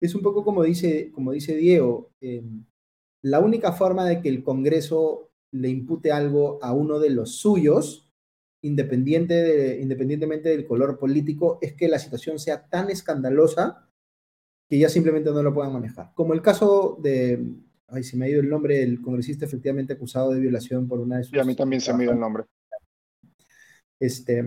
Es 0.00 0.14
un 0.14 0.22
poco 0.22 0.44
como 0.44 0.62
dice, 0.62 1.10
como 1.12 1.32
dice 1.32 1.56
Diego, 1.56 2.10
em, 2.20 2.64
la 3.22 3.40
única 3.40 3.72
forma 3.72 4.04
de 4.04 4.20
que 4.20 4.28
el 4.28 4.42
Congreso 4.42 5.30
le 5.52 5.68
impute 5.68 6.12
algo 6.12 6.58
a 6.62 6.72
uno 6.72 6.98
de 6.98 7.10
los 7.10 7.36
suyos, 7.36 8.10
independiente 8.62 9.78
independientemente 9.80 10.48
del 10.50 10.66
color 10.66 10.98
político, 10.98 11.58
es 11.62 11.74
que 11.74 11.88
la 11.88 11.98
situación 11.98 12.38
sea 12.38 12.68
tan 12.68 12.90
escandalosa 12.90 13.88
que 14.68 14.78
ya 14.78 14.88
simplemente 14.88 15.30
no 15.30 15.42
lo 15.42 15.54
puedan 15.54 15.72
manejar. 15.72 16.12
Como 16.14 16.34
el 16.34 16.42
caso 16.42 16.98
de, 17.02 17.42
ay, 17.88 18.02
se 18.02 18.16
me 18.16 18.26
ha 18.26 18.28
ido 18.28 18.40
el 18.40 18.50
nombre 18.50 18.78
del 18.78 19.00
congresista 19.00 19.46
efectivamente 19.46 19.94
acusado 19.94 20.32
de 20.32 20.40
violación 20.40 20.86
por 20.86 21.00
una 21.00 21.18
de 21.18 21.24
sus... 21.24 21.34
Y 21.34 21.38
a 21.38 21.44
mí 21.44 21.56
también 21.56 21.80
se 21.80 21.92
me 21.94 22.00
ha 22.00 22.04
ido 22.04 22.12
el 22.12 22.20
nombre. 22.20 22.44
Este, 23.98 24.44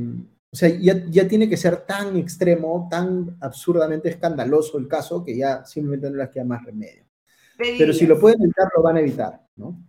o 0.53 0.55
sea, 0.55 0.67
ya, 0.67 1.05
ya, 1.09 1.27
tiene 1.27 1.47
que 1.47 1.55
ser 1.55 1.85
tan 1.85 2.17
extremo, 2.17 2.87
tan 2.91 3.37
absurdamente 3.39 4.09
escandaloso 4.09 4.77
el 4.77 4.87
caso, 4.87 5.23
que 5.23 5.37
ya 5.37 5.63
simplemente 5.63 6.09
no 6.09 6.17
les 6.17 6.29
queda 6.29 6.43
más 6.43 6.65
remedio. 6.65 7.05
Pero 7.57 7.93
si 7.93 8.05
lo 8.05 8.19
pueden 8.19 8.41
evitar, 8.41 8.67
lo 8.75 8.81
van 8.81 8.97
a 8.97 8.99
evitar, 8.99 9.39
¿no? 9.55 9.81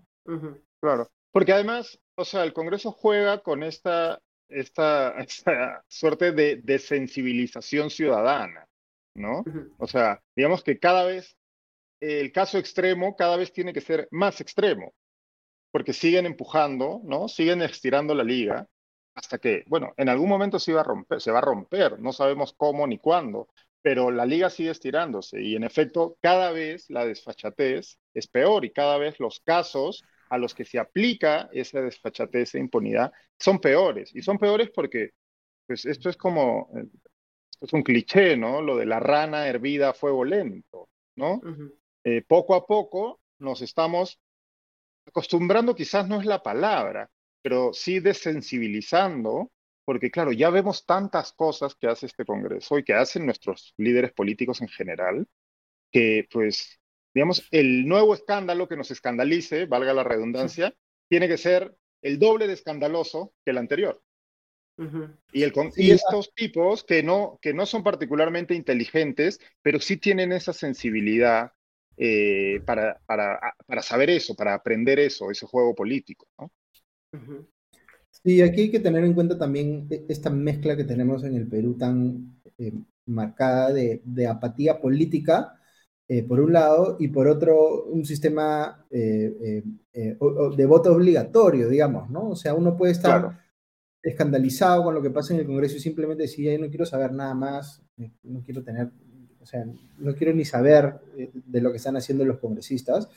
Claro, 0.80 1.08
porque 1.32 1.52
además, 1.52 1.98
o 2.14 2.24
sea, 2.24 2.44
el 2.44 2.52
Congreso 2.52 2.92
juega 2.92 3.42
con 3.42 3.64
esta, 3.64 4.20
esta, 4.48 5.10
esta 5.18 5.84
suerte 5.88 6.30
de, 6.30 6.56
de 6.56 6.78
sensibilización 6.78 7.90
ciudadana, 7.90 8.68
¿no? 9.16 9.44
O 9.78 9.88
sea, 9.88 10.22
digamos 10.36 10.62
que 10.62 10.78
cada 10.78 11.04
vez 11.04 11.36
el 12.00 12.30
caso 12.32 12.58
extremo 12.58 13.16
cada 13.16 13.36
vez 13.36 13.52
tiene 13.52 13.72
que 13.72 13.80
ser 13.80 14.06
más 14.12 14.40
extremo, 14.40 14.94
porque 15.72 15.92
siguen 15.92 16.26
empujando, 16.26 17.00
¿no? 17.04 17.26
Siguen 17.26 17.62
estirando 17.62 18.14
la 18.14 18.24
liga 18.24 18.68
hasta 19.14 19.38
que, 19.38 19.64
bueno, 19.66 19.92
en 19.96 20.08
algún 20.08 20.28
momento 20.28 20.58
se, 20.58 20.72
va 20.72 20.80
a 20.80 20.84
romper, 20.84 21.20
se 21.20 21.30
va 21.30 21.38
a 21.38 21.42
romper, 21.42 21.98
no 22.00 22.12
sabemos 22.12 22.54
cómo 22.56 22.86
ni 22.86 22.98
cuándo, 22.98 23.48
pero 23.82 24.10
la 24.10 24.24
liga 24.24 24.48
sigue 24.48 24.70
estirándose 24.70 25.42
y 25.42 25.56
en 25.56 25.64
efecto 25.64 26.16
cada 26.20 26.52
vez 26.52 26.88
la 26.88 27.04
desfachatez 27.04 27.98
es 28.14 28.26
peor 28.28 28.64
y 28.64 28.70
cada 28.70 28.96
vez 28.96 29.18
los 29.18 29.40
casos 29.40 30.04
a 30.30 30.38
los 30.38 30.54
que 30.54 30.64
se 30.64 30.78
aplica 30.78 31.50
esa 31.52 31.82
desfachatez 31.82 32.54
e 32.54 32.58
impunidad 32.58 33.12
son 33.38 33.58
peores 33.58 34.14
y 34.14 34.22
son 34.22 34.38
peores 34.38 34.70
porque 34.70 35.10
pues 35.66 35.84
esto 35.84 36.08
es 36.08 36.16
como 36.16 36.70
eh, 36.76 36.86
es 37.60 37.72
un 37.72 37.82
cliché, 37.82 38.36
¿no? 38.36 38.60
Lo 38.60 38.76
de 38.76 38.86
la 38.86 38.98
rana 38.98 39.46
hervida 39.46 39.90
a 39.90 39.94
fuego 39.94 40.24
lento, 40.24 40.88
¿no? 41.16 41.40
Eh, 42.04 42.22
poco 42.26 42.54
a 42.54 42.66
poco 42.66 43.20
nos 43.38 43.62
estamos 43.62 44.18
acostumbrando, 45.06 45.74
quizás 45.74 46.08
no 46.08 46.20
es 46.20 46.26
la 46.26 46.42
palabra, 46.42 47.10
pero 47.42 47.72
sí 47.72 48.00
desensibilizando, 48.00 49.50
porque 49.84 50.10
claro, 50.10 50.32
ya 50.32 50.50
vemos 50.50 50.86
tantas 50.86 51.32
cosas 51.32 51.74
que 51.74 51.88
hace 51.88 52.06
este 52.06 52.24
Congreso 52.24 52.78
y 52.78 52.84
que 52.84 52.94
hacen 52.94 53.26
nuestros 53.26 53.74
líderes 53.76 54.12
políticos 54.12 54.62
en 54.62 54.68
general, 54.68 55.26
que 55.90 56.26
pues, 56.30 56.80
digamos, 57.12 57.46
el 57.50 57.86
nuevo 57.86 58.14
escándalo 58.14 58.68
que 58.68 58.76
nos 58.76 58.90
escandalice, 58.90 59.66
valga 59.66 59.92
la 59.92 60.04
redundancia, 60.04 60.74
tiene 61.08 61.28
que 61.28 61.36
ser 61.36 61.76
el 62.00 62.18
doble 62.18 62.46
de 62.46 62.54
escandaloso 62.54 63.34
que 63.44 63.50
el 63.50 63.58
anterior. 63.58 64.02
Y, 65.32 65.42
el, 65.42 65.52
y, 65.76 65.90
estos 65.90 66.34
tipos 66.34 66.82
que 66.82 67.02
no, 67.02 67.38
que 67.40 67.52
no 67.52 67.66
son 67.66 67.84
particularmente 67.84 68.54
inteligentes, 68.54 69.38
pero 69.60 69.78
sí 69.80 69.96
tienen 69.98 70.32
esa 70.32 70.52
sensibilidad 70.52 71.52
eh, 71.96 72.60
para, 72.64 72.98
para, 73.06 73.38
para, 73.66 73.82
saber 73.82 74.10
eso, 74.10 74.34
para 74.34 74.54
aprender 74.54 74.98
eso, 74.98 75.30
ese 75.30 75.46
juego 75.46 75.74
político. 75.74 76.26
¿no? 76.38 76.50
Sí, 78.10 78.40
aquí 78.40 78.62
hay 78.62 78.70
que 78.70 78.80
tener 78.80 79.04
en 79.04 79.14
cuenta 79.14 79.36
también 79.36 79.86
e, 79.90 80.04
esta 80.08 80.30
mezcla 80.30 80.76
que 80.76 80.84
tenemos 80.84 81.24
en 81.24 81.34
el 81.34 81.48
Perú 81.48 81.76
tan 81.76 82.40
eh, 82.58 82.72
marcada 83.06 83.72
de, 83.72 84.00
de, 84.04 84.26
apatía 84.26 84.80
política, 84.80 85.58
eh, 86.08 86.22
por 86.22 86.40
un 86.40 86.52
lado, 86.52 86.96
y 87.00 87.08
por 87.08 87.26
otro, 87.26 87.84
un 87.84 88.04
sistema 88.04 88.86
de 88.90 90.66
voto 90.66 90.92
obligatorio, 90.92 91.68
digamos, 91.68 92.10
¿no? 92.10 92.30
O 92.30 92.36
sea, 92.36 92.54
uno 92.54 92.76
puede 92.76 92.92
estar 92.92 93.40
escandalizado 94.02 94.84
con 94.84 94.94
lo 94.94 95.02
que 95.02 95.10
pasa 95.10 95.32
en 95.32 95.40
el 95.40 95.46
Congreso 95.46 95.76
y 95.76 95.80
simplemente 95.80 96.24
decir, 96.24 96.60
no 96.60 96.68
quiero 96.68 96.86
saber 96.86 97.12
nada 97.12 97.34
más, 97.34 97.82
no 98.22 98.42
quiero 98.44 98.62
tener 98.62 98.90
o 99.42 99.46
sea, 99.46 99.64
no 99.98 100.14
quiero 100.14 100.32
ni 100.32 100.44
saber 100.44 101.00
eh, 101.18 101.30
de 101.34 101.60
lo 101.60 101.72
que 101.72 101.78
están 101.78 101.96
haciendo 101.96 102.24
los 102.24 102.38
congresistas, 102.38 103.08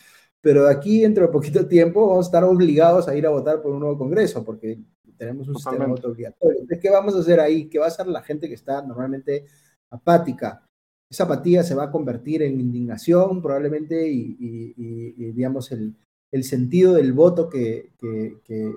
pero 0.45 0.67
aquí 0.67 1.01
dentro 1.01 1.25
de 1.25 1.33
poquito 1.33 1.67
tiempo 1.67 2.07
vamos 2.07 2.27
a 2.27 2.27
estar 2.27 2.43
obligados 2.43 3.07
a 3.07 3.15
ir 3.15 3.25
a 3.25 3.31
votar 3.31 3.63
por 3.63 3.71
un 3.71 3.79
nuevo 3.79 3.97
congreso, 3.97 4.45
porque 4.45 4.77
tenemos 5.17 5.47
un 5.47 5.55
sistema 5.55 5.87
voto 5.87 6.09
obligatorio. 6.09 6.59
Entonces, 6.59 6.77
¿qué 6.79 6.91
vamos 6.91 7.15
a 7.15 7.19
hacer 7.21 7.39
ahí? 7.39 7.67
¿Qué 7.67 7.79
va 7.79 7.85
a 7.85 7.87
hacer 7.87 8.05
la 8.05 8.21
gente 8.21 8.47
que 8.47 8.53
está 8.53 8.83
normalmente 8.83 9.45
apática? 9.89 10.63
Esa 11.09 11.23
apatía 11.23 11.63
se 11.63 11.73
va 11.73 11.85
a 11.85 11.91
convertir 11.91 12.43
en 12.43 12.59
indignación 12.59 13.41
probablemente 13.41 14.07
y, 14.07 15.31
digamos, 15.31 15.71
el, 15.71 15.95
el, 16.31 16.43
sentido 16.43 16.93
del 16.93 17.11
voto 17.13 17.49
que, 17.49 17.93
que, 17.97 18.37
que, 18.43 18.71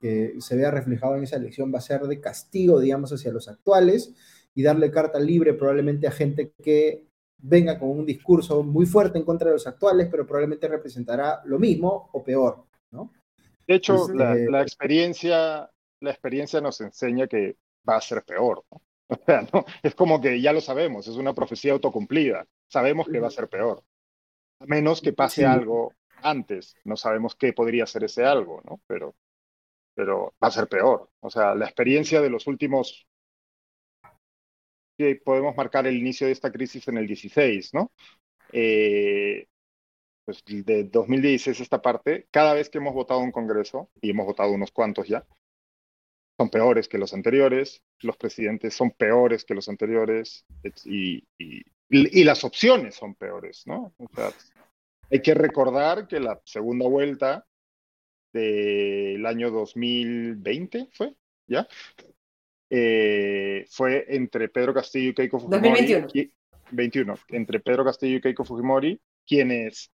que, 0.00 0.34
se 0.40 0.56
vea 0.56 0.72
reflejado 0.72 1.14
en 1.14 1.22
esa 1.22 1.36
elección 1.36 1.72
va 1.72 1.78
a 1.78 1.82
ser 1.82 2.00
de 2.00 2.20
castigo, 2.20 2.80
digamos, 2.80 3.12
hacia 3.12 3.30
los 3.30 3.46
actuales 3.46 4.12
y 4.56 4.64
darle 4.64 4.90
carta 4.90 5.20
libre 5.20 5.54
probablemente 5.54 6.08
a 6.08 6.10
gente 6.10 6.52
que 6.60 7.06
venga 7.38 7.78
con 7.78 7.90
un 7.90 8.06
discurso 8.06 8.62
muy 8.62 8.86
fuerte 8.86 9.18
en 9.18 9.24
contra 9.24 9.48
de 9.48 9.54
los 9.54 9.66
actuales, 9.66 10.08
pero 10.10 10.26
probablemente 10.26 10.68
representará 10.68 11.42
lo 11.44 11.58
mismo 11.58 12.10
o 12.12 12.22
peor, 12.22 12.64
¿no? 12.90 13.12
De 13.66 13.74
hecho, 13.74 14.08
la, 14.12 14.34
este, 14.34 14.60
experiencia, 14.60 15.70
la 16.00 16.10
experiencia 16.10 16.60
nos 16.60 16.80
enseña 16.80 17.26
que 17.26 17.56
va 17.88 17.96
a 17.96 18.00
ser 18.00 18.22
peor, 18.24 18.64
¿no? 18.70 18.80
O 19.08 19.24
sea, 19.24 19.46
¿no? 19.52 19.64
Es 19.84 19.94
como 19.94 20.20
que 20.20 20.40
ya 20.40 20.52
lo 20.52 20.60
sabemos, 20.60 21.06
es 21.06 21.14
una 21.14 21.32
profecía 21.32 21.72
autocumplida, 21.72 22.44
sabemos 22.68 23.06
que 23.06 23.20
va 23.20 23.28
a 23.28 23.30
ser 23.30 23.48
peor, 23.48 23.84
a 24.58 24.66
menos 24.66 25.00
que 25.00 25.12
pase 25.12 25.46
algo 25.46 25.92
antes, 26.22 26.74
no 26.84 26.96
sabemos 26.96 27.36
qué 27.36 27.52
podría 27.52 27.86
ser 27.86 28.02
ese 28.02 28.24
algo, 28.24 28.62
¿no? 28.68 28.80
Pero, 28.88 29.14
pero 29.94 30.34
va 30.42 30.48
a 30.48 30.50
ser 30.50 30.66
peor. 30.66 31.08
O 31.20 31.30
sea, 31.30 31.54
la 31.54 31.66
experiencia 31.66 32.20
de 32.20 32.30
los 32.30 32.48
últimos 32.48 33.06
que 34.96 35.16
podemos 35.16 35.56
marcar 35.56 35.86
el 35.86 35.96
inicio 35.96 36.26
de 36.26 36.32
esta 36.32 36.50
crisis 36.50 36.86
en 36.88 36.98
el 36.98 37.06
16, 37.06 37.74
¿no? 37.74 37.92
Eh, 38.52 39.46
pues 40.24 40.42
de 40.44 40.84
2016 40.84 41.60
esta 41.60 41.80
parte, 41.80 42.26
cada 42.30 42.54
vez 42.54 42.68
que 42.68 42.78
hemos 42.78 42.94
votado 42.94 43.20
un 43.20 43.30
Congreso, 43.30 43.90
y 44.00 44.10
hemos 44.10 44.26
votado 44.26 44.52
unos 44.52 44.72
cuantos 44.72 45.06
ya, 45.06 45.24
son 46.36 46.50
peores 46.50 46.88
que 46.88 46.98
los 46.98 47.14
anteriores, 47.14 47.82
los 48.00 48.16
presidentes 48.16 48.74
son 48.74 48.90
peores 48.90 49.44
que 49.44 49.54
los 49.54 49.68
anteriores, 49.68 50.44
y, 50.84 51.24
y, 51.38 52.24
las 52.24 52.42
opciones 52.42 52.96
son 52.96 53.14
peores, 53.14 53.62
¿no? 53.66 53.94
O 53.98 54.08
sea, 54.14 54.32
hay 55.10 55.22
que 55.22 55.34
recordar 55.34 56.08
que 56.08 56.18
la 56.18 56.40
segunda 56.44 56.88
vuelta 56.88 57.46
del 58.32 59.24
año 59.24 59.50
2020 59.50 60.88
fue, 60.92 61.14
¿ya? 61.46 61.68
Eh, 62.70 63.64
fue 63.70 64.04
entre 64.08 64.48
Pedro 64.48 64.74
Castillo 64.74 65.10
y 65.10 65.14
Keiko 65.14 65.38
Fujimori. 65.38 65.70
2021. 65.70 66.30
21, 66.72 67.14
entre 67.28 67.60
Pedro 67.60 67.84
Castillo 67.84 68.16
y 68.16 68.20
Keiko 68.20 68.44
Fujimori, 68.44 69.00
quienes 69.24 69.90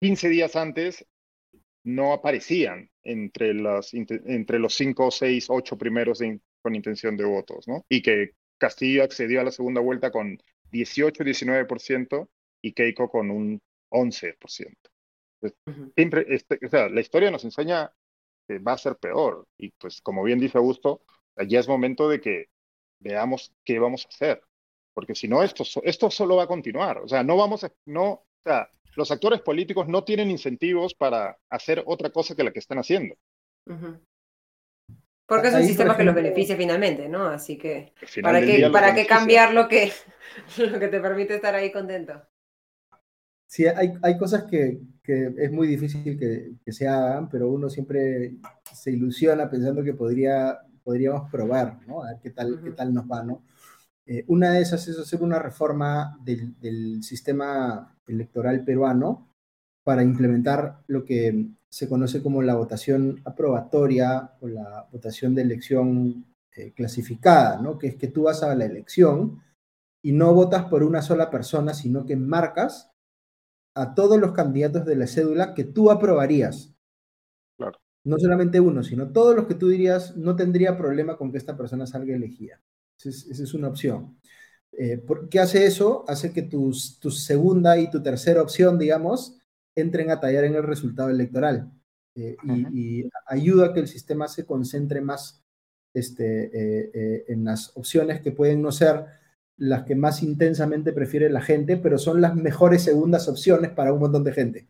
15 0.00 0.28
días 0.28 0.54
antes 0.56 1.06
no 1.84 2.12
aparecían 2.12 2.90
entre, 3.04 3.54
las, 3.54 3.94
entre 3.94 4.58
los 4.58 4.74
5, 4.74 5.10
6, 5.10 5.46
8 5.48 5.78
primeros 5.78 6.20
con 6.60 6.74
intención 6.74 7.16
de 7.16 7.24
votos, 7.24 7.66
¿no? 7.68 7.84
Y 7.88 8.02
que 8.02 8.32
Castillo 8.58 9.04
accedió 9.04 9.40
a 9.40 9.44
la 9.44 9.52
segunda 9.52 9.80
vuelta 9.80 10.10
con 10.10 10.38
18, 10.72 11.22
19% 11.24 12.28
y 12.62 12.72
Keiko 12.72 13.08
con 13.08 13.30
un 13.30 13.60
11%. 13.90 14.36
Pues, 15.40 15.54
siempre, 15.94 16.26
este, 16.28 16.58
o 16.64 16.68
sea, 16.68 16.88
la 16.88 17.00
historia 17.00 17.30
nos 17.30 17.44
enseña 17.44 17.92
que 18.48 18.58
va 18.58 18.72
a 18.72 18.78
ser 18.78 18.96
peor. 18.96 19.46
Y 19.56 19.70
pues, 19.70 20.00
como 20.02 20.24
bien 20.24 20.40
dice 20.40 20.58
Augusto, 20.58 21.02
ya 21.44 21.60
es 21.60 21.68
momento 21.68 22.08
de 22.08 22.20
que 22.20 22.46
veamos 23.00 23.52
qué 23.64 23.78
vamos 23.78 24.06
a 24.06 24.08
hacer, 24.08 24.42
porque 24.94 25.14
si 25.14 25.28
no, 25.28 25.42
esto, 25.42 25.64
esto 25.82 26.10
solo 26.10 26.36
va 26.36 26.44
a 26.44 26.48
continuar. 26.48 26.98
O 26.98 27.08
sea, 27.08 27.22
no 27.22 27.36
vamos 27.36 27.64
a, 27.64 27.72
no, 27.84 28.04
o 28.04 28.26
sea, 28.44 28.70
los 28.94 29.10
actores 29.10 29.40
políticos 29.42 29.88
no 29.88 30.04
tienen 30.04 30.30
incentivos 30.30 30.94
para 30.94 31.38
hacer 31.50 31.82
otra 31.86 32.10
cosa 32.10 32.34
que 32.34 32.44
la 32.44 32.52
que 32.52 32.60
están 32.60 32.78
haciendo. 32.78 33.14
Porque 35.26 35.48
es 35.48 35.54
un 35.54 35.64
sistema 35.64 35.96
que 35.96 36.04
los 36.04 36.14
beneficia 36.14 36.56
finalmente, 36.56 37.08
¿no? 37.08 37.26
Así 37.26 37.58
que, 37.58 37.92
¿para 38.22 38.40
qué, 38.40 38.70
¿para 38.72 38.94
qué 38.94 39.06
cambiar 39.06 39.52
lo 39.52 39.68
que, 39.68 39.92
lo 40.58 40.78
que 40.78 40.88
te 40.88 41.00
permite 41.00 41.34
estar 41.34 41.54
ahí 41.54 41.70
contento? 41.72 42.22
Sí, 43.48 43.66
hay, 43.66 43.92
hay 44.02 44.18
cosas 44.18 44.44
que, 44.44 44.80
que 45.04 45.32
es 45.36 45.52
muy 45.52 45.68
difícil 45.68 46.18
que, 46.18 46.52
que, 46.64 46.72
se 46.72 46.88
hagan, 46.88 47.28
pero 47.28 47.48
uno 47.48 47.70
siempre 47.70 48.34
se 48.72 48.90
ilusiona 48.90 49.48
pensando 49.48 49.84
que 49.84 49.94
podría 49.94 50.58
podríamos 50.86 51.28
probar, 51.32 51.80
¿no? 51.88 52.04
A 52.04 52.12
ver 52.12 52.20
qué 52.22 52.30
tal, 52.30 52.60
qué 52.62 52.70
tal 52.70 52.94
nos 52.94 53.10
va, 53.10 53.24
¿no? 53.24 53.42
Eh, 54.06 54.24
una 54.28 54.52
de 54.52 54.60
esas 54.60 54.86
es 54.86 54.96
hacer 54.96 55.20
una 55.20 55.40
reforma 55.40 56.16
del, 56.22 56.56
del, 56.60 57.02
sistema 57.02 57.98
electoral 58.06 58.64
peruano 58.64 59.28
para 59.82 60.04
implementar 60.04 60.84
lo 60.86 61.04
que 61.04 61.48
se 61.68 61.88
conoce 61.88 62.22
como 62.22 62.40
la 62.40 62.54
votación 62.54 63.20
aprobatoria 63.24 64.30
o 64.40 64.46
la 64.46 64.86
votación 64.92 65.34
de 65.34 65.42
elección 65.42 66.24
eh, 66.54 66.72
clasificada, 66.72 67.60
¿no? 67.60 67.78
Que 67.78 67.88
es 67.88 67.96
que 67.96 68.06
tú 68.06 68.22
vas 68.22 68.44
a 68.44 68.54
la 68.54 68.64
elección 68.64 69.42
y 70.04 70.12
no 70.12 70.32
votas 70.34 70.66
por 70.66 70.84
una 70.84 71.02
sola 71.02 71.30
persona, 71.30 71.74
sino 71.74 72.06
que 72.06 72.14
marcas 72.14 72.92
a 73.74 73.92
todos 73.96 74.20
los 74.20 74.32
candidatos 74.32 74.86
de 74.86 74.94
la 74.94 75.08
cédula 75.08 75.52
que 75.52 75.64
tú 75.64 75.90
aprobarías 75.90 76.75
no 78.06 78.18
solamente 78.20 78.60
uno, 78.60 78.84
sino 78.84 79.10
todos 79.10 79.34
los 79.34 79.46
que 79.46 79.56
tú 79.56 79.68
dirías, 79.68 80.16
no 80.16 80.36
tendría 80.36 80.78
problema 80.78 81.16
con 81.16 81.32
que 81.32 81.38
esta 81.38 81.56
persona 81.56 81.88
salga 81.88 82.14
elegida. 82.14 82.62
Esa 82.98 83.10
es, 83.42 83.52
una 83.52 83.66
opción. 83.68 84.16
Eh, 84.70 85.04
¿Qué 85.28 85.40
hace 85.40 85.66
eso? 85.66 86.04
Hace 86.06 86.32
que 86.32 86.42
tu 86.42 86.72
segunda 86.72 87.76
y 87.78 87.90
tu 87.90 88.02
tercera 88.02 88.42
opción, 88.42 88.78
digamos, 88.78 89.38
entren 89.74 90.10
a 90.12 90.20
tallar 90.20 90.44
en 90.44 90.54
el 90.54 90.62
resultado 90.62 91.10
electoral 91.10 91.72
eh, 92.14 92.36
y, 92.72 93.04
ayuda 93.26 93.66
a 93.66 93.72
que 93.72 93.80
el 93.80 93.88
sistema 93.88 94.28
se 94.28 94.46
concentre 94.46 95.00
más 95.00 95.44
este, 95.92 96.50
eh, 96.54 97.24
en 97.26 97.44
las 97.44 97.76
opciones 97.76 98.20
que 98.20 98.30
pueden 98.30 98.62
no 98.62 98.70
ser 98.70 99.04
las 99.56 99.82
que 99.82 99.96
más 99.96 100.22
intensamente 100.22 100.92
prefiere 100.92 101.28
la 101.28 101.40
gente, 101.40 101.76
pero 101.76 101.98
son 101.98 102.20
las 102.20 102.36
mejores 102.36 102.82
segundas 102.84 103.26
opciones 103.26 103.72
para 103.72 103.92
un 103.92 103.98
montón 103.98 104.22
de 104.22 104.32
gente. 104.32 104.68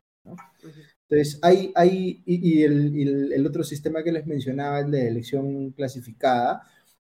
Entonces, 1.09 1.39
hay, 1.43 1.73
hay 1.77 2.23
y, 2.27 2.63
el, 2.65 3.47
otro 3.47 3.63
sistema 3.63 4.03
que 4.03 4.13
les 4.13 4.27
mencionaba, 4.27 4.81
el 4.81 4.91
de 4.91 5.09
elección 5.09 5.71
clasificada, 5.71 6.63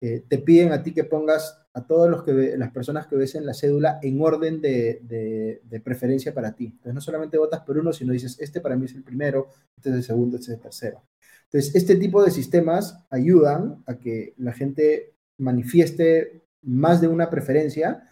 eh, 0.01 0.25
te 0.29 0.39
piden 0.39 0.73
a 0.73 0.83
ti 0.83 0.93
que 0.93 1.05
pongas 1.05 1.59
a 1.73 1.87
todas 1.87 2.11
las 2.57 2.71
personas 2.73 3.07
que 3.07 3.17
ves 3.17 3.35
en 3.35 3.47
la 3.47 3.55
cédula 3.55 3.99
en 4.03 4.21
orden 4.21 4.61
de, 4.61 5.61
preferencia 5.85 6.35
para 6.35 6.55
ti. 6.55 6.67
Entonces, 6.67 6.95
no 6.95 7.01
solamente 7.01 7.39
votas 7.39 7.61
por 7.61 7.79
uno, 7.79 7.93
sino 7.93 8.13
dices, 8.13 8.37
este 8.41 8.61
para 8.61 8.77
mí 8.77 8.87
es 8.87 8.95
el 8.95 9.05
primero, 9.05 9.49
este 9.77 9.91
es 9.91 9.97
el 9.97 10.03
segundo, 10.03 10.37
este 10.37 10.53
es 10.53 10.57
el 10.57 10.63
tercero. 10.63 11.03
Entonces, 11.45 11.75
este 11.77 11.97
tipo 11.97 12.25
de 12.25 12.31
sistemas 12.33 13.07
ayudan 13.11 13.85
a 13.87 13.99
que 13.99 14.35
la 14.39 14.53
gente 14.53 15.15
manifieste 15.39 16.43
más 16.63 17.01
de 17.01 17.09
una 17.09 17.31
preferencia 17.31 18.09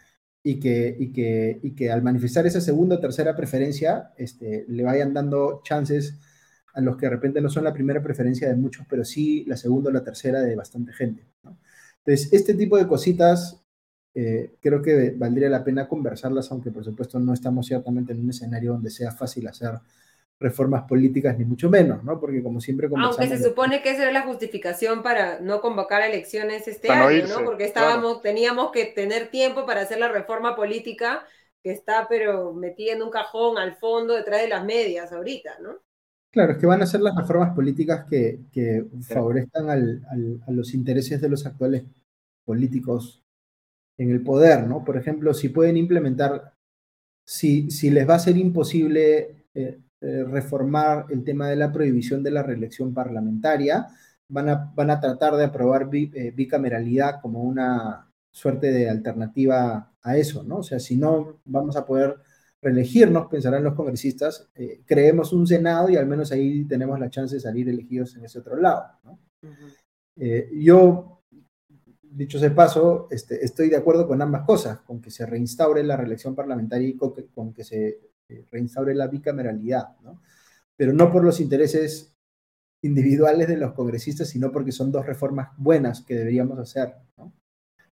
y 0.46 0.60
que, 0.60 0.94
y 0.98 1.10
que, 1.10 1.58
y 1.62 1.70
que 1.74 1.90
al 1.90 2.02
manifestar 2.02 2.46
esa 2.46 2.60
segunda 2.60 2.96
o 2.96 3.00
tercera 3.00 3.34
preferencia 3.34 4.12
este, 4.18 4.66
le 4.68 4.84
vayan 4.84 5.14
dando 5.14 5.62
chances 5.64 6.20
a 6.74 6.82
los 6.82 6.98
que 6.98 7.06
de 7.06 7.10
repente 7.10 7.40
no 7.40 7.48
son 7.48 7.64
la 7.64 7.72
primera 7.72 8.02
preferencia 8.02 8.48
de 8.48 8.54
muchos, 8.54 8.86
pero 8.88 9.04
sí 9.04 9.44
la 9.46 9.56
segunda 9.56 9.88
o 9.88 9.92
la 9.92 10.04
tercera 10.04 10.42
de 10.42 10.54
bastante 10.54 10.92
gente. 10.92 11.24
Entonces, 12.04 12.30
este 12.32 12.52
tipo 12.52 12.76
de 12.76 12.86
cositas 12.86 13.64
eh, 14.14 14.56
creo 14.60 14.82
que 14.82 15.14
valdría 15.16 15.48
la 15.48 15.64
pena 15.64 15.88
conversarlas, 15.88 16.52
aunque 16.52 16.70
por 16.70 16.84
supuesto 16.84 17.18
no 17.18 17.32
estamos 17.32 17.66
ciertamente 17.66 18.12
en 18.12 18.20
un 18.20 18.30
escenario 18.30 18.72
donde 18.72 18.90
sea 18.90 19.12
fácil 19.12 19.48
hacer 19.48 19.70
reformas 20.40 20.82
políticas, 20.88 21.38
ni 21.38 21.44
mucho 21.44 21.70
menos, 21.70 22.02
¿no? 22.04 22.20
Porque 22.20 22.42
como 22.42 22.60
siempre 22.60 22.88
Aunque 22.96 23.28
se 23.28 23.42
supone 23.42 23.82
que 23.82 23.90
esa 23.90 24.02
era 24.02 24.12
la 24.12 24.22
justificación 24.22 25.02
para 25.02 25.40
no 25.40 25.60
convocar 25.60 26.02
elecciones 26.02 26.68
este 26.68 26.90
año, 26.90 27.26
¿no? 27.28 27.44
Porque 27.44 27.64
estábamos, 27.64 28.20
teníamos 28.20 28.70
que 28.72 28.86
tener 28.86 29.28
tiempo 29.28 29.64
para 29.64 29.82
hacer 29.82 29.98
la 29.98 30.08
reforma 30.08 30.56
política 30.56 31.24
que 31.62 31.70
está 31.70 32.06
pero 32.08 32.52
metida 32.52 32.92
en 32.92 33.02
un 33.02 33.10
cajón 33.10 33.56
al 33.56 33.76
fondo 33.76 34.14
detrás 34.14 34.42
de 34.42 34.48
las 34.48 34.64
medias 34.64 35.12
ahorita, 35.12 35.58
¿no? 35.62 35.78
Claro, 36.30 36.52
es 36.52 36.58
que 36.58 36.66
van 36.66 36.82
a 36.82 36.86
ser 36.86 37.00
las 37.00 37.16
reformas 37.16 37.54
políticas 37.54 38.04
que, 38.10 38.40
que 38.52 38.84
favorezcan 39.02 39.70
al, 39.70 40.02
a 40.46 40.50
los 40.50 40.74
intereses 40.74 41.20
de 41.20 41.28
los 41.28 41.46
actuales 41.46 41.84
políticos 42.44 43.22
en 43.96 44.10
el 44.10 44.22
poder, 44.22 44.66
¿no? 44.66 44.84
Por 44.84 44.96
ejemplo, 44.96 45.32
si 45.32 45.48
pueden 45.48 45.76
implementar, 45.76 46.54
si, 47.24 47.70
si 47.70 47.90
les 47.90 48.08
va 48.08 48.16
a 48.16 48.18
ser 48.18 48.36
imposible 48.36 49.46
eh, 49.54 49.78
eh, 50.04 50.22
reformar 50.22 51.06
el 51.08 51.24
tema 51.24 51.48
de 51.48 51.56
la 51.56 51.72
prohibición 51.72 52.22
de 52.22 52.30
la 52.30 52.42
reelección 52.42 52.92
parlamentaria. 52.92 53.86
Van 54.28 54.50
a, 54.50 54.70
van 54.74 54.90
a 54.90 55.00
tratar 55.00 55.34
de 55.36 55.44
aprobar 55.44 55.88
eh, 55.92 56.30
bicameralidad 56.34 57.22
como 57.22 57.42
una 57.42 58.06
suerte 58.30 58.70
de 58.70 58.90
alternativa 58.90 59.94
a 60.02 60.16
eso, 60.18 60.42
¿no? 60.42 60.58
O 60.58 60.62
sea, 60.62 60.78
si 60.78 60.98
no 60.98 61.40
vamos 61.46 61.76
a 61.76 61.86
poder 61.86 62.16
reelegirnos, 62.60 63.28
pensarán 63.28 63.64
los 63.64 63.72
congresistas, 63.72 64.50
eh, 64.54 64.82
creemos 64.84 65.32
un 65.32 65.46
Senado 65.46 65.88
y 65.88 65.96
al 65.96 66.06
menos 66.06 66.32
ahí 66.32 66.64
tenemos 66.64 67.00
la 67.00 67.08
chance 67.08 67.36
de 67.36 67.40
salir 67.40 67.68
elegidos 67.70 68.14
en 68.16 68.26
ese 68.26 68.40
otro 68.40 68.56
lado, 68.56 68.84
¿no? 69.04 69.18
yo, 70.52 71.22
dicho 72.02 72.38
ese 72.38 72.50
paso, 72.50 73.08
este, 73.10 73.44
estoy 73.44 73.68
de 73.68 73.76
acuerdo 73.76 74.06
con 74.06 74.20
ambas 74.22 74.42
cosas, 74.42 74.80
con 74.80 75.00
que 75.00 75.10
se 75.10 75.26
reinstaure 75.26 75.82
la 75.82 75.96
reelección 75.96 76.34
parlamentaria 76.34 76.88
y 76.88 76.96
con 76.96 77.12
que, 77.12 77.26
con 77.26 77.52
que 77.52 77.64
se 77.64 78.13
reinstaure 78.50 78.94
la 78.94 79.08
bicameralidad, 79.08 79.98
¿no? 80.02 80.22
Pero 80.76 80.92
no 80.92 81.12
por 81.12 81.24
los 81.24 81.40
intereses 81.40 82.14
individuales 82.82 83.48
de 83.48 83.56
los 83.56 83.72
congresistas, 83.72 84.28
sino 84.28 84.52
porque 84.52 84.72
son 84.72 84.92
dos 84.92 85.06
reformas 85.06 85.48
buenas 85.56 86.02
que 86.02 86.14
deberíamos 86.14 86.58
hacer, 86.58 86.94
¿no? 87.16 87.32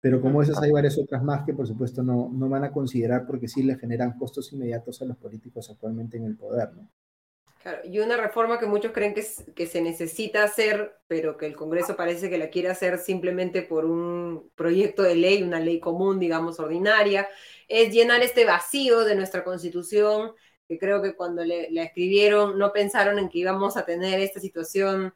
Pero 0.00 0.20
como 0.20 0.42
esas 0.42 0.60
hay 0.62 0.70
varias 0.70 0.98
otras 0.98 1.22
más 1.22 1.44
que 1.46 1.54
por 1.54 1.66
supuesto 1.66 2.02
no, 2.02 2.30
no 2.30 2.48
van 2.50 2.64
a 2.64 2.72
considerar 2.72 3.26
porque 3.26 3.48
sí 3.48 3.62
le 3.62 3.76
generan 3.76 4.18
costos 4.18 4.52
inmediatos 4.52 5.00
a 5.00 5.06
los 5.06 5.16
políticos 5.16 5.70
actualmente 5.70 6.18
en 6.18 6.24
el 6.24 6.36
poder, 6.36 6.74
¿no? 6.74 6.90
Claro, 7.62 7.80
y 7.82 7.98
una 7.98 8.18
reforma 8.18 8.58
que 8.58 8.66
muchos 8.66 8.92
creen 8.92 9.14
que, 9.14 9.24
que, 9.54 9.66
se 9.66 9.80
necesita 9.80 10.44
hacer, 10.44 10.98
pero 11.06 11.38
que 11.38 11.46
el 11.46 11.56
Congreso 11.56 11.96
parece 11.96 12.28
que 12.28 12.36
la 12.36 12.50
quiere 12.50 12.68
hacer 12.68 12.98
simplemente 12.98 13.62
por 13.62 13.86
un 13.86 14.50
proyecto 14.54 15.02
de 15.02 15.14
ley, 15.14 15.42
una 15.42 15.60
ley 15.60 15.80
común, 15.80 16.20
digamos, 16.20 16.60
ordinaria, 16.60 17.26
es 17.68 17.92
llenar 17.92 18.22
este 18.22 18.44
vacío 18.44 19.00
de 19.04 19.14
nuestra 19.14 19.44
Constitución, 19.44 20.32
que 20.68 20.78
creo 20.78 21.02
que 21.02 21.14
cuando 21.14 21.44
le, 21.44 21.70
la 21.70 21.84
escribieron 21.84 22.58
no 22.58 22.72
pensaron 22.72 23.18
en 23.18 23.28
que 23.28 23.38
íbamos 23.38 23.76
a 23.76 23.84
tener 23.84 24.20
esta 24.20 24.40
situación 24.40 25.14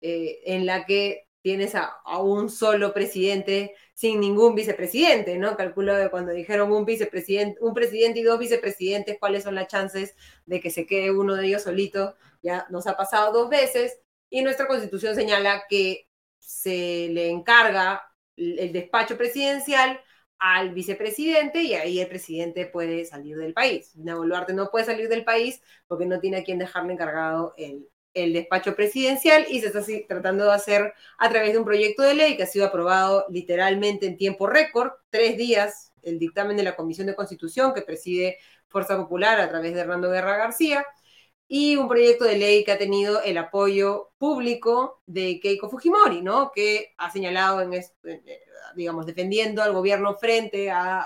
eh, 0.00 0.40
en 0.46 0.66
la 0.66 0.86
que 0.86 1.26
tienes 1.42 1.74
a, 1.74 2.02
un 2.22 2.50
solo 2.50 2.92
presidente 2.92 3.74
sin 3.94 4.20
ningún 4.20 4.54
vicepresidente, 4.54 5.38
¿no? 5.38 5.56
Calculo 5.56 5.96
que 5.96 6.10
cuando 6.10 6.32
dijeron 6.32 6.72
un 6.72 6.84
vicepresidente, 6.84 7.58
un 7.60 7.74
presidente 7.74 8.20
y 8.20 8.22
dos 8.22 8.38
vicepresidentes, 8.38 9.18
cuáles 9.18 9.44
son 9.44 9.54
las 9.54 9.68
chances 9.68 10.14
de 10.46 10.60
que 10.60 10.70
se 10.70 10.86
quede 10.86 11.10
uno 11.10 11.34
de 11.36 11.46
ellos 11.46 11.62
solito, 11.62 12.16
ya 12.42 12.66
nos 12.70 12.86
ha 12.86 12.96
pasado 12.96 13.32
dos 13.32 13.50
veces, 13.50 14.00
y 14.28 14.42
nuestra 14.42 14.66
constitución 14.66 15.14
señala 15.14 15.64
que 15.68 16.08
se 16.38 17.08
le 17.10 17.28
encarga 17.30 18.02
el 18.36 18.72
despacho 18.72 19.16
presidencial 19.18 20.00
al 20.40 20.70
vicepresidente 20.72 21.62
y 21.62 21.74
ahí 21.74 22.00
el 22.00 22.08
presidente 22.08 22.66
puede 22.66 23.04
salir 23.04 23.36
del 23.36 23.52
país. 23.52 23.92
Dina 23.94 24.16
Boluarte 24.16 24.54
no 24.54 24.70
puede 24.70 24.86
salir 24.86 25.08
del 25.08 25.22
país 25.24 25.62
porque 25.86 26.06
no 26.06 26.18
tiene 26.18 26.38
a 26.38 26.44
quien 26.44 26.58
dejarle 26.58 26.94
encargado 26.94 27.54
el, 27.58 27.86
el 28.14 28.32
despacho 28.32 28.74
presidencial 28.74 29.44
y 29.48 29.60
se 29.60 29.66
está 29.66 29.82
tratando 30.08 30.46
de 30.46 30.52
hacer 30.52 30.94
a 31.18 31.28
través 31.28 31.52
de 31.52 31.58
un 31.58 31.64
proyecto 31.64 32.02
de 32.02 32.14
ley 32.14 32.36
que 32.36 32.44
ha 32.44 32.46
sido 32.46 32.66
aprobado 32.66 33.26
literalmente 33.28 34.06
en 34.06 34.16
tiempo 34.16 34.46
récord, 34.46 34.92
tres 35.10 35.36
días, 35.36 35.92
el 36.02 36.18
dictamen 36.18 36.56
de 36.56 36.62
la 36.62 36.74
Comisión 36.74 37.06
de 37.06 37.14
Constitución 37.14 37.74
que 37.74 37.82
preside 37.82 38.38
Fuerza 38.68 38.96
Popular 38.96 39.40
a 39.40 39.48
través 39.48 39.74
de 39.74 39.80
Hernando 39.80 40.10
Guerra 40.10 40.38
García, 40.38 40.86
y 41.52 41.74
un 41.74 41.88
proyecto 41.88 42.24
de 42.24 42.38
ley 42.38 42.62
que 42.62 42.70
ha 42.70 42.78
tenido 42.78 43.20
el 43.22 43.36
apoyo 43.36 44.12
público 44.18 45.02
de 45.04 45.40
Keiko 45.40 45.68
Fujimori, 45.68 46.22
¿no? 46.22 46.52
Que 46.54 46.94
ha 46.96 47.10
señalado, 47.10 47.60
en, 47.60 47.72
digamos, 48.76 49.04
defendiendo 49.04 49.60
al 49.60 49.72
gobierno 49.72 50.14
frente 50.14 50.70
a, 50.70 51.04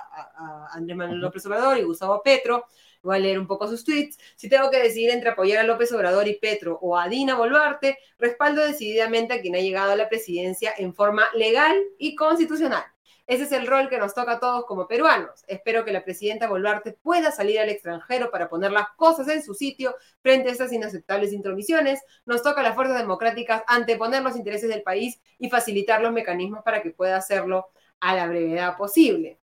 Andrés 0.70 0.98
Manuel 0.98 1.20
López 1.20 1.46
Obrador 1.46 1.78
y 1.78 1.84
Gustavo 1.84 2.22
Petro. 2.22 2.66
Voy 3.02 3.16
a 3.16 3.20
leer 3.20 3.38
un 3.38 3.46
poco 3.46 3.66
sus 3.68 3.84
tweets. 3.84 4.18
Si 4.36 4.50
tengo 4.50 4.70
que 4.70 4.82
decidir 4.82 5.08
entre 5.08 5.30
apoyar 5.30 5.60
a 5.60 5.66
López 5.66 5.90
Obrador 5.92 6.28
y 6.28 6.38
Petro 6.38 6.78
o 6.82 6.98
a 6.98 7.08
Dina 7.08 7.36
Boluarte, 7.36 7.96
respaldo 8.18 8.66
decididamente 8.66 9.32
a 9.32 9.40
quien 9.40 9.56
ha 9.56 9.60
llegado 9.60 9.92
a 9.92 9.96
la 9.96 10.10
presidencia 10.10 10.74
en 10.76 10.94
forma 10.94 11.24
legal 11.32 11.74
y 11.96 12.14
constitucional. 12.16 12.84
Ese 13.26 13.44
es 13.44 13.52
el 13.52 13.66
rol 13.66 13.88
que 13.88 13.98
nos 13.98 14.12
toca 14.12 14.32
a 14.32 14.40
todos 14.40 14.66
como 14.66 14.86
peruanos. 14.86 15.44
Espero 15.46 15.84
que 15.84 15.92
la 15.92 16.04
presidenta 16.04 16.46
Boluarte 16.46 16.92
pueda 16.92 17.30
salir 17.30 17.58
al 17.58 17.70
extranjero 17.70 18.30
para 18.30 18.50
poner 18.50 18.70
las 18.70 18.88
cosas 18.96 19.28
en 19.28 19.42
su 19.42 19.54
sitio 19.54 19.96
frente 20.20 20.50
a 20.50 20.52
estas 20.52 20.72
inaceptables 20.72 21.32
intromisiones. 21.32 22.02
Nos 22.26 22.42
toca 22.42 22.60
a 22.60 22.64
las 22.64 22.74
fuerzas 22.74 22.98
democráticas 22.98 23.62
anteponer 23.66 24.22
los 24.22 24.36
intereses 24.36 24.68
del 24.68 24.82
país 24.82 25.22
y 25.38 25.48
facilitar 25.48 26.02
los 26.02 26.12
mecanismos 26.12 26.62
para 26.64 26.82
que 26.82 26.90
pueda 26.90 27.16
hacerlo 27.16 27.70
a 28.00 28.14
la 28.14 28.26
brevedad 28.26 28.76
posible. 28.76 29.40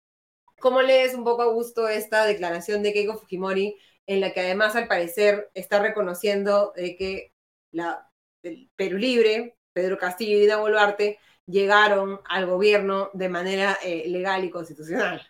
¿Cómo 0.59 0.81
lees 0.81 1.15
un 1.15 1.23
poco 1.23 1.43
a 1.43 1.53
gusto 1.53 1.87
esta 1.87 2.25
declaración 2.25 2.83
de 2.83 2.91
Keiko 2.91 3.17
Fujimori, 3.17 3.77
en 4.07 4.19
la 4.19 4.33
que 4.33 4.41
además 4.41 4.75
al 4.75 4.87
parecer 4.89 5.49
está 5.53 5.79
reconociendo 5.79 6.73
que 6.75 7.31
la, 7.71 8.11
el 8.43 8.69
Perú 8.75 8.97
Libre, 8.97 9.55
Pedro 9.71 9.97
Castillo 9.97 10.35
y 10.35 10.41
Dina 10.41 10.57
Boluarte 10.57 11.17
llegaron 11.49 12.19
al 12.29 12.45
gobierno 12.45 13.09
de 13.13 13.29
manera 13.29 13.77
eh, 13.83 14.07
legal 14.07 14.43
y 14.43 14.49
constitucional, 14.49 15.21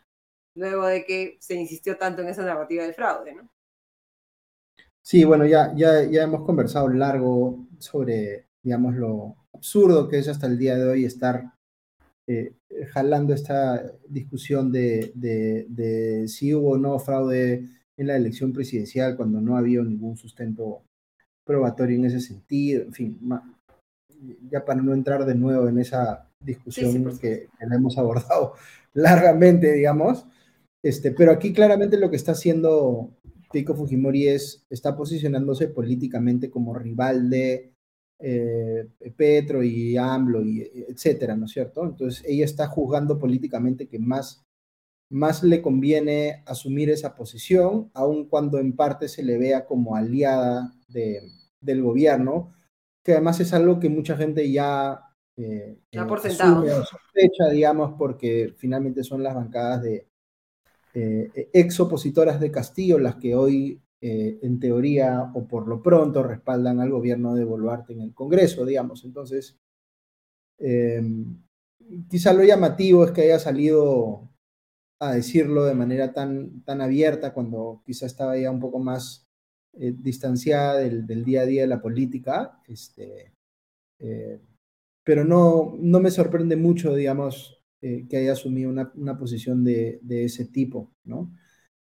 luego 0.56 0.86
de 0.86 1.06
que 1.06 1.38
se 1.40 1.56
insistió 1.56 1.98
tanto 1.98 2.22
en 2.22 2.30
esa 2.30 2.44
narrativa 2.44 2.84
del 2.84 2.94
fraude, 2.94 3.36
¿no? 3.36 3.50
Sí, 5.02 5.24
bueno, 5.24 5.46
ya, 5.46 5.74
ya, 5.76 6.04
ya 6.04 6.24
hemos 6.24 6.46
conversado 6.46 6.90
largo 6.90 7.66
sobre, 7.80 8.48
digamos, 8.62 8.96
lo 8.96 9.38
absurdo 9.54 10.08
que 10.08 10.20
es 10.20 10.28
hasta 10.28 10.46
el 10.46 10.58
día 10.58 10.78
de 10.78 10.88
hoy 10.88 11.06
estar 11.06 11.54
eh, 12.28 12.54
jalando 12.92 13.34
esta 13.34 13.84
discusión 14.08 14.72
de, 14.72 15.12
de, 15.16 15.66
de, 15.70 16.28
si 16.28 16.54
hubo 16.54 16.72
o 16.72 16.78
no 16.78 17.00
fraude 17.00 17.68
en 17.98 18.08
la 18.08 18.16
elección 18.16 18.54
presidencial 18.54 19.18
cuando 19.18 19.42
no 19.42 19.58
había 19.58 19.82
ningún 19.82 20.16
sustento 20.16 20.84
probatorio 21.44 21.96
en 21.96 22.06
ese 22.06 22.20
sentido, 22.20 22.84
en 22.84 22.94
fin, 22.94 23.20
ya 24.50 24.66
para 24.66 24.82
no 24.82 24.94
entrar 24.94 25.26
de 25.26 25.36
nuevo 25.36 25.68
en 25.68 25.80
esa 25.80 26.30
discusión 26.40 27.18
que, 27.20 27.48
la 27.60 27.76
hemos 27.76 27.98
abordado 27.98 28.54
largamente, 28.94 29.74
digamos, 29.74 30.26
este, 30.84 31.12
pero 31.12 31.32
aquí 31.32 31.54
claramente 31.54 31.98
lo 31.98 32.10
que 32.10 32.16
está 32.16 32.32
haciendo 32.32 33.12
Keiko 33.52 33.76
Fujimori 33.76 34.28
es, 34.28 34.66
está 34.70 34.96
posicionándose 34.96 35.68
políticamente 35.68 36.50
como 36.50 36.74
rival 36.74 37.30
de 37.30 37.74
eh, 38.22 38.88
Petro 39.16 39.64
y 39.64 39.98
AMLO 39.98 40.44
y 40.44 40.62
etcétera, 40.88 41.36
¿no 41.36 41.46
es 41.46 41.52
cierto? 41.52 41.86
Entonces 41.86 42.24
ella 42.28 42.46
está 42.46 42.68
juzgando 42.68 43.18
políticamente 43.18 43.88
que 43.88 44.00
más 44.00 44.44
más 45.10 45.44
le 45.44 45.62
conviene 45.62 46.44
asumir 46.46 46.90
esa 46.90 47.16
posición, 47.16 47.90
aun 47.94 48.26
cuando 48.26 48.60
en 48.60 48.76
parte 48.76 49.08
se 49.08 49.24
le 49.24 49.38
vea 49.38 49.66
como 49.66 49.96
aliada 49.96 50.74
del 50.88 51.82
gobierno, 51.82 52.54
que 53.04 53.14
además 53.14 53.40
es 53.40 53.54
algo 53.54 53.80
que 53.80 53.90
mucha 53.90 54.16
gente 54.18 54.52
ya 54.52 55.10
eh, 55.42 55.80
por 56.08 56.20
sentado. 56.20 56.66
sospecha, 56.84 57.50
digamos, 57.50 57.94
porque 57.98 58.54
finalmente 58.58 59.04
son 59.04 59.24
las 59.24 59.36
bancadas 59.36 59.82
de 59.82 60.06
eh, 60.94 61.50
ex 61.54 61.80
opositoras 61.80 62.40
de 62.40 62.52
Castillo 62.52 63.00
las 63.00 63.16
que 63.16 63.36
hoy, 63.36 63.82
eh, 64.02 64.40
en 64.42 64.60
teoría 64.60 65.32
o 65.34 65.48
por 65.48 65.68
lo 65.68 65.82
pronto, 65.82 66.24
respaldan 66.24 66.82
al 66.82 66.90
gobierno 66.90 67.36
de 67.36 67.46
Boluarte 67.46 67.94
en 67.94 68.02
el 68.02 68.14
Congreso, 68.14 68.66
digamos. 68.66 69.06
Entonces, 69.06 69.58
em, 70.58 71.42
quizá 72.10 72.34
lo 72.34 72.44
llamativo 72.44 73.06
es 73.06 73.12
que 73.12 73.22
haya 73.22 73.40
salido 73.40 74.30
a 75.00 75.14
decirlo 75.14 75.64
de 75.64 75.76
manera 75.76 76.12
tan, 76.12 76.64
tan 76.66 76.82
abierta 76.82 77.34
cuando 77.34 77.82
quizá 77.86 78.06
estaba 78.06 78.38
ya 78.38 78.52
un 78.52 78.60
poco 78.60 78.80
más 78.80 79.29
eh, 79.74 79.94
distanciada 79.96 80.78
del, 80.78 81.24
día 81.24 81.42
a 81.42 81.46
día 81.46 81.62
de 81.62 81.68
la 81.68 81.82
política. 81.82 82.60
Este, 82.68 83.34
pero 85.04 85.26
no, 85.26 85.76
no 85.80 86.00
me 86.00 86.12
sorprende 86.12 86.56
mucho, 86.56 86.96
digamos, 86.96 87.60
eh, 87.82 88.08
que 88.10 88.18
haya 88.18 88.34
asumido 88.34 88.70
una, 88.70 89.18
posición 89.18 89.64
de, 89.64 90.02
ese 90.10 90.46
tipo, 90.46 90.92
¿no? 91.06 91.32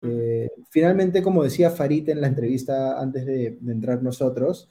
Eh, 0.01 0.49
finalmente, 0.69 1.21
como 1.21 1.43
decía 1.43 1.69
Farid 1.69 2.07
en 2.09 2.21
la 2.21 2.27
entrevista 2.27 2.99
antes 3.01 3.25
de, 3.25 3.59
entrar 3.67 4.01
nosotros, 4.01 4.69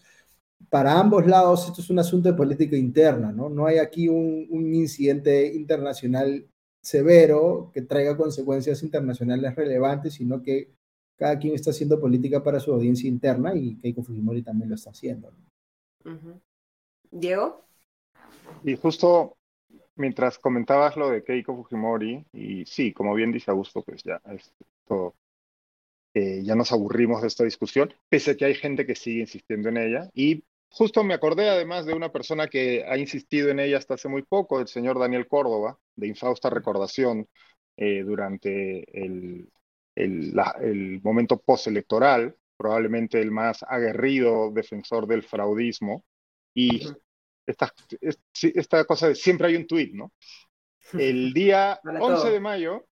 para 0.71 0.99
ambos 0.99 1.27
lados 1.27 1.67
esto 1.69 1.83
es 1.83 1.91
un 1.91 1.99
asunto 1.99 2.31
de 2.31 2.37
política 2.37 2.75
interna, 2.77 3.33
¿no? 3.33 3.51
No 3.51 3.67
hay 3.67 3.79
aquí 3.79 4.09
un, 4.09 4.75
incidente 4.75 5.53
internacional 5.55 6.49
severo 6.83 7.71
que 7.75 7.83
traiga 7.83 8.17
consecuencias 8.17 8.83
internacionales 8.83 9.55
relevantes, 9.55 10.15
sino 10.15 10.43
que 10.43 10.73
cada 11.21 11.39
quien 11.39 11.55
está 11.55 11.71
haciendo 11.71 12.01
política 12.01 12.43
para 12.43 12.59
su 12.61 12.73
audiencia 12.73 13.07
interna 13.07 13.55
y 13.55 13.77
Keiko 13.77 14.03
Fujimori 14.03 14.41
también 14.41 14.71
lo 14.71 14.75
está 14.75 14.89
haciendo. 14.89 15.31
Diego. 17.11 17.67
Y 18.65 18.75
justo 18.77 19.37
mientras 19.97 20.39
comentabas 20.39 20.97
lo 20.97 21.11
de 21.11 21.23
Keiko 21.23 21.55
Fujimori, 21.55 22.25
y 22.33 22.65
sí, 22.65 22.95
como 22.95 23.15
bien 23.15 23.33
dice 23.33 23.51
Augusto, 23.51 23.83
pues 23.83 24.03
ya 24.03 24.19
esto, 24.33 25.15
eh, 26.15 26.41
ya 26.43 26.55
nos 26.55 26.73
aburrimos 26.73 27.21
de 27.21 27.29
esta 27.29 27.45
discusión, 27.45 27.93
pese 28.09 28.31
a 28.31 28.37
que 28.39 28.47
hay 28.47 28.55
gente 28.55 28.87
que 28.87 28.95
sigue 28.95 29.21
insistiendo 29.21 29.69
en 29.69 29.77
ella. 29.77 30.09
Y 30.15 30.43
justo 30.71 31.05
me 31.05 31.13
acordé 31.13 31.51
además 31.51 31.85
de 31.85 31.93
una 31.93 32.11
persona 32.11 32.49
que 32.49 32.87
ha 32.89 32.97
insistido 32.97 33.51
en 33.51 33.61
ella 33.61 33.77
hasta 33.77 33.93
hace 33.93 34.09
muy 34.09 34.23
poco, 34.23 34.59
el 34.59 34.69
señor 34.69 34.99
Daniel 34.99 35.29
Córdoba, 35.29 35.79
de 35.97 36.07
infausta 36.07 36.49
recordación 36.49 37.29
eh, 37.77 38.05
durante 38.05 39.05
el, 39.05 39.51
el, 40.05 40.35
el 40.63 41.01
momento 41.03 41.39
postelectoral, 41.39 42.37
probablemente 42.57 43.21
el 43.21 43.31
más 43.31 43.63
aguerrido 43.63 44.51
defensor 44.51 45.07
del 45.07 45.23
fraudismo. 45.23 46.05
Y 46.55 46.87
esta, 47.47 47.73
esta 48.01 48.85
cosa 48.85 49.09
de 49.09 49.15
siempre 49.15 49.49
hay 49.49 49.57
un 49.57 49.67
tuit, 49.67 49.95
¿no? 49.95 50.13
El 50.93 51.33
día 51.35 51.81
11 51.85 52.31
de 52.31 52.41
mayo, 52.41 52.87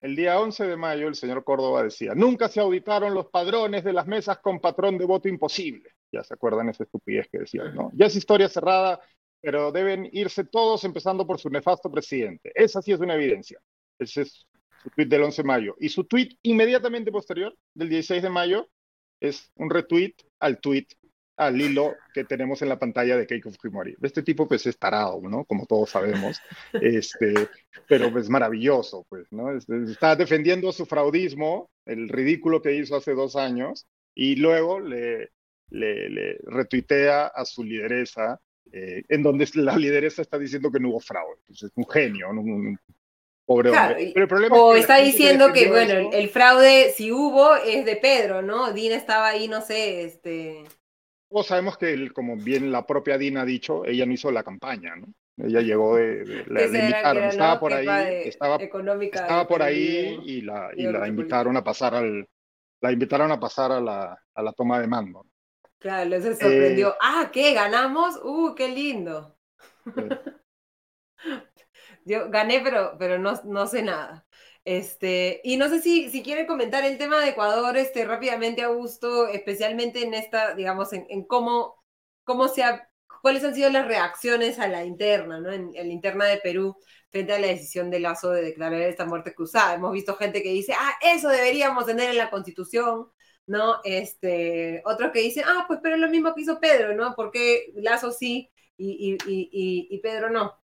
el 0.00 0.16
día 0.16 0.38
11 0.38 0.66
de 0.66 0.76
mayo, 0.76 1.08
el 1.08 1.14
señor 1.14 1.44
Córdoba 1.44 1.82
decía, 1.82 2.14
nunca 2.14 2.48
se 2.48 2.60
auditaron 2.60 3.14
los 3.14 3.26
padrones 3.26 3.84
de 3.84 3.92
las 3.92 4.06
mesas 4.06 4.38
con 4.38 4.60
patrón 4.60 4.98
de 4.98 5.06
voto 5.06 5.28
imposible. 5.28 5.90
Ya 6.12 6.22
se 6.22 6.34
acuerdan 6.34 6.68
esa 6.68 6.84
estupidez 6.84 7.28
que 7.30 7.40
decía, 7.40 7.64
¿no? 7.64 7.90
Ya 7.94 8.06
es 8.06 8.16
historia 8.16 8.48
cerrada, 8.48 9.00
pero 9.40 9.72
deben 9.72 10.08
irse 10.12 10.44
todos 10.44 10.84
empezando 10.84 11.26
por 11.26 11.40
su 11.40 11.50
nefasto 11.50 11.90
presidente. 11.90 12.52
Esa 12.54 12.80
sí 12.80 12.92
es 12.92 13.00
una 13.00 13.14
evidencia. 13.14 13.60
Ese 13.98 14.22
es 14.22 14.46
su 14.84 14.90
tweet 14.90 15.06
del 15.06 15.22
11 15.22 15.42
de 15.42 15.46
mayo. 15.46 15.76
Y 15.80 15.88
su 15.88 16.04
tweet 16.04 16.36
inmediatamente 16.42 17.10
posterior, 17.10 17.56
del 17.74 17.88
16 17.88 18.22
de 18.22 18.30
mayo, 18.30 18.68
es 19.20 19.50
un 19.56 19.70
retweet 19.70 20.14
al 20.38 20.60
tweet 20.60 20.86
al 21.36 21.60
hilo 21.60 21.96
que 22.12 22.24
tenemos 22.24 22.62
en 22.62 22.68
la 22.68 22.78
pantalla 22.78 23.16
de 23.16 23.26
Keiko 23.26 23.50
Fujimori. 23.50 23.96
Este 24.02 24.22
tipo 24.22 24.46
pues 24.46 24.66
es 24.66 24.78
tarado, 24.78 25.20
¿no? 25.22 25.44
Como 25.44 25.66
todos 25.66 25.90
sabemos, 25.90 26.40
este, 26.74 27.48
pero 27.88 28.06
es 28.06 28.12
pues, 28.12 28.28
maravilloso, 28.28 29.04
pues, 29.08 29.26
¿no? 29.32 29.50
Está 29.56 30.14
defendiendo 30.14 30.70
su 30.70 30.86
fraudismo, 30.86 31.70
el 31.86 32.08
ridículo 32.08 32.62
que 32.62 32.74
hizo 32.74 32.96
hace 32.96 33.14
dos 33.14 33.34
años, 33.34 33.86
y 34.14 34.36
luego 34.36 34.78
le, 34.78 35.30
le, 35.70 36.38
retuitea 36.44 37.26
a 37.26 37.44
su 37.44 37.64
lideresa, 37.64 38.40
eh, 38.70 39.02
en 39.08 39.22
donde 39.22 39.48
la 39.54 39.76
lideresa 39.76 40.22
está 40.22 40.38
diciendo 40.38 40.70
que 40.70 40.78
no 40.78 40.90
hubo 40.90 41.00
fraude. 41.00 41.40
Pues 41.46 41.64
es 41.64 41.72
un 41.74 41.88
genio, 41.88 42.30
un, 42.30 42.78
pobre 43.44 43.70
hombre. 43.70 44.10
Pero 44.12 44.24
el 44.24 44.28
problema 44.28 44.56
o 44.56 44.74
está 44.74 44.98
diciendo 44.98 45.52
que, 45.52 45.68
bueno, 45.68 46.10
el 46.12 46.28
fraude, 46.28 46.92
si 46.96 47.12
hubo, 47.12 47.54
es 47.56 47.84
de 47.84 47.96
Pedro, 47.96 48.42
¿no? 48.42 48.72
Dina 48.72 48.96
estaba 48.96 49.28
ahí, 49.28 49.48
no 49.48 49.60
sé, 49.60 50.04
este 50.04 50.64
sabemos 51.42 51.76
que, 51.76 52.10
como 52.10 52.36
bien 52.36 52.70
la 52.70 52.86
propia 52.86 53.18
Dina 53.18 53.42
ha 53.42 53.44
dicho, 53.44 53.84
ella 53.84 54.06
no 54.06 54.12
hizo 54.12 54.30
la 54.30 54.44
campaña, 54.44 54.94
¿no? 54.94 55.08
Ella 55.36 55.62
llegó 55.62 55.96
de, 55.96 56.44
la, 56.46 56.64
invitaron, 56.64 57.24
estaba 57.24 57.58
por 57.58 57.72
ahí, 57.72 57.88
estaba, 58.28 58.56
estaba 58.56 59.48
por 59.48 59.62
ahí 59.62 60.20
y 60.24 60.42
la, 60.42 60.70
y 60.76 60.84
la 60.84 61.08
invitaron 61.08 61.56
a 61.56 61.64
pasar 61.64 61.96
al, 61.96 62.28
la 62.80 62.92
invitaron 62.92 63.32
a 63.32 63.40
pasar 63.40 63.72
a 63.72 63.80
la, 63.80 64.16
a 64.32 64.42
la 64.42 64.52
toma 64.52 64.78
de 64.78 64.86
mando. 64.86 65.26
Claro, 65.80 66.22
sorprendió. 66.22 66.90
Eh, 66.90 66.98
ah, 67.00 67.30
¿qué? 67.32 67.52
¿Ganamos? 67.52 68.20
¡Uh, 68.22 68.54
qué 68.54 68.68
lindo! 68.68 69.36
Yo 72.04 72.30
gané, 72.30 72.60
pero, 72.60 72.96
pero 72.98 73.18
no, 73.18 73.40
no 73.44 73.66
sé 73.66 73.82
nada. 73.82 74.26
Este, 74.64 75.40
y 75.44 75.56
no 75.58 75.68
sé 75.68 75.80
si, 75.82 76.10
si 76.10 76.22
quieren 76.22 76.46
comentar 76.46 76.84
el 76.84 76.96
tema 76.98 77.20
de 77.20 77.30
Ecuador 77.30 77.76
este, 77.76 78.04
rápidamente, 78.04 78.62
Augusto, 78.62 79.28
especialmente 79.28 80.02
en 80.02 80.14
esta, 80.14 80.54
digamos, 80.54 80.92
en, 80.92 81.24
cómo, 81.26 81.84
cómo 82.24 82.48
se 82.48 82.62
ha, 82.62 82.90
cuáles 83.22 83.44
han 83.44 83.54
sido 83.54 83.70
las 83.70 83.86
reacciones 83.86 84.58
a 84.58 84.68
la 84.68 84.84
interna, 84.84 85.40
¿no? 85.40 85.52
En, 85.52 85.72
la 85.74 85.82
interna 85.84 86.24
de 86.26 86.38
Perú 86.38 86.76
frente 87.10 87.34
a 87.34 87.38
la 87.38 87.48
decisión 87.48 87.90
de 87.90 88.00
Lazo 88.00 88.30
de 88.30 88.42
declarar 88.42 88.80
esta 88.82 89.04
muerte 89.06 89.34
cruzada. 89.34 89.74
Hemos 89.74 89.92
visto 89.92 90.16
gente 90.16 90.42
que 90.42 90.50
dice, 90.50 90.72
ah, 90.74 90.94
eso 91.02 91.28
deberíamos 91.28 91.86
tener 91.86 92.10
en 92.10 92.18
la 92.18 92.30
Constitución, 92.30 93.10
¿no? 93.46 93.80
Este, 93.84 94.82
otros 94.86 95.12
que 95.12 95.20
dicen, 95.20 95.44
ah, 95.46 95.64
pues 95.68 95.80
pero 95.82 95.96
es 95.96 96.00
lo 96.00 96.08
mismo 96.08 96.34
que 96.34 96.42
hizo 96.42 96.60
Pedro, 96.60 96.94
¿no? 96.94 97.14
Porque 97.14 97.72
Lazo 97.76 98.12
sí 98.12 98.50
y, 98.76 99.16
y, 99.26 99.88
y 99.90 99.98
Pedro 100.00 100.30
no. 100.30 100.63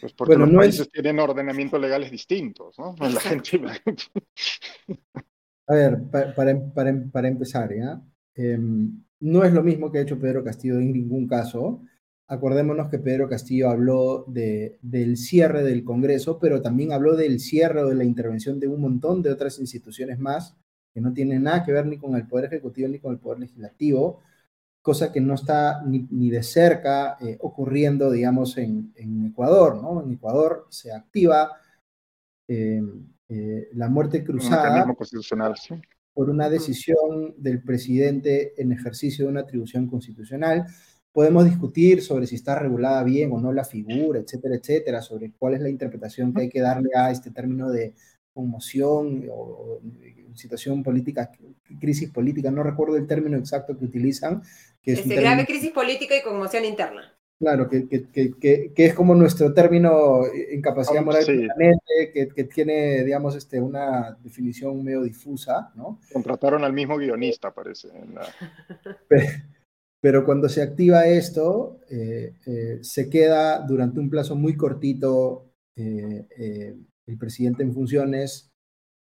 Pues 0.00 0.12
porque 0.14 0.36
los 0.36 0.50
países 0.50 0.90
tienen 0.90 1.18
ordenamientos 1.18 1.80
legales 1.80 2.10
distintos, 2.10 2.78
¿no? 2.78 2.94
La 2.98 3.20
gente... 3.20 3.60
A 5.66 5.74
ver, 5.74 6.02
para, 6.10 7.28
empezar, 7.28 7.72
¿ya? 7.72 8.02
Em, 8.34 9.04
no 9.20 9.44
es 9.44 9.52
lo 9.52 9.62
mismo 9.62 9.92
que 9.92 9.98
ha 9.98 10.02
hecho 10.02 10.18
Pedro 10.18 10.42
Castillo 10.42 10.80
en 10.80 10.92
ningún 10.92 11.28
caso. 11.28 11.82
Acordémonos 12.26 12.88
que 12.88 12.98
Pedro 12.98 13.28
Castillo 13.28 13.68
habló 13.68 14.24
de, 14.26 14.78
del 14.82 15.16
cierre 15.16 15.62
del 15.62 15.84
Congreso, 15.84 16.38
pero 16.40 16.60
también 16.60 16.92
habló 16.92 17.14
del 17.14 17.38
cierre 17.38 17.82
o 17.82 17.88
de 17.88 17.94
la 17.94 18.04
intervención 18.04 18.58
de 18.58 18.68
un 18.68 18.80
montón 18.80 19.22
de 19.22 19.30
otras 19.30 19.58
instituciones 19.58 20.18
más 20.18 20.56
que 20.92 21.00
no 21.00 21.12
tienen 21.12 21.44
nada 21.44 21.64
que 21.64 21.72
ver 21.72 21.86
ni 21.86 21.98
con 21.98 22.16
el 22.16 22.26
Poder 22.26 22.46
Ejecutivo 22.46 22.88
ni 22.88 22.98
con 22.98 23.12
el 23.12 23.18
Poder 23.18 23.40
Legislativo, 23.40 24.20
cosa 24.82 25.12
que 25.12 25.20
no 25.20 25.34
está 25.34 25.82
ni, 25.84 26.30
de 26.30 26.42
cerca 26.42 27.16
eh, 27.20 27.36
ocurriendo, 27.40 28.10
digamos, 28.10 28.56
en, 28.58 28.92
Ecuador, 29.26 29.80
¿no? 29.80 30.02
En 30.02 30.12
Ecuador 30.12 30.66
se 30.70 30.92
activa 30.92 31.52
em, 32.48 33.06
eh, 33.28 33.68
la 33.74 33.88
muerte 33.88 34.24
cruzada 34.24 34.86
por 36.12 36.30
una 36.30 36.50
decisión 36.50 37.34
del 37.36 37.62
presidente 37.62 38.60
en 38.60 38.72
ejercicio 38.72 39.24
de 39.24 39.30
una 39.30 39.40
atribución 39.40 39.86
constitucional. 39.86 40.66
Podemos 41.12 41.44
discutir 41.44 42.02
sobre 42.02 42.26
si 42.26 42.36
está 42.36 42.58
regulada 42.58 43.02
bien 43.04 43.32
o 43.32 43.40
no 43.40 43.52
la 43.52 43.64
figura, 43.64 44.20
etcétera, 44.20 44.56
etcétera, 44.56 45.02
sobre 45.02 45.32
cuál 45.32 45.54
es 45.54 45.60
la 45.60 45.68
interpretación 45.68 46.32
que 46.32 46.42
hay 46.42 46.48
que 46.48 46.60
darle 46.60 46.90
a 46.94 47.10
este 47.10 47.30
término 47.30 47.70
de 47.70 47.94
conmoción 48.40 49.28
o, 49.30 49.80
situación 50.34 50.82
política, 50.82 51.30
crisis 51.78 52.10
política, 52.10 52.50
no 52.50 52.62
recuerdo 52.62 52.96
el 52.96 53.06
término 53.06 53.36
exacto 53.36 53.76
que 53.76 53.84
utilizan. 53.84 54.42
Que 54.82 54.92
es 54.92 55.00
este, 55.00 55.16
grave 55.16 55.44
crisis 55.44 55.70
política 55.70 56.16
y 56.16 56.22
conmoción 56.22 56.64
interna. 56.64 57.14
Claro, 57.38 57.68
que, 57.68 57.88
que, 57.88 58.06
que, 58.10 58.72
que, 58.74 58.84
es 58.84 58.94
como 58.94 59.14
nuestro 59.14 59.54
término 59.54 60.22
incapacidad 60.52 61.02
moral 61.02 61.24
que, 61.24 62.28
que, 62.28 62.44
tiene, 62.44 63.02
digamos, 63.02 63.34
este, 63.34 63.58
una 63.60 64.18
definición 64.22 64.84
medio 64.84 65.02
difusa, 65.02 65.72
¿no? 65.74 66.00
Contrataron 66.12 66.64
al 66.64 66.74
mismo 66.74 66.98
guionista, 66.98 67.50
parece. 67.50 67.88
Pero, 70.02 70.24
cuando 70.26 70.50
se 70.50 70.60
activa 70.60 71.06
esto, 71.06 71.80
eh, 71.90 72.34
eh, 72.46 72.78
se 72.82 73.08
queda 73.08 73.60
durante 73.60 74.00
un 74.00 74.10
plazo 74.10 74.36
muy 74.36 74.54
cortito 74.54 75.50
eh, 75.76 76.76
el 77.10 77.18
presidente 77.18 77.62
en 77.62 77.74
funciones 77.74 78.52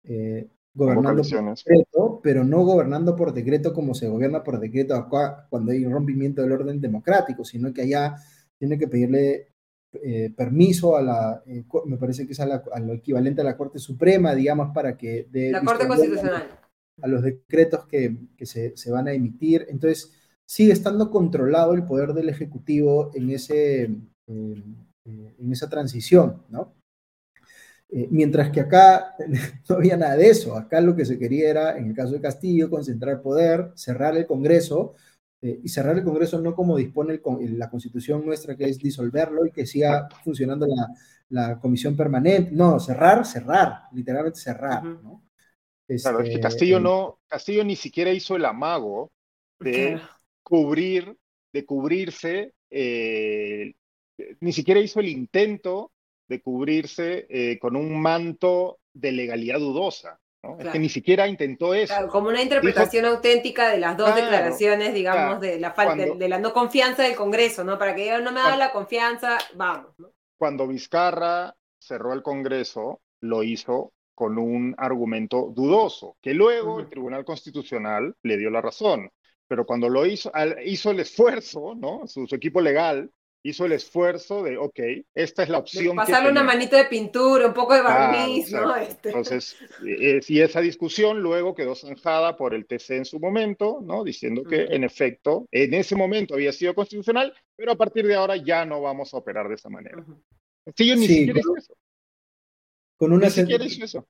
eh, 0.03 0.49
gobernando 0.73 1.21
por 1.23 1.55
decreto, 1.55 2.19
pero 2.21 2.43
no 2.43 2.63
gobernando 2.65 3.15
por 3.15 3.33
decreto 3.33 3.73
como 3.73 3.93
se 3.93 4.07
gobierna 4.07 4.43
por 4.43 4.59
decreto 4.59 4.95
acá 4.95 5.47
cuando 5.49 5.71
hay 5.71 5.85
un 5.85 5.93
rompimiento 5.93 6.41
del 6.41 6.51
orden 6.51 6.81
democrático, 6.81 7.45
sino 7.45 7.73
que 7.73 7.83
allá 7.83 8.15
tiene 8.57 8.77
que 8.77 8.87
pedirle 8.87 9.53
eh, 9.93 10.33
permiso 10.35 10.97
a 10.97 11.01
la, 11.01 11.43
eh, 11.45 11.63
me 11.85 11.97
parece 11.97 12.25
que 12.25 12.33
es 12.33 12.39
a, 12.39 12.79
lo 12.79 12.93
equivalente 12.93 13.41
a 13.41 13.45
la 13.45 13.55
Corte 13.55 13.79
Suprema, 13.79 14.33
digamos, 14.33 14.73
para 14.73 14.97
que... 14.97 15.27
De, 15.31 15.51
la 15.51 15.61
Corte 15.61 15.87
Constitucional. 15.87 16.59
A, 17.01 17.07
los 17.07 17.21
decretos 17.21 17.85
que, 17.85 18.17
que 18.35 18.45
se, 18.45 18.75
se, 18.75 18.91
van 18.91 19.07
a 19.07 19.13
emitir. 19.13 19.67
Entonces, 19.69 20.11
sigue 20.45 20.73
estando 20.73 21.11
controlado 21.11 21.73
el 21.73 21.85
poder 21.85 22.13
del 22.13 22.29
Ejecutivo 22.29 23.11
en, 23.13 23.29
ese, 23.29 23.83
en 24.27 25.51
esa 25.51 25.69
transición, 25.69 26.43
¿no? 26.49 26.73
Mientras 28.09 28.49
que 28.49 28.61
acá 28.61 29.15
no 29.69 29.75
había 29.75 29.97
nada 29.97 30.17
de 30.17 30.29
eso. 30.29 30.55
Acá 30.55 30.81
lo 30.81 30.95
que 30.95 31.05
se 31.05 31.19
quería 31.19 31.49
era, 31.49 31.77
en 31.77 31.87
el 31.87 31.95
caso 31.95 32.13
de 32.13 32.21
Castillo, 32.21 32.69
concentrar 32.69 33.21
poder, 33.21 33.71
cerrar 33.75 34.17
el 34.17 34.25
Congreso, 34.25 34.95
eh, 35.43 35.59
y 35.61 35.67
cerrar 35.67 35.97
el 35.97 36.05
Congreso 36.05 36.39
no 36.39 36.55
como 36.55 36.77
dispone 36.77 37.19
la 37.49 37.69
constitución 37.69 38.25
nuestra, 38.25 38.55
que 38.55 38.63
es 38.63 38.77
disolverlo 38.77 39.45
y 39.45 39.51
que 39.51 39.65
siga 39.65 40.07
funcionando 40.23 40.65
la, 41.29 41.59
comisión 41.59 41.97
permanente. 41.97 42.51
No, 42.51 42.79
cerrar, 42.79 43.25
cerrar, 43.25 43.83
literalmente 43.91 44.39
cerrar. 44.39 44.81
claro, 44.81 45.21
es 45.87 46.03
que 46.03 46.29
este, 46.29 46.39
Castillo, 46.39 46.79
no, 46.79 47.19
Castillo 47.27 47.63
ni 47.63 47.75
siquiera 47.75 48.11
hizo 48.11 48.37
el 48.37 48.45
amago 48.45 49.11
de 49.59 49.99
cubrir, 50.43 51.17
de 51.51 51.65
cubrirse, 51.65 52.53
eh, 52.69 53.73
ni 54.39 54.53
siquiera 54.53 54.79
hizo 54.79 54.99
el 54.99 55.09
intento 55.09 55.91
de 56.27 56.41
cubrirse 56.41 57.25
eh, 57.29 57.59
con 57.59 57.75
un 57.75 58.01
manto 58.01 58.79
de 58.93 59.11
legalidad 59.11 59.59
dudosa. 59.59 60.19
Es 60.59 60.67
que 60.67 60.79
ni 60.79 60.89
siquiera 60.89 61.25
intentó 61.27 61.73
eso. 61.73 61.93
como 62.09 62.27
una 62.27 62.41
interpretación 62.41 63.05
auténtica 63.05 63.69
de 63.69 63.79
las 63.79 63.95
dos 63.95 64.13
declaraciones, 64.13 64.93
digamos, 64.93 65.39
de 65.39 65.57
la 65.57 65.71
falta, 65.71 66.05
de 66.15 66.29
la 66.29 66.37
no 66.37 66.51
confianza 66.51 67.03
del 67.03 67.15
Congreso, 67.15 67.63
¿no? 67.63 67.79
Para 67.79 67.95
que 67.95 68.03
ellos 68.03 68.21
no 68.21 68.33
me 68.33 68.41
hagan 68.41 68.59
la 68.59 68.73
confianza, 68.73 69.37
vamos. 69.55 69.95
Cuando 70.37 70.67
Vizcarra 70.67 71.55
cerró 71.79 72.11
el 72.13 72.21
Congreso, 72.21 72.99
lo 73.21 73.41
hizo 73.41 73.93
con 74.13 74.37
un 74.37 74.75
argumento 74.77 75.49
dudoso, 75.55 76.17
que 76.21 76.33
luego 76.33 76.81
el 76.81 76.89
Tribunal 76.89 77.23
Constitucional 77.23 78.13
le 78.21 78.37
dio 78.37 78.49
la 78.49 78.61
razón. 78.61 79.09
Pero 79.47 79.65
cuando 79.65 79.87
lo 79.87 80.05
hizo, 80.05 80.29
hizo 80.65 80.91
el 80.91 80.99
esfuerzo, 80.99 81.73
¿no? 81.75 82.05
su 82.05 82.27
equipo 82.35 82.59
legal 82.59 83.09
hizo 83.43 83.65
el 83.65 83.73
esfuerzo 83.73 84.41
de, 84.41 84.57
ok, 84.57 84.79
esta 85.13 85.43
es 85.43 85.49
la 85.49 85.59
opción. 85.59 85.95
pasarle 85.97 86.31
una 86.31 86.43
manito 86.43 86.77
de 86.77 86.85
pintura, 86.85 87.47
un 87.47 87.53
poco 87.53 87.73
de 87.73 87.81
barniz, 87.81 88.51
¿no? 88.51 88.75
Este. 88.75 89.09
Entonces, 89.09 89.57
eh, 89.85 90.21
y 90.27 90.39
esa 90.39 90.61
discusión 90.61 91.21
luego 91.21 91.53
quedó 91.53 91.75
zanjada 91.75 92.37
por 92.37 92.53
el 92.53 92.65
TC 92.65 92.91
en 92.91 93.05
su 93.05 93.19
momento, 93.19 93.81
¿no? 93.83 94.03
Diciendo 94.03 94.43
que, 94.43 94.63
en 94.63 94.85
efecto, 94.85 95.47
en 95.51 95.73
ese 95.73 95.95
momento 95.95 96.35
había 96.35 96.53
sido 96.53 96.73
constitucional, 96.73 97.33
pero 97.55 97.73
a 97.73 97.75
partir 97.75 98.07
de 98.07 98.15
ahora 98.15 98.37
ya 98.37 98.65
no 98.65 98.81
vamos 98.81 99.13
a 99.13 99.17
operar 99.17 99.49
de 99.49 99.55
esa 99.55 99.69
manera. 99.69 100.03
Sí, 100.75 100.87
yo 100.87 100.95
ni 100.95 101.07
siquiera 101.07 101.39
hizo 101.39 101.57
eso. 101.57 101.77
Con 102.95 103.11
una 103.11 103.25
ni 103.25 103.31
siquiera 103.31 103.65
hizo 103.65 103.83
eso. 103.83 104.07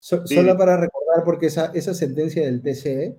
solo 0.00 0.56
para 0.56 0.78
recordar, 0.78 1.24
porque 1.26 1.46
esa, 1.46 1.72
esa 1.74 1.92
sentencia 1.92 2.42
del 2.46 2.62
TCE 2.62 3.18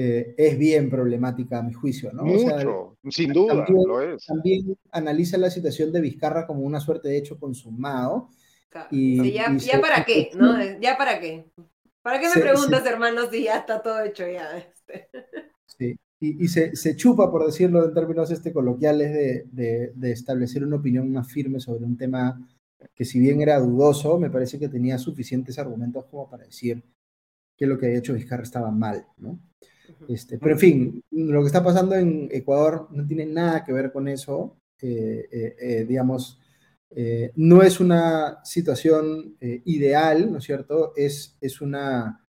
eh, 0.00 0.32
es 0.38 0.56
bien 0.56 0.88
problemática 0.88 1.58
a 1.58 1.62
mi 1.64 1.72
juicio, 1.72 2.12
¿no? 2.12 2.22
Mucho, 2.22 2.96
sin 3.10 3.32
duda, 3.32 3.66
lo 3.68 4.00
es. 4.00 4.26
También 4.26 4.78
analiza 4.92 5.36
la 5.38 5.50
situación 5.50 5.90
de 5.90 6.00
Vizcarra 6.00 6.46
como 6.46 6.60
una 6.60 6.78
suerte 6.78 7.08
de 7.08 7.18
hecho 7.18 7.36
consumado. 7.36 8.30
Y, 8.92 9.32
ya, 9.32 9.50
para 9.80 10.04
qué, 10.04 10.30
¿no? 10.36 10.54
¿Ya 10.78 10.96
para 10.96 11.18
qué? 11.18 11.50
¿Para 12.00 12.20
qué 12.20 12.28
me 12.32 12.40
preguntas, 12.40 12.86
hermano, 12.86 13.28
si 13.28 13.42
ya 13.42 13.58
está 13.58 13.82
todo 13.82 14.00
hecho 14.04 14.24
ya? 14.24 14.58
Este? 14.58 15.08
Sí, 15.66 15.98
y, 16.20 16.46
se, 16.46 16.76
se, 16.76 16.94
chupa, 16.94 17.28
por 17.28 17.44
decirlo 17.44 17.84
en 17.84 17.92
términos 17.92 18.30
este, 18.30 18.52
coloquiales, 18.52 19.12
de, 19.12 19.46
de, 19.50 19.92
de, 19.96 20.12
establecer 20.12 20.62
una 20.62 20.76
opinión 20.76 21.10
más 21.10 21.26
firme 21.26 21.58
sobre 21.58 21.84
un 21.84 21.96
tema 21.96 22.40
que 22.94 23.04
si 23.04 23.18
bien 23.18 23.40
era 23.40 23.58
dudoso, 23.58 24.16
me 24.16 24.30
parece 24.30 24.60
que 24.60 24.68
tenía 24.68 24.96
suficientes 24.96 25.58
argumentos 25.58 26.04
como 26.04 26.30
para 26.30 26.44
decir 26.44 26.84
que 27.56 27.66
lo 27.66 27.76
que 27.76 27.86
había 27.86 27.98
hecho 27.98 28.14
Vizcarra 28.14 28.44
estaba 28.44 28.70
mal, 28.70 29.04
¿no? 29.16 29.40
Este, 30.08 30.38
pero 30.38 30.52
en 30.52 30.58
fin, 30.58 31.04
lo 31.10 31.40
que 31.40 31.46
está 31.46 31.62
pasando 31.62 31.94
en 31.94 32.28
Ecuador 32.30 32.88
no 32.90 33.06
tiene 33.06 33.26
nada 33.26 33.64
que 33.64 33.72
ver 33.72 33.92
con 33.92 34.08
eso. 34.08 34.56
Eh, 34.80 35.28
eh, 35.32 35.56
eh, 35.60 35.84
digamos, 35.84 36.38
no 37.34 37.62
es 37.62 37.80
una 37.80 38.42
situación 38.44 39.36
ideal, 39.40 40.32
¿no 40.32 40.38
es 40.38 40.44
cierto? 40.44 40.94
Es, 40.96 41.36
es 41.38 41.60
una, 41.60 42.24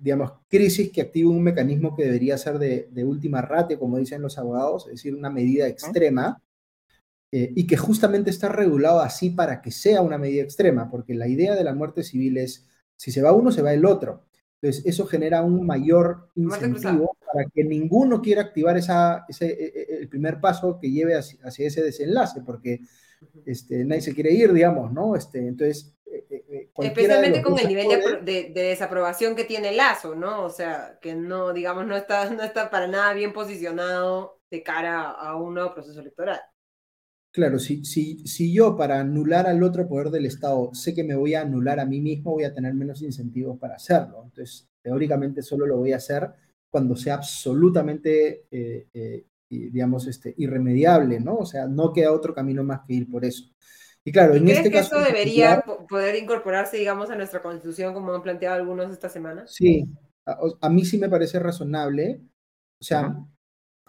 digamos, 0.00 0.32
crisis 0.48 0.90
que 0.90 1.02
activa 1.02 1.30
un 1.30 1.42
mecanismo 1.42 1.94
que 1.94 2.04
debería 2.04 2.38
ser 2.38 2.58
de, 2.58 2.88
de 2.90 3.04
última 3.04 3.42
ratio, 3.42 3.78
como 3.78 3.98
dicen 3.98 4.22
los 4.22 4.38
abogados, 4.38 4.86
es 4.86 4.92
decir, 4.92 5.14
una 5.14 5.28
medida 5.30 5.68
extrema. 5.68 6.42
y 7.30 7.66
que 7.66 7.76
justamente 7.76 8.30
está 8.30 8.48
regulado 8.48 9.00
así 9.00 9.28
para 9.28 9.60
que 9.60 9.70
sea 9.70 10.00
una 10.00 10.16
medida 10.16 10.42
extrema, 10.42 10.90
porque 10.90 11.14
la 11.14 11.28
idea 11.28 11.54
de 11.54 11.64
la 11.64 11.74
muerte 11.74 12.02
civil 12.02 12.38
es, 12.38 12.66
si 12.96 13.12
se 13.12 13.20
va 13.20 13.32
uno, 13.32 13.52
se 13.52 13.60
va 13.60 13.74
el 13.74 13.84
otro. 13.84 14.27
Entonces, 14.60 14.84
eso 14.86 15.06
genera 15.06 15.42
un 15.42 15.64
mayor 15.64 16.30
incentivo 16.34 17.16
para 17.32 17.48
que 17.48 17.62
ninguno 17.62 18.20
quiera 18.20 18.42
activar 18.42 18.76
esa, 18.76 19.24
ese, 19.28 19.46
e, 19.46 19.66
e, 19.66 19.96
el 20.00 20.08
primer 20.08 20.40
paso 20.40 20.78
que 20.80 20.90
lleve 20.90 21.16
hacia, 21.16 21.66
ese 21.66 21.82
desenlace, 21.82 22.40
porque 22.44 22.80
este, 23.46 23.84
nadie 23.84 24.02
se 24.02 24.14
quiere 24.14 24.32
ir, 24.32 24.52
digamos, 24.52 24.92
¿no? 24.92 25.14
Este, 25.14 25.38
entonces, 25.46 25.94
e, 26.04 26.26
eh, 26.30 26.70
Especialmente 26.76 27.42
con 27.42 27.58
el 27.58 27.68
nivel 27.68 28.24
de, 28.24 28.50
desaprobación 28.52 29.36
que 29.36 29.44
tiene 29.44 29.72
Lazo, 29.72 30.16
¿no? 30.16 30.44
O 30.44 30.50
sea, 30.50 30.98
que 31.00 31.14
no, 31.14 31.52
digamos, 31.52 31.86
no 31.86 31.96
está, 31.96 32.28
no 32.30 32.42
está 32.42 32.68
para 32.70 32.88
nada 32.88 33.12
bien 33.12 33.32
posicionado 33.32 34.40
de 34.50 34.62
cara 34.62 35.10
a 35.10 35.36
un 35.36 35.54
nuevo 35.54 35.72
proceso 35.72 36.00
electoral. 36.00 36.40
Claro, 37.30 37.58
si, 37.58 37.84
si, 37.84 38.26
si 38.26 38.52
yo 38.52 38.76
para 38.76 39.00
anular 39.00 39.46
al 39.46 39.62
otro 39.62 39.86
poder 39.86 40.10
del 40.10 40.26
Estado 40.26 40.70
sé 40.72 40.94
que 40.94 41.04
me 41.04 41.14
voy 41.14 41.34
a 41.34 41.42
anular 41.42 41.78
a 41.78 41.84
mí 41.84 42.00
mismo, 42.00 42.32
voy 42.32 42.44
a 42.44 42.54
tener 42.54 42.74
menos 42.74 43.02
incentivos 43.02 43.58
para 43.58 43.74
hacerlo. 43.74 44.22
Entonces, 44.24 44.66
teóricamente 44.82 45.42
solo 45.42 45.66
lo 45.66 45.76
voy 45.76 45.92
a 45.92 45.96
hacer 45.96 46.30
cuando 46.70 46.96
sea 46.96 47.14
absolutamente, 47.14 48.46
eh, 48.50 48.88
eh, 48.92 49.24
digamos, 49.48 50.06
este, 50.06 50.34
irremediable, 50.38 51.20
¿no? 51.20 51.36
O 51.36 51.46
sea, 51.46 51.66
no 51.66 51.92
queda 51.92 52.12
otro 52.12 52.34
camino 52.34 52.64
más 52.64 52.80
que 52.86 52.94
ir 52.94 53.10
por 53.10 53.24
eso. 53.24 53.44
Y 54.04 54.12
claro, 54.12 54.34
en 54.34 54.48
este 54.48 54.70
que 54.70 54.78
caso... 54.78 54.96
esto 54.96 55.12
debería 55.12 55.62
poder 55.88 56.16
incorporarse, 56.16 56.78
digamos, 56.78 57.10
a 57.10 57.16
nuestra 57.16 57.42
constitución, 57.42 57.92
como 57.92 58.14
han 58.14 58.22
planteado 58.22 58.56
algunos 58.56 58.90
esta 58.90 59.10
semana? 59.10 59.44
Sí, 59.46 59.86
a, 60.24 60.68
mí 60.70 60.84
sí 60.84 60.98
me 60.98 61.10
parece 61.10 61.38
razonable. 61.38 62.22
O 62.80 62.84
sea, 62.84 63.14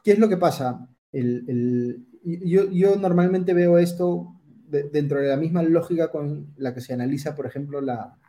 ¿qué 0.03 0.11
es 0.11 0.20
lo 0.20 0.28
que 0.28 0.38
pasa? 0.38 0.86
el, 1.11 2.09
yo, 2.24 2.96
normalmente 2.96 3.54
veo 3.54 3.78
esto 3.78 4.36
dentro 4.68 5.20
de 5.20 5.28
la 5.28 5.38
misma 5.38 5.64
lógica 5.64 6.12
con 6.12 6.54
la 6.58 6.74
que 6.74 6.82
se 6.82 6.94
analiza, 6.94 7.36
por 7.36 7.46
ejemplo, 7.46 7.82
la, 7.82 8.20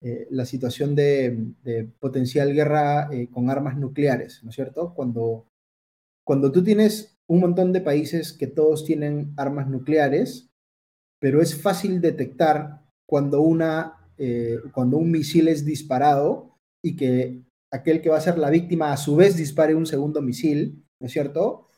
eh, 0.00 0.28
la 0.30 0.44
situación 0.44 0.94
de, 0.94 1.54
potencial 1.98 2.52
guerra 2.52 3.08
eh, 3.12 3.28
con 3.30 3.50
armas 3.50 3.76
nucleares, 3.78 4.42
¿no 4.44 4.50
es 4.50 4.54
cierto? 4.54 4.94
Cuando, 4.94 5.48
cuando 6.24 6.52
tú 6.52 6.62
tienes 6.62 7.18
un 7.26 7.40
montón 7.40 7.72
de 7.72 7.80
países 7.80 8.32
que 8.32 8.46
todos 8.46 8.84
tienen 8.84 9.32
armas 9.36 9.68
nucleares, 9.68 10.50
pero 11.18 11.40
es 11.40 11.60
fácil 11.60 12.00
detectar 12.00 12.82
cuando, 13.06 13.40
una, 13.40 14.10
eh, 14.18 14.58
cuando 14.72 14.98
un 14.98 15.10
misil 15.10 15.48
es 15.48 15.64
disparado 15.64 16.58
y 16.82 16.96
que 16.96 17.42
aquel 17.70 18.02
que 18.02 18.10
va 18.10 18.18
a 18.18 18.20
ser 18.20 18.36
la 18.36 18.50
víctima 18.50 18.92
a 18.92 18.98
su 18.98 19.16
vez 19.16 19.36
dispare 19.36 19.74
un 19.74 19.86
segundo 19.86 20.20
misil, 20.20 20.84
¿no 21.00 21.06
es 21.06 21.12
cierto? 21.12 21.68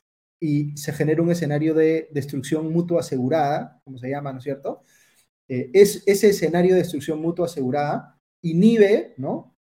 Y 0.40 0.76
se 0.76 0.92
genera 0.92 1.22
un 1.22 1.30
escenario 1.30 1.74
de 1.74 2.08
destrucción 2.12 2.70
mutua 2.72 3.00
asegurada, 3.00 3.80
como 3.84 3.98
se 3.98 4.10
llama, 4.10 4.32
¿no 4.32 4.38
es 4.38 4.44
cierto? 4.44 4.82
Eh, 5.48 5.70
es, 5.72 6.02
ese 6.06 6.30
escenario 6.30 6.74
de 6.74 6.80
destrucción 6.80 7.20
mutua 7.20 7.46
asegurada 7.46 8.18
inhibe, 8.42 9.14
¿no? 9.16 9.56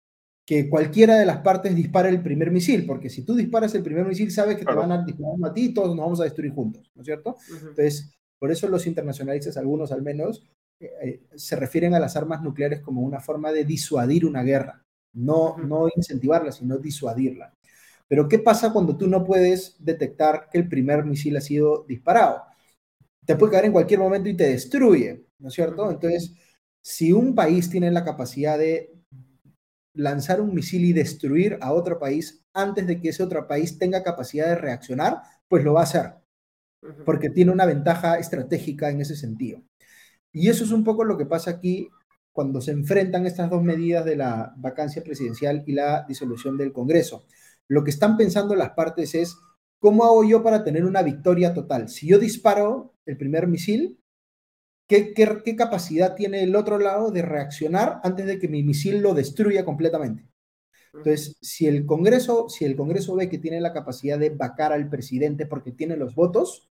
Que 0.44 0.68
cualquiera 0.68 1.18
de 1.18 1.26
las 1.26 1.38
partes 1.38 1.74
dispare 1.74 2.08
el 2.08 2.22
primer 2.22 2.50
misil, 2.50 2.86
porque 2.86 3.10
si 3.10 3.22
tú 3.22 3.34
disparas 3.34 3.74
el 3.74 3.82
primer 3.82 4.06
misil, 4.06 4.30
sabes 4.30 4.56
que 4.56 4.64
te 4.64 4.74
van 4.74 4.92
a 4.92 5.04
disparar 5.04 5.36
a 5.44 5.54
ti 5.54 5.66
y 5.66 5.74
todos 5.74 5.88
nos 5.94 6.04
vamos 6.04 6.20
a 6.20 6.24
destruir 6.24 6.52
juntos, 6.52 6.90
¿no 6.94 7.02
es 7.02 7.06
cierto? 7.06 7.36
Entonces, 7.50 8.12
por 8.38 8.50
eso 8.50 8.68
los 8.68 8.86
internacionalistas, 8.86 9.56
algunos 9.56 9.92
al 9.92 10.02
menos, 10.02 10.44
eh, 10.80 10.90
eh, 11.02 11.22
se 11.36 11.54
refieren 11.54 11.94
a 11.94 12.00
las 12.00 12.16
armas 12.16 12.42
nucleares 12.42 12.80
como 12.80 13.02
una 13.02 13.20
forma 13.20 13.52
de 13.52 13.64
disuadir 13.64 14.26
una 14.26 14.42
guerra, 14.42 14.84
no, 15.12 15.56
no 15.58 15.88
incentivarla, 15.94 16.50
sino 16.50 16.78
disuadirla. 16.78 17.54
Pero 18.12 18.28
¿qué 18.28 18.38
pasa 18.38 18.74
cuando 18.74 18.94
tú 18.94 19.08
no 19.08 19.24
puedes 19.24 19.74
detectar 19.78 20.50
que 20.52 20.58
el 20.58 20.68
primer 20.68 21.02
misil 21.02 21.34
ha 21.38 21.40
sido 21.40 21.86
disparado? 21.88 22.42
Te 23.24 23.36
puede 23.36 23.52
caer 23.52 23.64
en 23.64 23.72
cualquier 23.72 24.00
momento 24.00 24.28
y 24.28 24.36
te 24.36 24.50
destruye, 24.50 25.24
¿no 25.38 25.48
es 25.48 25.54
cierto? 25.54 25.90
Entonces, 25.90 26.34
si 26.82 27.10
un 27.10 27.34
país 27.34 27.70
tiene 27.70 27.90
la 27.90 28.04
capacidad 28.04 28.58
de 28.58 28.92
lanzar 29.94 30.42
un 30.42 30.54
misil 30.54 30.84
y 30.84 30.92
destruir 30.92 31.56
a 31.62 31.72
otro 31.72 31.98
país 31.98 32.44
antes 32.52 32.86
de 32.86 33.00
que 33.00 33.08
ese 33.08 33.22
otro 33.22 33.48
país 33.48 33.78
tenga 33.78 34.02
capacidad 34.02 34.46
de 34.46 34.56
reaccionar, 34.56 35.22
pues 35.48 35.64
lo 35.64 35.72
va 35.72 35.80
a 35.80 35.84
hacer, 35.84 36.12
porque 37.06 37.30
tiene 37.30 37.50
una 37.50 37.64
ventaja 37.64 38.18
estratégica 38.18 38.90
en 38.90 39.00
ese 39.00 39.16
sentido. 39.16 39.62
Y 40.30 40.50
eso 40.50 40.64
es 40.64 40.70
un 40.70 40.84
poco 40.84 41.02
lo 41.04 41.16
que 41.16 41.24
pasa 41.24 41.52
aquí 41.52 41.88
cuando 42.30 42.60
se 42.60 42.72
enfrentan 42.72 43.24
estas 43.24 43.48
dos 43.48 43.62
medidas 43.62 44.04
de 44.04 44.16
la 44.16 44.52
vacancia 44.58 45.02
presidencial 45.02 45.64
y 45.66 45.72
la 45.72 46.04
disolución 46.06 46.58
del 46.58 46.74
Congreso. 46.74 47.24
Lo 47.72 47.84
que 47.84 47.90
están 47.90 48.18
pensando 48.18 48.54
las 48.54 48.72
partes 48.72 49.14
es 49.14 49.38
¿cómo 49.78 50.04
hago 50.04 50.24
yo 50.24 50.42
para 50.42 50.62
tener 50.62 50.84
una 50.84 51.00
victoria 51.00 51.54
total? 51.54 51.88
Si 51.88 52.06
yo 52.06 52.18
disparo 52.18 52.92
el 53.06 53.16
primer 53.16 53.46
misil, 53.46 53.98
¿qué, 54.86 55.14
capacidad 55.56 56.14
tiene 56.14 56.42
el 56.42 56.54
otro 56.54 56.78
lado 56.78 57.10
de 57.10 57.22
reaccionar 57.22 57.98
antes 58.04 58.26
de 58.26 58.38
que 58.38 58.46
mi 58.46 58.62
misil 58.62 59.00
lo 59.00 59.14
destruya 59.14 59.64
completamente? 59.64 60.28
Entonces, 60.92 61.38
si 61.40 61.66
el 61.66 61.86
Congreso, 61.86 62.50
si 62.50 62.66
el 62.66 62.76
Congreso 62.76 63.16
ve 63.16 63.30
que 63.30 63.38
tiene 63.38 63.58
la 63.58 63.72
capacidad 63.72 64.18
de 64.18 64.28
vacar 64.28 64.74
al 64.74 64.90
presidente 64.90 65.46
porque 65.46 65.72
tiene 65.72 65.96
los 65.96 66.14
votos, 66.14 66.68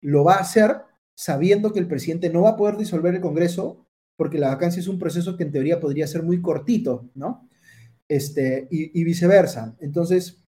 lo 0.00 0.24
va 0.24 0.36
a 0.36 0.40
hacer 0.40 0.84
sabiendo 1.14 1.70
que 1.74 1.80
el 1.80 1.86
presidente 1.86 2.30
no 2.30 2.44
va 2.44 2.50
a 2.52 2.56
poder 2.56 2.78
disolver 2.78 3.14
el 3.14 3.20
Congreso 3.20 3.86
porque 4.16 4.38
la 4.38 4.48
vacancia 4.48 4.80
es 4.80 4.88
un 4.88 4.98
proceso 4.98 5.36
que 5.36 5.42
en 5.42 5.52
teoría 5.52 5.80
podría 5.80 6.06
ser 6.06 6.22
muy 6.22 6.40
cortito, 6.40 7.10
¿no? 7.14 7.46
Este, 8.08 8.68
y, 8.70 9.00
y 9.00 9.04
viceversa. 9.04 9.76
Entonces, 9.80 10.44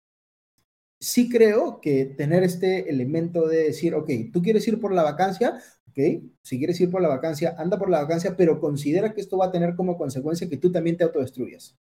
sí 1.04 1.30
creo 1.30 1.82
que 1.82 2.06
tener 2.06 2.44
este 2.44 2.90
elemento 2.90 3.48
de 3.48 3.64
decir, 3.66 3.94
ok, 3.94 4.10
tú 4.32 4.42
quieres 4.42 4.66
ir 4.70 4.80
por 4.80 4.94
la 4.94 5.04
vacancia, 5.04 5.60
ok, 5.90 6.24
si 6.42 6.58
quieres 6.58 6.80
ir 6.80 6.90
por 6.90 7.02
la 7.02 7.10
vacancia, 7.10 7.56
anda 7.58 7.78
por 7.78 7.90
la 7.90 8.02
vacancia, 8.02 8.36
pero 8.38 8.60
considera 8.60 9.14
que 9.14 9.20
esto 9.20 9.38
va 9.38 9.48
a 9.48 9.52
tener 9.52 9.76
como 9.76 9.98
consecuencia 9.98 10.48
que 10.50 10.58
tú 10.58 10.72
también 10.72 10.96
te 10.96 11.04
autodestruyas. 11.04 11.76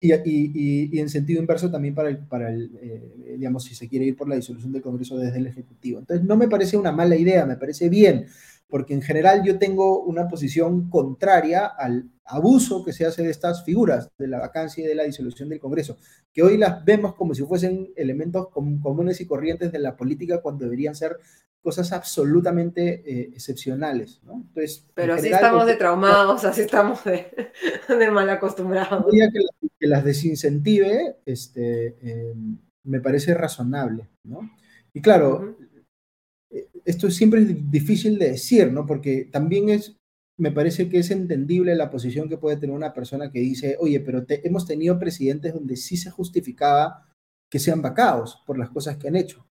y, 0.00 0.12
y, 0.12 0.90
y, 0.92 0.98
en 0.98 1.08
sentido 1.08 1.40
inverso 1.40 1.70
también 1.70 1.94
para 1.94 2.08
el, 2.08 2.18
para 2.18 2.50
el 2.50 2.70
eh, 2.80 3.36
digamos, 3.38 3.64
si 3.64 3.74
se 3.74 3.88
quiere 3.88 4.06
ir 4.06 4.16
por 4.16 4.28
la 4.28 4.36
disolución 4.36 4.72
del 4.72 4.82
Congreso 4.82 5.16
desde 5.16 5.38
el 5.38 5.46
Ejecutivo. 5.46 6.00
Entonces, 6.00 6.26
no 6.26 6.36
me 6.36 6.48
parece 6.48 6.76
una 6.76 6.92
mala 6.92 7.16
idea, 7.16 7.46
me 7.46 7.56
parece 7.56 7.88
bien, 7.88 8.26
porque 8.68 8.94
en 8.94 9.02
general 9.02 9.42
yo 9.44 9.58
tengo 9.58 10.02
una 10.02 10.28
posición 10.28 10.90
contraria 10.90 11.66
al 11.66 12.10
abuso 12.24 12.84
que 12.84 12.92
se 12.92 13.06
hace 13.06 13.22
de 13.22 13.30
estas 13.30 13.64
figuras, 13.64 14.10
de 14.18 14.28
la 14.28 14.38
vacancia 14.38 14.84
y 14.84 14.86
de 14.86 14.94
la 14.94 15.04
disolución 15.04 15.48
del 15.48 15.58
Congreso, 15.58 15.96
que 16.32 16.42
hoy 16.42 16.58
las 16.58 16.84
vemos 16.84 17.14
como 17.14 17.34
si 17.34 17.42
fuesen 17.44 17.90
elementos 17.96 18.48
comunes 18.48 19.20
y 19.20 19.26
corrientes 19.26 19.72
de 19.72 19.78
la 19.78 19.96
política 19.96 20.42
cuando 20.42 20.64
deberían 20.64 20.94
ser 20.94 21.18
cosas 21.62 21.92
absolutamente 21.92 23.02
eh, 23.04 23.30
excepcionales. 23.34 24.20
¿no? 24.24 24.34
Entonces, 24.34 24.86
Pero 24.94 25.14
así 25.14 25.28
estamos 25.28 25.66
de 25.66 25.76
traumados, 25.76 26.44
así 26.44 26.60
estamos 26.62 27.02
de, 27.04 27.26
mal 28.12 28.30
acostumbrados. 28.30 29.06
Que, 29.10 29.28
que, 29.78 29.86
las 29.86 30.04
desincentive 30.04 31.16
este, 31.24 31.96
eh, 32.02 32.34
me 32.84 33.00
parece 33.00 33.34
razonable. 33.34 34.08
¿no? 34.24 34.50
Y 34.92 35.00
claro, 35.00 35.57
esto 36.88 37.10
siempre 37.10 37.42
es 37.42 37.70
difícil 37.70 38.18
de 38.18 38.30
decir, 38.30 38.72
¿no? 38.72 38.86
Porque 38.86 39.28
también 39.30 39.68
es, 39.68 39.98
me 40.38 40.50
parece 40.50 40.88
que 40.88 40.98
es 40.98 41.10
entendible 41.10 41.74
la 41.74 41.90
posición 41.90 42.30
que 42.30 42.38
puede 42.38 42.56
tener 42.56 42.74
una 42.74 42.94
persona 42.94 43.30
que 43.30 43.40
dice, 43.40 43.76
oye, 43.78 44.00
pero 44.00 44.24
hemos 44.28 44.66
tenido 44.66 44.98
presidentes 44.98 45.52
donde 45.52 45.76
sí 45.76 45.98
se 45.98 46.10
justificaba 46.10 47.06
que 47.50 47.58
sean 47.58 47.82
vacados 47.82 48.42
por 48.46 48.58
las 48.58 48.70
cosas 48.70 48.96
que 48.96 49.08
han 49.08 49.16
hecho. 49.16 49.46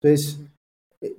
Entonces, 0.00 0.40
eh, 1.02 1.14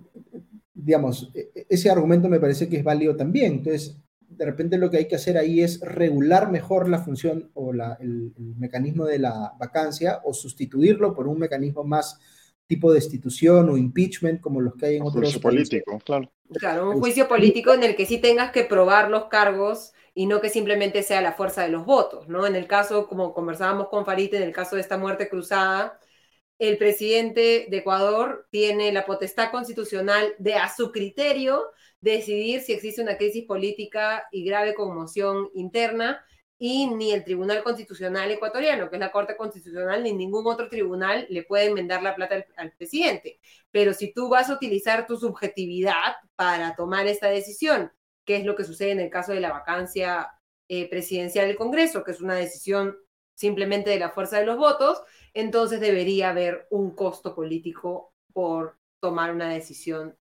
digamos, 0.74 1.32
e, 1.36 1.52
e, 1.54 1.66
ese 1.70 1.92
argumento 1.92 2.28
me 2.30 2.40
parece 2.40 2.68
que 2.68 2.78
es 2.78 2.84
válido 2.84 3.16
también. 3.16 3.54
Entonces, 3.54 3.96
de 4.28 4.46
repente 4.46 4.80
lo 4.80 4.90
que 4.90 4.98
hay 4.98 5.08
que 5.08 5.18
hacer 5.18 5.38
ahí 5.38 5.62
es 5.62 5.82
regular 5.82 6.52
mejor 6.52 6.90
la 6.90 6.98
función 6.98 7.52
o 7.54 7.72
el, 7.74 7.82
el, 8.00 8.56
mecanismo 8.58 9.06
de 9.06 9.20
la 9.20 9.54
vacancia 9.60 10.22
o 10.24 10.34
sustituirlo 10.34 11.14
por 11.14 11.28
un 11.28 11.38
mecanismo 11.38 11.84
más 11.84 12.20
tipo 12.68 12.92
de 12.92 13.00
destitución 13.00 13.70
o 13.70 13.78
impeachment 13.78 14.42
como 14.42 14.62
los 14.62 14.76
que 14.76 14.86
hay 14.88 14.96
en 14.98 15.04
otros 15.04 15.24
juicio 15.24 15.42
político, 15.42 16.00
claro. 16.04 16.32
Claro, 16.54 16.92
un 16.92 17.00
juicio 17.00 17.28
político 17.28 17.74
en 17.74 17.84
el 17.84 17.96
que 17.96 18.06
sí 18.06 18.20
tengas 18.20 18.52
que 18.52 18.64
probar 18.64 19.10
los 19.10 19.26
cargos 19.26 19.94
y 20.14 20.28
no 20.28 20.42
que 20.42 20.50
simplemente 20.50 21.02
sea 21.02 21.22
la 21.22 21.34
fuerza 21.34 21.64
de 21.64 21.70
los 21.70 21.86
votos, 21.86 22.28
¿no? 22.28 22.46
En 22.46 22.56
el 22.56 22.68
caso, 22.68 23.08
como 23.08 23.34
conversábamos 23.34 23.88
con 23.90 24.06
Farid, 24.06 24.34
en 24.36 24.44
el 24.44 24.52
caso 24.52 24.76
de 24.76 24.82
esta 24.82 24.98
muerte 24.98 25.28
cruzada, 25.28 26.00
el 26.60 26.78
presidente 26.78 27.68
de 27.70 27.78
Ecuador 27.78 28.48
tiene 28.52 28.92
la 28.92 29.06
potestad 29.06 29.50
constitucional 29.52 30.36
de, 30.38 30.56
a 30.56 30.74
su 30.74 30.92
criterio, 30.92 31.64
decidir 32.00 32.62
si 32.62 32.74
existe 32.74 33.02
una 33.02 33.18
crisis 33.18 33.46
política 33.46 34.26
y 34.32 34.46
grave 34.46 34.76
conmoción 34.76 35.50
interna 35.56 36.24
y 36.66 36.88
ni 36.88 37.12
el 37.12 37.26
Tribunal 37.26 37.62
Constitucional 37.62 38.32
ecuatoriano, 38.32 38.90
que 38.90 38.96
es 38.96 39.00
la 39.02 39.12
Corte 39.12 39.36
Constitucional, 39.36 40.02
ni 40.02 40.14
ningún 40.14 40.48
otro 40.48 40.70
tribunal 40.70 41.28
le 41.30 41.44
puede 41.44 41.66
enmendar 41.66 42.02
la 42.02 42.16
plata 42.16 42.46
al, 42.56 42.72
presidente. 42.72 43.42
Pero 43.70 43.94
si 43.94 44.14
tú 44.14 44.30
vas 44.30 44.50
a 44.50 44.54
utilizar 44.54 45.06
tu 45.06 45.18
subjetividad 45.18 46.16
para 46.38 46.74
tomar 46.74 47.06
esta 47.06 47.28
decisión, 47.28 47.92
que 48.24 48.38
es 48.38 48.46
lo 48.46 48.56
que 48.56 48.64
sucede 48.64 48.92
en 48.92 49.02
el 49.02 49.10
caso 49.10 49.34
de 49.34 49.42
la 49.42 49.52
vacancia 49.52 50.40
eh, 50.70 50.90
presidencial 50.90 51.48
del 51.48 51.58
Congreso, 51.58 52.02
que 52.02 52.12
es 52.12 52.22
una 52.22 52.36
decisión 52.36 52.96
simplemente 53.36 53.90
de 53.90 54.00
la 54.00 54.12
fuerza 54.12 54.40
de 54.40 54.46
los 54.46 54.56
votos, 54.56 55.02
entonces 55.34 55.82
debería 55.82 56.30
haber 56.30 56.68
un 56.70 56.96
costo 56.96 57.36
político 57.36 58.14
por 58.32 58.78
tomar 59.02 59.34
una 59.34 59.50
decisión 59.50 60.18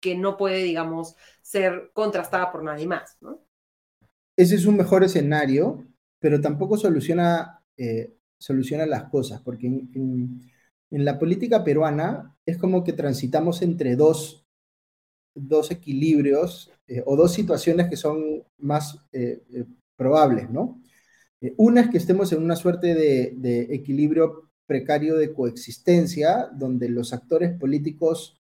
que 0.00 0.16
no 0.16 0.36
puede, 0.36 0.58
digamos, 0.58 1.14
ser 1.40 1.92
contrastada 1.92 2.50
por 2.50 2.64
nadie 2.64 2.88
más, 2.88 3.16
¿no? 3.20 3.43
Ese 4.36 4.56
es 4.56 4.66
un 4.66 4.76
mejor 4.76 5.04
escenario, 5.04 5.86
pero 6.18 6.40
tampoco 6.40 6.76
soluciona, 6.76 7.62
eh, 7.76 8.16
soluciona 8.38 8.86
las 8.86 9.04
cosas, 9.04 9.40
porque 9.40 9.66
en, 9.66 10.40
la 10.90 11.18
política 11.18 11.64
peruana 11.64 12.36
es 12.46 12.56
como 12.56 12.84
que 12.84 12.92
transitamos 12.92 13.62
entre 13.62 13.96
dos, 13.96 14.46
dos 15.34 15.70
equilibrios 15.70 16.70
eh, 16.86 17.02
o 17.04 17.16
dos 17.16 17.32
situaciones 17.32 17.88
que 17.88 17.96
son 17.96 18.44
más 18.58 19.04
eh, 19.12 19.42
probables, 19.96 20.50
¿no? 20.50 20.80
una 21.58 21.82
es 21.82 21.90
que 21.90 21.98
estemos 21.98 22.32
en 22.32 22.42
una 22.42 22.56
suerte 22.56 22.94
de, 22.94 23.34
de 23.36 23.74
equilibrio 23.74 24.50
precario 24.64 25.18
de 25.18 25.34
coexistencia, 25.34 26.48
donde 26.54 26.88
los 26.88 27.12
actores 27.12 27.52
políticos 27.58 28.40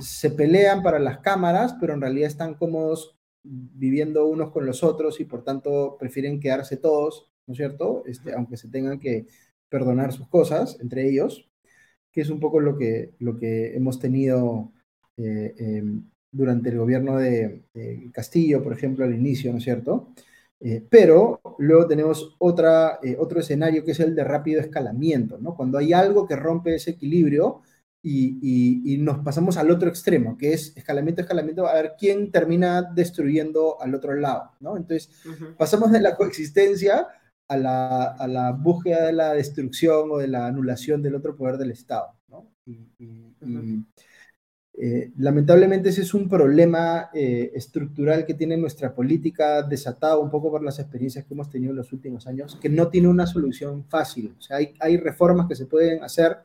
se 0.00 0.30
pelean 0.30 0.82
para 0.82 0.98
las 0.98 1.18
cámaras, 1.18 1.76
pero 1.80 1.94
en 1.94 2.00
realidad 2.00 2.26
están 2.26 2.54
cómodos 2.54 3.15
viviendo 3.48 4.26
unos 4.26 4.50
con 4.50 4.66
los 4.66 4.82
otros 4.82 5.20
y 5.20 5.24
por 5.24 5.44
tanto 5.44 5.96
prefieren 5.98 6.40
quedarse 6.40 6.76
todos, 6.76 7.30
¿no 7.46 7.52
es 7.52 7.58
cierto? 7.58 8.02
Este, 8.06 8.32
aunque 8.34 8.56
se 8.56 8.68
tengan 8.68 8.98
que 8.98 9.26
perdonar 9.68 10.12
sus 10.12 10.28
cosas 10.28 10.78
entre 10.80 11.08
ellos, 11.08 11.48
que 12.12 12.22
es 12.22 12.30
un 12.30 12.40
poco 12.40 12.60
lo 12.60 12.76
que, 12.76 13.14
lo 13.18 13.36
que 13.38 13.76
hemos 13.76 13.98
tenido 13.98 14.72
eh, 15.16 15.54
em, 15.58 16.04
durante 16.30 16.70
el 16.70 16.78
gobierno 16.78 17.18
de, 17.18 17.64
Castillo, 18.12 18.62
por 18.62 18.72
ejemplo, 18.72 19.04
al 19.04 19.14
inicio, 19.14 19.52
¿no 19.52 19.58
es 19.58 19.64
cierto? 19.64 20.12
Eh, 20.60 20.84
pero 20.88 21.40
luego 21.58 21.86
tenemos 21.86 22.34
otra, 22.38 22.98
eh, 23.02 23.16
otro 23.18 23.40
escenario 23.40 23.84
que 23.84 23.92
es 23.92 24.00
el 24.00 24.14
de 24.14 24.24
rápido 24.24 24.60
escalamiento, 24.60 25.38
¿no? 25.38 25.54
Cuando 25.54 25.78
hay 25.78 25.92
algo 25.92 26.26
que 26.26 26.36
rompe 26.36 26.74
ese 26.74 26.92
equilibrio, 26.92 27.62
y, 28.08 28.98
nos 28.98 29.18
pasamos 29.18 29.56
al 29.56 29.70
otro 29.70 29.88
extremo, 29.88 30.36
que 30.36 30.52
es 30.52 30.76
escalamiento, 30.76 31.22
escalamiento, 31.22 31.66
a 31.66 31.74
ver 31.74 31.94
quién 31.98 32.30
termina 32.30 32.82
destruyendo 32.82 33.80
al 33.80 33.94
otro 33.94 34.14
lado, 34.14 34.52
¿no? 34.60 34.76
Entonces, 34.76 35.10
pasamos 35.58 35.90
de 35.90 36.00
la 36.00 36.16
coexistencia 36.16 37.08
a 37.48 37.56
la, 37.56 38.04
a 38.04 38.26
la, 38.26 38.52
búsqueda 38.52 39.06
de 39.06 39.12
la 39.12 39.32
destrucción 39.32 40.10
o 40.10 40.18
de 40.18 40.28
la 40.28 40.46
anulación 40.46 41.02
del 41.02 41.14
otro 41.14 41.36
poder 41.36 41.56
del 41.56 41.72
Estado, 41.72 42.14
¿no? 42.28 42.50
Y, 42.66 43.84
eh, 44.78 45.10
lamentablemente 45.16 45.88
ese 45.88 46.02
es 46.02 46.12
un 46.12 46.28
problema 46.28 47.08
eh, 47.14 47.50
estructural 47.54 48.26
que 48.26 48.34
tiene 48.34 48.58
nuestra 48.58 48.94
política 48.94 49.62
desatado 49.62 50.20
un 50.20 50.28
poco 50.30 50.50
por 50.50 50.62
las 50.62 50.78
experiencias 50.78 51.24
que 51.24 51.32
hemos 51.32 51.48
tenido 51.48 51.70
en 51.70 51.78
los 51.78 51.94
últimos 51.94 52.26
años, 52.26 52.58
que 52.60 52.68
no 52.68 52.88
tiene 52.88 53.08
una 53.08 53.26
solución 53.26 53.86
fácil. 53.88 54.34
O 54.38 54.42
sea, 54.42 54.58
hay, 54.58 54.74
hay 54.78 54.98
reformas 54.98 55.48
que 55.48 55.56
se 55.56 55.64
pueden 55.64 56.04
hacer, 56.04 56.36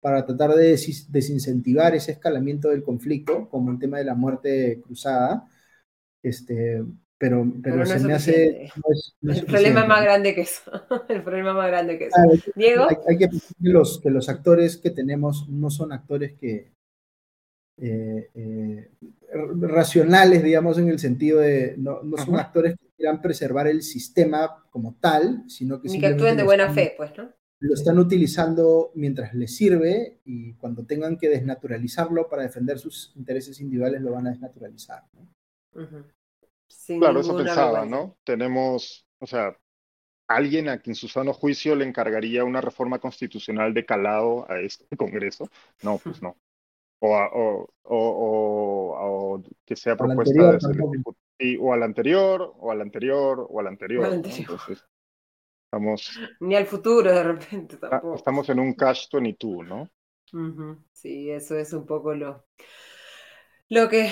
para 0.00 0.24
tratar 0.24 0.54
de 0.54 0.68
desincentivar 1.08 1.94
ese 1.94 2.12
escalamiento 2.12 2.68
del 2.68 2.82
conflicto, 2.82 3.48
como 3.48 3.70
el 3.70 3.78
tema 3.78 3.98
de 3.98 4.04
la 4.04 4.14
muerte 4.14 4.80
cruzada. 4.82 5.48
Este, 6.22 6.82
pero, 7.18 7.52
pero, 7.62 7.84
se 7.84 7.98
me 8.00 8.14
hace... 8.14 8.70
el 9.22 9.44
problema 9.44 9.82
es 9.82 9.88
más 9.88 10.02
grande 10.02 10.34
que 10.34 10.42
eso. 10.42 10.70
el 11.08 11.22
problema 11.22 11.52
más 11.52 11.66
grande 11.66 11.98
que 11.98 12.06
eso. 12.06 12.16
Diego. 12.54 12.86
Hay, 13.08 13.18
que 13.18 13.28
pensar 13.28 13.56
que 13.60 13.68
los, 13.68 14.00
que 14.00 14.10
los 14.10 14.28
actores 14.28 14.76
que 14.76 14.90
tenemos 14.90 15.48
no 15.48 15.70
son 15.70 15.92
actores 15.92 16.34
que... 16.34 16.72
Eh, 17.80 18.30
eh, 18.34 18.90
racionales, 19.60 20.42
digamos, 20.42 20.78
en 20.78 20.88
el 20.88 20.98
sentido 20.98 21.40
de, 21.40 21.74
no, 21.76 22.02
no 22.02 22.16
son 22.16 22.36
actores 22.36 22.76
que 22.76 22.88
quieran 22.96 23.20
preservar 23.20 23.68
el 23.68 23.82
sistema 23.82 24.64
como 24.70 24.96
tal, 25.00 25.44
sino 25.48 25.80
que... 25.80 25.88
Ni 25.88 26.00
que 26.00 26.06
actúen 26.06 26.36
de 26.36 26.42
buena 26.42 26.72
fe, 26.72 26.94
pues, 26.96 27.16
¿no? 27.16 27.30
Lo 27.60 27.74
están 27.74 27.98
utilizando 27.98 28.92
mientras 28.94 29.34
les 29.34 29.56
sirve 29.56 30.20
y 30.24 30.54
cuando 30.54 30.84
tengan 30.84 31.16
que 31.16 31.28
desnaturalizarlo 31.28 32.28
para 32.28 32.42
defender 32.42 32.78
sus 32.78 33.12
intereses 33.16 33.60
individuales 33.60 34.00
lo 34.00 34.12
van 34.12 34.28
a 34.28 34.30
desnaturalizar. 34.30 35.02
claro, 35.72 37.20
eso 37.20 37.36
pensaba, 37.36 37.84
¿no? 37.84 38.16
Tenemos, 38.24 39.06
o 39.18 39.26
sea, 39.26 39.56
alguien 40.28 40.68
a 40.68 40.78
quien 40.78 40.94
su 40.94 41.08
sano 41.08 41.32
juicio 41.32 41.74
le 41.74 41.86
encargaría 41.86 42.44
una 42.44 42.60
reforma 42.60 43.00
constitucional 43.00 43.74
de 43.74 43.84
calado 43.84 44.48
a 44.50 44.60
este 44.60 44.86
Congreso. 44.96 45.48
No, 45.82 45.98
pues 45.98 46.22
no. 46.22 46.36
O, 47.00 47.14
o, 47.16 47.68
o, 47.84 49.34
o 49.34 49.42
que 49.64 49.76
sea 49.76 49.96
propuesta 49.96 50.58
de 51.38 51.58
o 51.60 51.72
al 51.72 51.84
anterior, 51.84 52.54
o 52.58 52.72
al 52.72 52.80
anterior, 52.80 53.46
o 53.48 53.60
al 53.60 53.68
anterior. 53.68 54.12
Entonces, 54.12 54.84
Estamos, 55.70 56.18
Ni 56.40 56.56
al 56.56 56.64
futuro 56.64 57.12
de 57.12 57.22
repente 57.22 57.76
tampoco. 57.76 58.14
Estamos 58.16 58.48
en 58.48 58.58
un 58.58 58.72
cash 58.72 59.06
22, 59.12 59.66
¿no? 59.66 59.90
Sí, 60.92 61.30
eso 61.30 61.58
es 61.58 61.74
un 61.74 61.84
poco 61.84 62.14
lo, 62.14 62.46
lo 63.68 63.88
que 63.90 64.10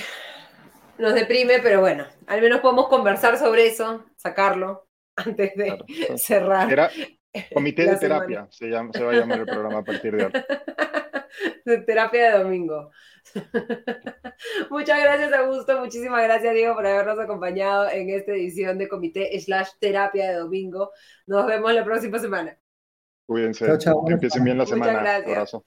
nos 0.98 1.14
deprime, 1.14 1.60
pero 1.62 1.80
bueno, 1.80 2.04
al 2.26 2.42
menos 2.42 2.60
podemos 2.60 2.88
conversar 2.88 3.38
sobre 3.38 3.68
eso, 3.68 4.04
sacarlo 4.16 4.86
antes 5.16 5.54
de 5.56 5.78
cerrar. 6.18 6.90
comité 7.54 7.86
de 7.86 7.96
terapia 7.96 8.46
se, 8.50 8.68
llama, 8.68 8.90
se 8.92 9.02
va 9.02 9.12
a 9.12 9.14
llamar 9.14 9.40
el 9.40 9.46
programa 9.46 9.78
a 9.78 9.84
partir 9.84 10.14
de 10.14 10.24
ahora. 10.24 10.46
De 11.64 11.78
terapia 11.78 12.32
de 12.32 12.38
domingo. 12.42 12.90
Muchas 14.70 15.02
gracias, 15.02 15.32
Augusto. 15.32 15.78
Muchísimas 15.80 16.22
gracias, 16.22 16.54
Diego, 16.54 16.74
por 16.74 16.86
habernos 16.86 17.18
acompañado 17.18 17.88
en 17.90 18.10
esta 18.10 18.32
edición 18.32 18.78
de 18.78 18.88
Comité 18.88 19.38
slash 19.40 19.70
Terapia 19.78 20.30
de 20.30 20.38
Domingo. 20.38 20.92
Nos 21.26 21.46
vemos 21.46 21.72
la 21.72 21.84
próxima 21.84 22.18
semana. 22.18 22.58
Cuídense. 23.26 23.66
Que 23.66 24.12
empiecen 24.12 24.44
bien 24.44 24.58
la 24.58 24.66
semana. 24.66 24.92
Muchas 24.92 25.24
gracias. 25.26 25.62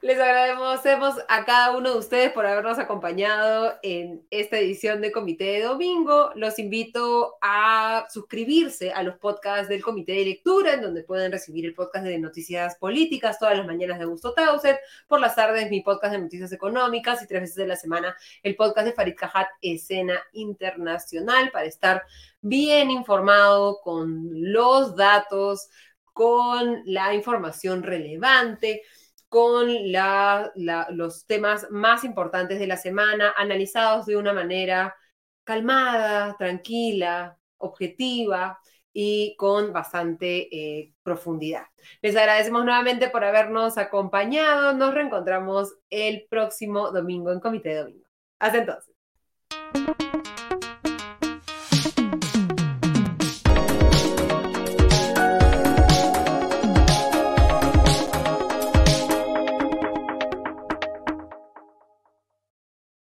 Les 0.00 0.16
agradecemos 0.16 1.16
a 1.26 1.44
cada 1.44 1.76
uno 1.76 1.90
de 1.90 1.98
ustedes 1.98 2.30
por 2.30 2.46
habernos 2.46 2.78
acompañado 2.78 3.74
en 3.82 4.24
esta 4.30 4.56
edición 4.56 5.00
de 5.00 5.10
Comité 5.10 5.44
de 5.44 5.62
Domingo. 5.62 6.30
Los 6.36 6.60
invito 6.60 7.34
a 7.42 8.06
suscribirse 8.08 8.92
a 8.92 9.02
los 9.02 9.16
podcasts 9.16 9.68
del 9.68 9.82
Comité 9.82 10.12
de 10.12 10.26
Lectura, 10.26 10.74
en 10.74 10.82
donde 10.82 11.02
pueden 11.02 11.32
recibir 11.32 11.66
el 11.66 11.74
podcast 11.74 12.04
de 12.04 12.16
noticias 12.16 12.76
políticas 12.76 13.40
todas 13.40 13.58
las 13.58 13.66
mañanas 13.66 13.98
de 13.98 14.04
Augusto 14.04 14.34
Tauset, 14.34 14.78
por 15.08 15.18
las 15.18 15.34
tardes 15.34 15.68
mi 15.68 15.80
podcast 15.80 16.12
de 16.12 16.20
noticias 16.20 16.52
económicas 16.52 17.20
y 17.20 17.26
tres 17.26 17.40
veces 17.40 17.56
de 17.56 17.66
la 17.66 17.76
semana 17.76 18.16
el 18.44 18.54
podcast 18.54 18.86
de 18.86 18.92
Farid 18.92 19.16
Cajat, 19.16 19.48
Escena 19.60 20.22
Internacional, 20.30 21.50
para 21.50 21.66
estar 21.66 22.04
bien 22.40 22.92
informado 22.92 23.80
con 23.80 24.28
los 24.52 24.94
datos, 24.94 25.68
con 26.12 26.82
la 26.84 27.14
información 27.14 27.82
relevante 27.82 28.82
con 29.28 29.68
los 30.90 31.26
temas 31.26 31.66
más 31.70 32.04
importantes 32.04 32.58
de 32.58 32.66
la 32.66 32.76
semana, 32.76 33.34
analizados 33.36 34.06
de 34.06 34.16
una 34.16 34.32
manera 34.32 34.94
calmada, 35.44 36.36
tranquila, 36.38 37.38
objetiva 37.58 38.58
y 38.92 39.36
con 39.36 39.72
bastante 39.72 40.48
eh, 40.54 40.92
profundidad. 41.02 41.66
Les 42.02 42.16
agradecemos 42.16 42.64
nuevamente 42.64 43.08
por 43.10 43.24
habernos 43.24 43.78
acompañado. 43.78 44.72
Nos 44.74 44.94
reencontramos 44.94 45.74
el 45.90 46.26
próximo 46.28 46.90
domingo 46.90 47.32
en 47.32 47.40
Comité 47.40 47.70
de 47.70 47.76
Domingo. 47.76 48.08
Hasta 48.38 48.58
entonces. 48.58 48.94